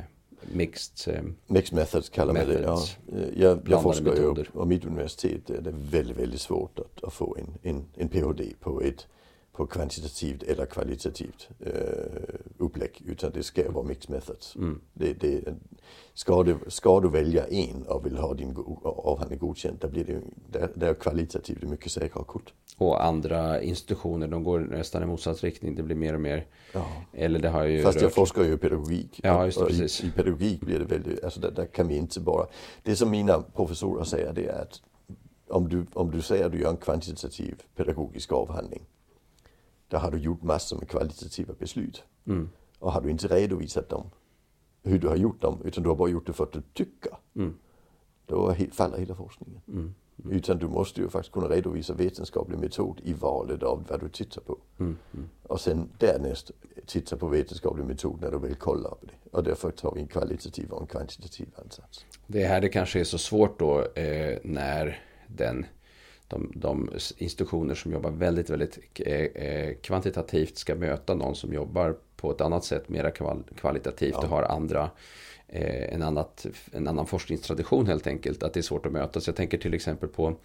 mixed, 0.52 1.15
eh, 1.15 1.24
Mixed 1.48 1.76
methods 1.76 2.10
kallar 2.10 2.34
man 2.34 2.48
det. 2.48 2.54
Ja. 2.54 2.60
Methods. 2.60 2.98
Jag, 3.36 3.60
jag 3.67 3.82
forskar 3.84 4.15
ju 4.15 4.43
på 4.43 4.65
mitt 4.65 4.86
universitet 4.86 5.50
är 5.50 5.62
det 5.62 5.74
väldigt, 5.91 6.17
väldigt 6.17 6.41
svårt 6.41 6.80
att, 6.80 7.03
att 7.03 7.14
få 7.14 7.38
en, 7.39 7.72
en, 7.76 7.86
en 7.95 8.10
PhD 8.10 8.43
på 8.60 8.82
ett 8.82 9.08
på 9.54 9.66
kvantitativt 9.68 10.43
eller 10.43 10.66
kvalitativt 10.66 11.49
eh, 11.60 11.72
upplägg. 12.58 13.01
Utan 13.06 13.32
det 13.34 13.43
ska 13.43 13.72
vara 13.72 13.86
mixed 13.86 14.10
methods. 14.10 14.56
mm. 14.56 14.82
Det, 14.93 15.14
det, 15.14 15.41
ska 16.14 16.43
du, 16.43 16.58
ska 16.68 16.99
du 16.99 17.10
välja 17.10 17.47
en 17.47 17.84
och 17.88 18.06
vill 18.06 18.18
ha 18.18 18.34
din 18.34 18.56
avhandling 18.84 19.39
godkänd, 19.39 19.78
där 19.80 19.88
blir 19.88 20.04
det, 20.04 20.22
där, 20.51 20.70
där 20.76 20.88
är 20.88 20.93
kvalitativt 20.93 21.64
mycket 21.64 21.91
säkrare 21.91 22.26
kort. 22.26 22.54
Och 22.78 23.06
andra 23.06 23.62
institutioner, 23.62 24.28
de 24.28 24.43
går 24.43 24.60
nästan 24.60 25.04
i 25.04 25.06
motsatt 25.06 25.43
riktning. 25.43 25.76
Det 25.76 25.84
blir 25.84 25.95
mer 25.95 26.14
och 26.14 26.22
mer. 26.22 26.45
Ja. 26.74 26.86
Eller 27.14 27.39
det 27.39 27.49
har 27.49 27.64
ju 27.64 27.82
Fast 27.82 28.01
jag 28.01 28.06
rört- 28.08 28.14
forskar 28.14 28.43
ju 28.43 28.54
i 28.54 28.58
pedagogik. 28.58 29.20
Ja, 29.24 29.45
just 29.45 29.58
det, 29.58 29.64
och 29.64 29.72
i, 29.72 29.80
precis. 29.80 30.04
I 30.04 30.12
pedagogik 30.12 30.62
blir 30.62 30.80
det 30.80 30.86
väldigt, 30.86 31.24
alltså 31.24 31.39
där, 31.39 31.51
där 31.51 31.66
kan 31.66 31.88
vi 31.88 31.95
inte 31.97 32.20
bara... 32.20 32.47
Det 32.84 32.95
som 32.95 33.10
mina 33.10 33.41
professorer 33.41 34.04
säger 34.04 34.34
det 34.34 34.45
är 34.47 34.62
att 34.62 34.82
om 35.47 35.70
du, 35.70 35.86
om 35.93 36.12
du 36.12 36.22
säger 36.22 36.45
att 36.45 36.51
du 36.51 36.62
gör 36.62 36.70
en 36.70 36.78
kvantitativ 36.78 37.62
pedagogisk 37.76 38.32
avhandling, 38.32 38.82
då 39.94 40.00
har 40.00 40.12
du 40.12 40.18
gjort 40.18 40.44
massor 40.44 40.78
med 40.78 40.89
kvalitativa 40.89 41.54
beslut. 41.60 42.04
Mm. 42.26 42.50
Och 42.80 42.91
har 42.91 43.02
du 43.02 43.10
inte 43.10 43.28
redovisat 43.28 43.89
dem, 43.89 44.10
hur 44.84 45.00
du 45.00 45.08
har 45.08 45.16
gjort 45.16 45.41
dem, 45.41 45.62
utan 45.66 45.84
du 45.84 45.89
har 45.89 45.96
bara 45.96 46.10
gjort 46.10 46.28
det 46.28 46.34
för 46.34 46.44
att 46.44 46.52
du 46.52 46.62
tycker, 46.74 47.12
Mm. 47.36 47.58
då 48.26 48.56
faller 48.72 48.98
hela 48.98 49.16
forskningen. 49.16 49.62
Mm. 49.68 49.94
Utan 50.30 50.58
du 50.58 50.68
måste 50.68 51.02
ju 51.02 51.10
faktiskt 51.10 51.34
kunna 51.34 51.48
redovisa 51.48 51.94
vetenskaplig 51.94 52.60
metod 52.60 53.02
i 53.04 53.14
valet 53.14 53.64
av 53.64 53.86
vad 53.89 54.00
du 54.00 54.10
tittar 54.10 54.41
på. 54.41 54.58
Mm. 54.80 54.98
Mm. 55.14 55.30
Och 55.44 55.62
sen 55.62 55.89
därnäst 55.98 56.52
titta 56.86 57.18
på 57.18 57.28
vetenskaplig 57.28 57.86
metod 57.86 58.22
när 58.22 58.32
du 58.32 58.39
vill 58.39 58.56
kolla 58.56 58.89
på 58.89 59.06
det. 59.06 59.30
Och 59.38 59.44
därför 59.44 59.72
tar 59.72 59.91
vi 59.96 60.02
en 60.02 60.08
kvalitativ 60.08 60.72
och 60.72 60.82
en 60.82 60.88
kvantitativ 60.88 61.48
ansats. 61.56 62.06
Det 62.28 62.44
är 62.44 62.48
här 62.48 62.62
det 62.62 62.70
kanske 62.70 63.00
är 63.00 63.04
så 63.04 63.18
svårt 63.18 63.60
då 63.60 63.80
eh, 63.82 64.38
när 64.44 65.02
den, 65.28 65.66
de, 66.28 66.51
de 66.55 66.89
institutioner 67.17 67.76
som 67.76 67.91
jobbar 67.91 68.11
väldigt, 68.11 68.49
väldigt 68.49 68.80
eh, 68.95 69.13
eh, 69.15 69.74
kvantitativt 69.82 70.57
ska 70.57 70.76
möta 70.76 71.15
någon 71.15 71.36
som 71.36 71.53
jobbar 71.53 71.95
på 72.15 72.32
ett 72.32 72.41
annat 72.41 72.65
sätt, 72.65 72.89
mera 72.89 73.11
kval, 73.11 73.43
kvalitativt 73.55 74.15
och 74.15 74.28
har 74.28 74.43
andra 74.43 74.89
eh, 75.47 75.93
en, 75.93 76.01
annat, 76.01 76.45
en 76.71 76.88
annan 76.88 77.05
forskningstradition 77.05 77.88
helt 77.88 78.07
enkelt. 78.07 78.43
Att 78.43 78.53
det 78.53 78.59
är 78.59 78.61
svårt 78.61 78.86
att 78.86 78.91
mötas. 78.91 79.28
Jag 79.28 79.36
tänker 79.36 79.57
till 79.57 79.74
exempel 79.74 80.09
på 80.09 80.36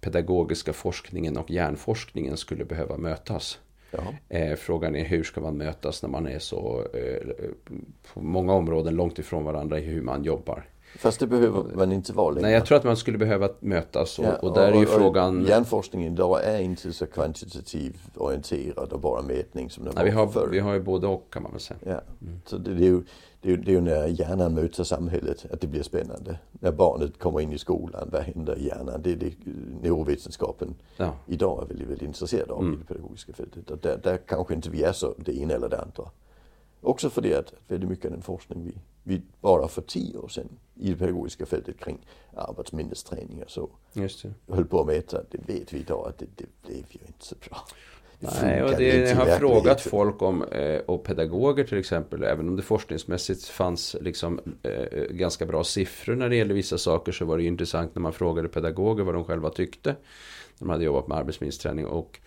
pedagogiska 0.00 0.72
forskningen 0.72 1.36
och 1.36 1.50
hjärnforskningen 1.50 2.36
skulle 2.36 2.64
behöva 2.64 2.96
mötas. 2.96 3.58
Ja. 3.90 4.14
Eh, 4.28 4.56
frågan 4.56 4.96
är 4.96 5.04
hur 5.04 5.22
ska 5.22 5.40
man 5.40 5.56
mötas 5.56 6.02
när 6.02 6.08
man 6.08 6.26
är 6.26 6.38
så 6.38 6.86
på 8.12 8.22
många 8.22 8.52
områden 8.52 8.94
långt 8.94 9.18
ifrån 9.18 9.44
varandra 9.44 9.78
i 9.78 9.82
hur 9.82 10.02
man 10.02 10.24
jobbar. 10.24 10.64
Fast 10.98 11.20
det 11.20 11.26
behöver 11.26 11.64
man 11.76 11.92
inte 11.92 12.12
vara 12.12 12.30
längre. 12.30 12.42
Nej, 12.42 12.52
jag 12.54 12.66
tror 12.66 12.78
att 12.78 12.84
man 12.84 12.96
skulle 12.96 13.18
behöva 13.18 13.48
mötas 13.60 14.18
och, 14.18 14.24
Ja, 14.24 14.36
och 14.36 14.54
där 14.54 14.62
är 14.62 14.72
ju 14.72 14.76
och- 14.76 14.82
och 14.94 15.00
frågan... 15.00 15.44
Hjärnforskningen 15.48 16.12
idag 16.12 16.44
är 16.44 16.60
inte 16.60 16.92
så 16.92 17.06
kvantitativt 17.06 18.16
orienterad 18.16 18.92
och 18.92 19.00
bara 19.00 19.22
mätning 19.22 19.70
som 19.70 19.84
den 19.84 19.92
Nej, 19.96 20.04
vi, 20.04 20.10
var 20.10 20.24
har, 20.26 20.32
förr. 20.32 20.48
vi 20.50 20.58
har 20.58 20.74
ju 20.74 20.80
både 20.80 21.06
och 21.06 21.26
kan 21.32 21.42
man 21.42 21.52
väl 21.52 21.60
säga. 21.60 21.78
Ja. 21.84 22.00
Så 22.44 22.58
det, 22.58 22.74
det, 22.74 22.84
är 22.84 22.88
ju, 22.88 23.02
det, 23.40 23.48
är 23.48 23.50
ju, 23.50 23.56
det 23.56 23.70
är 23.70 23.74
ju 23.74 23.80
när 23.80 24.06
hjärnan 24.06 24.54
möter 24.54 24.84
samhället 24.84 25.46
att 25.52 25.60
det 25.60 25.66
blir 25.66 25.82
spännande. 25.82 26.38
När 26.52 26.72
barnet 26.72 27.18
kommer 27.18 27.40
in 27.40 27.52
i 27.52 27.58
skolan, 27.58 28.08
vad 28.12 28.22
händer 28.22 28.58
i 28.58 28.66
hjärnan? 28.66 29.00
Det 29.02 29.12
är 29.12 29.16
det 29.16 29.32
neurovetenskapen 29.82 30.74
Ja. 30.96 31.12
idag 31.26 31.62
är 31.62 31.66
väldigt, 31.66 31.88
väldigt 31.88 32.06
intresserad 32.08 32.50
av 32.50 32.60
Mm. 32.60 32.74
i 32.74 32.76
det 32.76 32.84
pedagogiska 32.94 33.32
fältet. 33.32 33.70
Och 33.70 33.78
där, 33.78 34.00
där 34.02 34.16
kanske 34.26 34.54
inte 34.54 34.70
vi 34.70 34.82
är 34.82 34.92
så 34.92 35.14
det 35.18 35.38
ena 35.38 35.54
eller 35.54 35.68
det 35.68 35.80
andra. 35.80 36.10
Också 36.80 37.10
för 37.10 37.22
det 37.22 37.34
att 37.34 37.52
väldigt 37.68 37.90
mycket 37.90 38.04
av 38.04 38.10
den 38.12 38.22
forskning 38.22 38.64
vi, 38.64 38.74
vi 39.06 39.22
bara 39.40 39.68
för 39.68 39.82
tio 39.82 40.18
år 40.18 40.28
sedan 40.28 40.48
i 40.74 40.90
det 40.90 40.96
pedagogiska 40.96 41.46
fältet 41.46 41.80
kring 41.80 41.98
arbetsminnesträning 42.36 43.42
och 43.42 43.50
så 43.50 43.70
Just 43.92 44.22
det. 44.22 44.54
höll 44.54 44.64
på 44.64 44.80
att 44.80 44.86
mäta, 44.86 45.22
det 45.30 45.38
vet 45.54 45.72
vi 45.72 45.78
idag 45.78 46.08
att 46.08 46.18
det, 46.18 46.26
det 46.36 46.46
blev 46.62 46.84
ju 46.90 47.00
inte 47.06 47.24
så 47.26 47.34
bra. 47.48 47.58
Det 48.20 48.42
Nej, 48.42 48.62
och 48.62 48.70
det, 48.70 49.08
jag 49.08 49.16
har 49.16 49.26
frågat 49.26 49.80
folk 49.80 50.22
om, 50.22 50.42
eh, 50.42 50.78
och 50.78 51.04
pedagoger 51.04 51.64
till 51.64 51.78
exempel, 51.78 52.22
även 52.22 52.48
om 52.48 52.56
det 52.56 52.62
forskningsmässigt 52.62 53.44
fanns 53.44 53.96
liksom 54.00 54.40
eh, 54.62 55.02
ganska 55.10 55.46
bra 55.46 55.64
siffror 55.64 56.14
när 56.14 56.28
det 56.28 56.36
gäller 56.36 56.54
vissa 56.54 56.78
saker 56.78 57.12
så 57.12 57.24
var 57.24 57.36
det 57.36 57.42
ju 57.42 57.48
intressant 57.48 57.94
när 57.94 58.02
man 58.02 58.12
frågade 58.12 58.48
pedagoger 58.48 59.04
vad 59.04 59.14
de 59.14 59.24
själva 59.24 59.50
tyckte. 59.50 59.90
När 59.90 59.96
de 60.58 60.70
hade 60.70 60.84
jobbat 60.84 61.08
med 61.08 61.18
arbetsminnesträning 61.18 61.86
och 61.86 62.20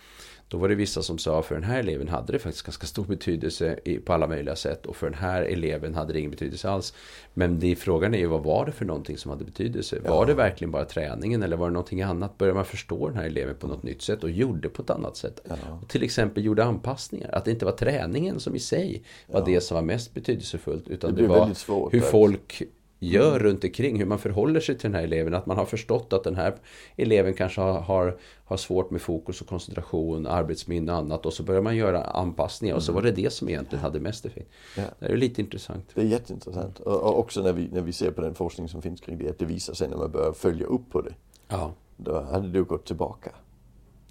då 0.50 0.58
var 0.58 0.68
det 0.68 0.74
vissa 0.74 1.02
som 1.02 1.18
sa 1.18 1.42
för 1.42 1.54
den 1.54 1.64
här 1.64 1.78
eleven 1.78 2.08
hade 2.08 2.32
det 2.32 2.38
faktiskt 2.38 2.66
ganska 2.66 2.86
stor 2.86 3.04
betydelse 3.04 3.78
på 4.04 4.12
alla 4.12 4.26
möjliga 4.26 4.56
sätt 4.56 4.86
och 4.86 4.96
för 4.96 5.10
den 5.10 5.18
här 5.18 5.42
eleven 5.42 5.94
hade 5.94 6.12
det 6.12 6.18
ingen 6.18 6.30
betydelse 6.30 6.68
alls. 6.68 6.94
Men 7.34 7.58
det, 7.58 7.76
frågan 7.76 8.14
är 8.14 8.18
ju 8.18 8.26
vad 8.26 8.42
var 8.42 8.66
det 8.66 8.72
för 8.72 8.84
någonting 8.84 9.18
som 9.18 9.30
hade 9.30 9.44
betydelse? 9.44 10.00
Var 10.00 10.26
det 10.26 10.34
verkligen 10.34 10.70
bara 10.70 10.84
träningen 10.84 11.42
eller 11.42 11.56
var 11.56 11.66
det 11.66 11.72
någonting 11.72 12.02
annat? 12.02 12.38
Började 12.38 12.54
man 12.56 12.64
förstå 12.64 13.08
den 13.08 13.16
här 13.16 13.24
eleven 13.24 13.54
på 13.54 13.66
något 13.66 13.82
nytt 13.82 14.02
sätt 14.02 14.24
och 14.24 14.30
gjorde 14.30 14.68
på 14.68 14.82
ett 14.82 14.90
annat 14.90 15.16
sätt? 15.16 15.40
Och 15.82 15.88
till 15.88 16.02
exempel 16.02 16.44
gjorde 16.44 16.64
anpassningar. 16.64 17.30
Att 17.32 17.44
det 17.44 17.50
inte 17.50 17.64
var 17.64 17.72
träningen 17.72 18.40
som 18.40 18.56
i 18.56 18.60
sig 18.60 19.02
var 19.26 19.44
det 19.46 19.60
som 19.60 19.74
var 19.74 19.82
mest 19.82 20.14
betydelsefullt. 20.14 20.88
Utan 20.88 21.14
Det 21.14 21.22
det, 21.22 21.28
var 21.28 21.54
svårt 21.54 21.94
hur 21.94 22.00
folk 22.00 22.62
gör 23.02 23.38
runt 23.38 23.64
omkring, 23.64 23.98
hur 23.98 24.06
man 24.06 24.18
förhåller 24.18 24.60
sig 24.60 24.78
till 24.78 24.90
den 24.90 24.94
här 24.94 25.04
eleven. 25.04 25.34
Att 25.34 25.46
man 25.46 25.56
har 25.56 25.64
förstått 25.64 26.12
att 26.12 26.24
den 26.24 26.36
här 26.36 26.54
eleven 26.96 27.34
kanske 27.34 27.60
har, 27.60 27.80
har, 27.80 28.16
har 28.44 28.56
svårt 28.56 28.90
med 28.90 29.00
fokus 29.00 29.40
och 29.40 29.46
koncentration, 29.46 30.26
arbetsminne 30.26 30.92
och 30.92 30.98
annat. 30.98 31.26
Och 31.26 31.32
så 31.32 31.42
börjar 31.42 31.62
man 31.62 31.76
göra 31.76 32.02
anpassningar 32.04 32.74
och 32.74 32.82
så 32.82 32.92
var 32.92 33.02
det 33.02 33.12
det 33.12 33.32
som 33.32 33.48
egentligen 33.48 33.82
hade 33.84 34.00
mest 34.00 34.26
effekt. 34.26 34.50
Ja. 34.76 34.82
Det 34.98 35.06
är 35.06 35.16
lite 35.16 35.40
intressant. 35.40 35.84
Det 35.94 36.00
är 36.00 36.04
jätteintressant. 36.04 36.80
Och, 36.80 37.02
och 37.02 37.18
också 37.18 37.42
när 37.42 37.52
vi, 37.52 37.68
när 37.72 37.80
vi 37.80 37.92
ser 37.92 38.10
på 38.10 38.20
den 38.20 38.34
forskning 38.34 38.68
som 38.68 38.82
finns 38.82 39.00
kring 39.00 39.18
det, 39.18 39.28
att 39.28 39.38
det 39.38 39.44
visar 39.44 39.74
sig 39.74 39.88
när 39.88 39.96
man 39.96 40.10
börjar 40.10 40.32
följa 40.32 40.66
upp 40.66 40.90
på 40.92 41.00
det. 41.00 41.12
Ja. 41.48 41.72
Då 41.96 42.20
hade 42.20 42.58
ju 42.58 42.64
gått 42.64 42.86
tillbaka. 42.86 43.30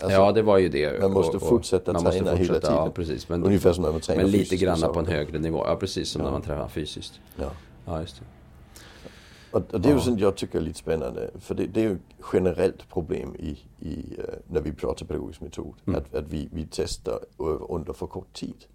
Alltså, 0.02 0.18
ja, 0.20 0.32
det 0.32 0.42
var 0.42 0.58
ju 0.58 0.70
det. 0.70 1.02
man 1.02 1.12
måste 1.12 1.38
Och- 1.38 1.44
och 1.44 1.50
fortsätta 1.50 1.94
man 1.94 2.04
måste 2.04 2.20
träna 2.20 2.32
hela 2.32 2.38
fortsätta, 2.48 2.68
tiden. 2.68 2.84
Ja, 2.86 2.92
precis. 2.92 3.30
Men, 3.30 3.44
Ungefär 3.44 3.74
som 3.74 3.84
när 3.84 3.92
man 3.92 4.02
tränar 4.02 4.22
men 4.22 4.32
lite 4.32 4.76
så. 4.78 4.94
på 4.94 5.00
en 5.00 5.06
högre 5.06 5.40
nivå. 5.40 5.64
Ja, 5.68 5.76
precis 5.76 6.10
som 6.10 6.22
när 6.22 6.32
man 6.32 6.42
tränar 6.42 6.68
fysiskt. 6.68 7.20
Ja. 7.36 7.52
Ja, 7.86 8.02
just 8.02 8.20
det. 8.20 8.26
Och, 9.52 9.74
och 9.74 9.82
det 9.82 9.90
är 9.90 9.94
ju 9.94 10.00
sånt 10.00 10.20
jag 10.20 10.36
tycker 10.36 10.58
är 10.60 10.64
lite 10.64 10.80
spännande. 10.80 11.30
För 11.40 11.56
det, 11.56 11.66
det 11.66 11.80
är 11.80 11.84
ju 11.84 11.94
ett 11.94 12.26
generellt 12.34 12.90
problem 12.90 13.36
i, 13.36 13.58
i, 13.80 14.16
eh, 14.18 14.24
när 14.48 14.62
vi 14.62 14.72
pratar 14.72 15.06
pedagogisk 15.06 15.42
metod. 15.42 15.74
Mm. 15.88 16.00
Att, 16.00 16.16
att 16.16 16.28
vi, 16.28 16.50
vi 16.52 16.68
testar 16.72 17.20
under 17.70 17.94
för 17.94 18.08
kort 18.08 18.34
tid. 18.34 18.66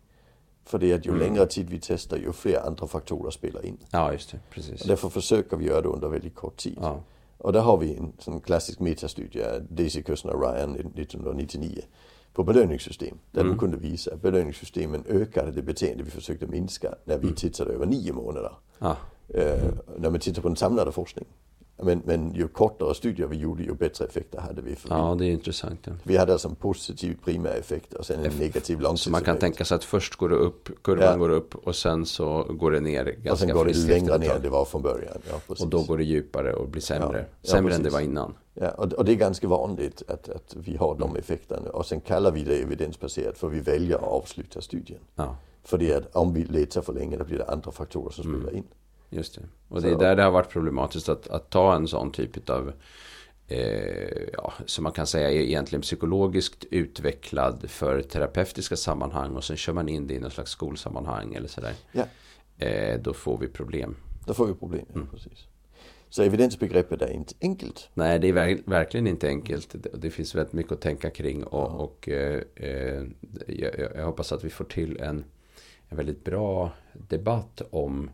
För 0.65 0.79
det 0.79 0.91
är 0.93 0.95
att 0.95 1.07
ju 1.07 1.11
Mm. 1.11 1.21
längre 1.23 1.47
tid 1.47 1.71
vi 1.71 1.79
testar, 1.83 2.17
ju 2.17 2.33
fler 2.33 2.67
andra 2.67 2.87
faktorer 2.87 3.31
spelar 3.31 3.67
in. 3.67 3.77
Ja, 3.91 4.13
just 4.13 4.31
det. 4.31 4.39
Precis. 4.51 4.83
Och 4.83 4.89
därför 4.89 5.09
försöker 5.09 5.57
vi 5.57 5.65
göra 5.65 5.81
det 5.81 5.89
under 5.89 6.09
väldigt 6.09 6.35
kort 6.35 6.57
tid. 6.57 6.79
Ja. 6.81 7.01
Och 7.39 7.53
där 7.53 7.61
har 7.61 7.77
vi 7.79 7.97
en 7.97 8.13
sån 8.19 8.41
klassisk 8.41 8.81
metastudie, 8.81 9.45
Daisy 9.69 10.03
Kussner 10.03 10.33
och 10.35 10.43
Ryan 10.43 10.75
1999, 10.77 11.83
på 12.33 12.45
belöningssystem. 12.45 13.19
Där 13.31 13.41
Mm. 13.41 13.53
de 13.53 13.59
kunde 13.59 13.77
visa 13.77 14.15
att 14.15 14.23
belöningssystemen 14.23 15.05
ökade 15.09 15.53
det 15.53 15.63
beteende 15.63 16.03
vi 16.05 16.11
försökte 16.11 16.47
minska 16.47 16.95
när 17.05 17.19
vi 17.19 17.35
tittade 17.35 17.73
över 17.73 17.87
nio 17.87 18.13
månader. 18.13 18.53
Ja. 18.79 18.97
Eh, 19.29 19.65
när 19.99 20.11
man 20.11 20.21
tittar 20.21 20.43
på 20.43 20.49
den 20.49 20.57
samlade 20.57 20.93
forskningen. 20.93 21.33
Men, 21.83 22.03
men 22.05 22.35
ju 22.35 22.49
kortare 22.49 22.95
studier 22.95 23.27
vi 23.27 23.37
gjorde, 23.37 23.63
ju 23.63 23.75
bättre 23.75 24.05
effekter 24.05 24.41
hade 24.41 24.63
vi. 24.63 24.77
För 24.77 24.89
ja, 24.89 25.17
det 25.19 25.27
är 25.27 25.31
intressant. 25.31 25.81
Ja. 25.85 25.93
vi, 26.03 26.17
hade 26.17 26.33
alltså 26.33 26.49
en 26.49 26.55
positiv 26.55 27.19
primär 27.25 27.57
effekt 27.57 27.95
och 27.95 28.07
sen 28.07 28.25
en 28.25 28.33
negativ 28.39 28.77
Så 28.77 28.83
långtidseffekt. 28.83 29.13
man 29.13 29.23
kan 29.23 29.39
tänka 29.39 29.65
sig 29.65 29.75
att 29.75 29.85
först 29.85 30.17
går 30.17 30.29
det 30.29 30.35
upp, 30.35 30.83
kurvan 30.83 31.05
Ja. 31.07 31.17
går 31.17 31.29
upp 31.31 31.55
och 31.55 31.77
sen 31.77 32.07
så 32.07 32.43
går 32.51 32.71
det 32.71 32.81
ner 32.81 33.05
ganska 33.05 33.33
och 33.33 33.39
sen 33.39 33.49
går 33.49 33.65
det 33.65 33.73
friskt 33.73 33.89
längre 33.89 34.19
ner 34.19 34.31
än 34.35 34.43
det 34.43 34.49
var 34.49 34.65
från 34.65 34.83
början. 34.83 35.19
Ja. 35.31 35.41
Och 35.47 35.69
då 35.69 35.83
går 35.83 35.99
det 35.99 36.05
djupare 36.05 36.55
och 36.55 36.69
blir 36.69 36.83
sämre. 36.83 37.27
Sämre 37.43 37.75
än 37.75 37.83
det 37.83 37.91
var 37.91 38.01
innan. 38.01 38.35
Ja, 38.55 38.71
och, 38.71 38.93
och 38.93 39.05
det 39.05 39.13
är 39.13 39.17
ganska 39.17 39.49
vanligt 39.49 40.03
att, 40.09 40.29
att 40.29 40.57
vi 40.57 40.77
har 40.77 40.95
de 40.95 41.17
effekterna. 41.17 41.71
Och 41.71 41.87
sen 41.87 42.01
kallar 42.01 42.31
vi 42.33 42.43
det 42.45 42.57
evidensbaserat 42.63 43.39
för 43.39 43.49
vi 43.49 43.61
väljer 43.61 43.97
att 43.97 44.03
avsluta 44.03 44.61
studien. 44.61 45.01
För 45.65 45.79
det 45.79 45.93
är 45.93 45.99
att 45.99 46.17
om 46.17 46.35
vi 46.35 46.45
letar 46.45 46.83
för 46.83 46.93
länge 46.93 47.17
då 47.17 47.25
blir 47.25 47.39
det 47.39 47.47
andra 47.49 47.71
faktorer 47.73 48.11
som 48.11 48.25
Mm. 48.29 48.41
spelar 48.41 48.57
in. 48.59 48.65
Just 49.11 49.35
det. 49.35 49.41
Och 49.69 49.83
det 49.83 49.91
är 49.91 49.99
där 49.99 50.17
det 50.17 50.23
har 50.23 50.31
varit 50.31 50.49
problematiskt 50.51 51.09
att, 51.09 51.29
att 51.29 51.51
ta 51.51 51.75
en 51.75 51.89
sån 51.89 52.13
typ 52.13 52.51
av 52.51 52.73
eh, 53.49 54.23
ja, 54.33 54.53
som 54.67 54.83
man 54.83 54.93
kan 54.93 55.07
säga 55.07 55.31
är 55.31 55.35
egentligen 55.37 55.83
psykologiskt 55.83 56.65
utvecklad 56.71 57.71
för 57.71 58.03
terapeutiska 58.03 58.77
sammanhang 58.77 59.37
och 59.37 59.45
sen 59.45 59.57
kör 59.57 59.73
man 59.73 59.89
in 59.89 60.07
det 60.07 60.15
i 60.15 60.19
någon 60.21 60.31
slags 60.31 60.51
skolsammanhang 60.51 61.35
eller 61.35 61.49
sådär. 61.49 61.73
Ja, 61.93 62.05
Eh, 62.59 63.01
då 63.01 63.13
får 63.13 63.39
vi 63.39 63.49
problem. 63.49 63.97
då 64.27 64.35
får 64.35 64.47
vi 64.47 64.55
problem. 64.55 64.87
Mm. 64.95 65.07
Ja, 65.13 65.17
precis. 65.19 65.47
Så 66.09 66.23
evidensbegreppet 66.23 67.03
är 67.03 67.11
inte 67.11 67.35
enkelt. 67.41 67.89
Nej, 67.95 68.19
det 68.19 68.29
är 68.29 68.33
ver- 68.33 68.63
verkligen 68.67 69.07
inte 69.07 69.29
enkelt. 69.29 69.75
Det, 69.95 70.11
finns 70.11 70.35
väldigt 70.35 70.53
mycket 70.53 70.73
att 70.73 70.81
tänka 70.81 71.11
kring 71.11 71.45
och, 71.45 71.81
och 71.85 72.09
eh, 72.09 72.43
eh, 72.55 73.03
jag, 73.47 73.79
jag- 73.79 73.91
jag 73.97 74.05
hoppas 74.07 74.33
att 74.33 74.45
vi 74.45 74.51
får 74.51 74.65
till 74.65 74.97
en, 75.01 75.25
en 75.89 75.97
väldigt 75.97 76.25
bra 76.25 76.71
debatt 76.93 77.63
om, 77.71 78.11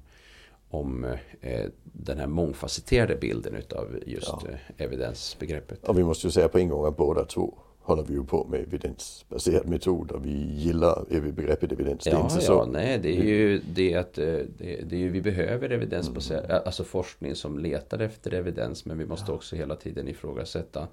om 0.70 1.04
eh, 1.40 1.66
den 1.82 2.18
här 2.18 2.26
mångfacetterade 2.26 3.16
bilden 3.16 3.54
utav 3.54 3.98
just 4.06 4.28
Ja. 4.28 4.42
eh, 4.50 4.84
evidensbegreppet. 4.84 5.88
Och 5.88 5.98
vi 5.98 6.04
måste 6.04 6.26
ju 6.26 6.30
säga 6.30 6.48
på 6.48 6.58
en 6.58 6.68
gång 6.68 6.86
att 6.86 6.96
båda 6.96 7.24
två 7.24 7.58
håller 7.82 8.02
vi 8.02 8.14
ju 8.14 8.24
på 8.24 8.46
med 8.50 8.60
evidensbaserad 8.60 9.68
metod 9.68 10.10
och 10.12 10.26
vi 10.26 10.52
gillar 10.54 11.04
begreppet 11.32 11.72
evidens. 11.72 12.04
det 12.04 12.10
är 12.10 12.14
Ja, 12.14 12.22
inte 12.22 12.34
ja, 12.34 12.40
så. 12.40 12.64
nej, 12.66 12.98
det 12.98 13.08
är 13.18 13.24
ju 13.24 13.58
det 13.74 13.94
att 13.94 14.18
eh, 14.18 14.24
det, 14.26 14.48
det 14.58 14.96
är 14.96 15.00
ju, 15.00 15.10
vi 15.10 15.22
behöver 15.22 15.70
evidensbaserad, 15.70 16.50
alltså 16.66 16.84
forskning 16.84 17.34
som 17.34 17.58
letar 17.58 17.98
efter 17.98 18.34
evidens, 18.34 18.84
men 18.84 18.98
vi 18.98 19.06
måste 19.06 19.32
också 19.32 19.56
hela 19.56 19.76
tiden 19.76 20.08
ifrågasätta 20.08 20.88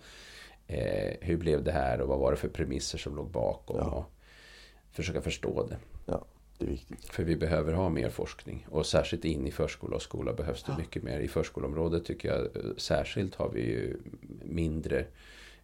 eh, 0.68 1.14
hur 1.22 1.38
blev 1.38 1.64
det 1.64 1.72
här 1.72 2.02
och 2.02 2.08
vad 2.08 2.20
var 2.20 2.32
det 2.32 2.38
för 2.38 2.48
premisser 2.50 2.98
som 2.98 3.16
låg 3.16 3.30
bakom 3.30 3.78
Ja. 3.78 3.86
och 3.86 4.06
försöka 4.92 5.22
förstå 5.22 5.66
det. 5.70 5.78
Ja. 6.06 6.26
Det 6.58 6.66
är 6.66 6.70
viktigt. 6.70 7.06
För 7.06 7.24
vi 7.24 7.36
behöver 7.36 7.74
ha 7.74 7.90
mer 7.90 8.10
forskning. 8.10 8.68
Och 8.70 8.86
särskilt 8.86 9.26
in 9.26 9.48
i 9.48 9.52
förskola 9.52 9.96
och 9.96 10.02
skola 10.02 10.34
behövs 10.34 10.64
det 10.64 10.72
Ja. 10.72 10.78
mycket 10.78 11.04
mer. 11.04 11.20
I 11.20 11.28
förskoleområdet 11.28 12.06
tycker 12.06 12.30
jag 12.30 12.40
eh, 12.40 12.72
särskilt 12.78 13.36
har 13.36 13.50
vi 13.50 13.62
ju 13.62 13.98
mindre 14.44 15.06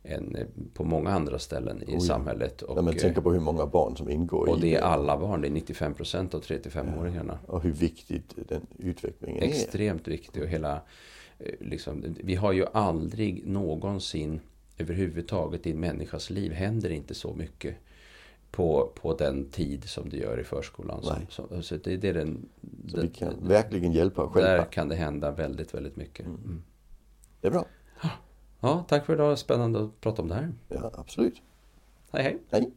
än 0.03 0.35
eh, 0.35 0.47
på 0.73 0.83
många 0.83 1.09
andra 1.09 1.39
ställen 1.39 1.81
i 1.81 1.93
ja. 1.93 1.99
samhället. 1.99 2.61
Och, 2.61 2.75
När 2.75 2.81
man 2.81 2.93
eh, 2.93 2.99
tänker 2.99 3.21
på 3.21 3.31
hur 3.31 3.39
många 3.39 3.65
barn 3.65 3.97
som 3.97 4.09
ingår 4.09 4.49
och 4.49 4.57
i 4.57 4.61
det 4.61 4.75
är 4.75 4.81
alla 4.81 5.17
barn, 5.17 5.41
det 5.41 5.47
är 5.47 5.51
95 5.51 5.93
procent 5.93 6.33
av 6.33 6.41
3-5-åringarna. 6.41 7.37
Och 7.47 7.63
hur 7.63 7.71
viktigt 7.71 8.35
den 8.47 8.67
utvecklingen 8.77 9.43
är. 9.43 9.47
Extremt 9.47 10.07
viktig 10.07 10.43
och 10.43 10.49
hela 10.49 10.81
eh, 11.39 11.53
liksom, 11.59 12.15
Vi 12.23 12.35
har 12.35 12.51
ju 12.51 12.65
aldrig 12.73 13.47
någonsin 13.47 14.39
överhuvudtaget 14.77 15.67
i 15.67 15.71
en 15.71 15.79
människas 15.79 16.29
liv 16.29 16.51
händer 16.51 16.89
inte 16.89 17.13
så 17.13 17.33
mycket 17.33 17.75
på, 18.53 18.91
på 19.01 19.13
den 19.13 19.49
tid 19.49 19.83
som 19.89 20.09
det 20.09 20.17
gör 20.17 20.39
i 20.39 20.43
förskolan. 20.43 21.01
Nej. 21.03 21.27
som, 21.29 21.63
så 21.63 21.75
det, 21.75 21.97
det 21.97 22.09
är 22.09 22.13
den, 22.13 22.49
Så 22.87 23.01
vi 23.01 23.07
kan 23.07 23.47
verkligen 23.47 23.91
hjälpa 23.91 24.21
där 24.21 24.29
själva. 24.29 24.63
kan 24.65 24.89
det 24.89 24.95
hända 24.95 25.31
väldigt, 25.31 25.73
väldigt 25.73 25.95
mycket. 25.95 26.25
Mm. 26.25 26.63
Det 27.41 27.47
är 27.47 27.51
bra. 27.51 27.65
Ja, 28.59 28.85
tack 28.87 29.05
för 29.05 29.13
idag. 29.13 29.39
Spännande 29.39 29.83
att 29.83 30.01
prata 30.01 30.21
om 30.21 30.27
det 30.27 30.35
här. 30.35 30.53
Ja, 30.69 30.91
absolut. 30.93 31.41
Hej, 32.11 32.23
hej. 32.23 32.39
Hej. 32.49 32.71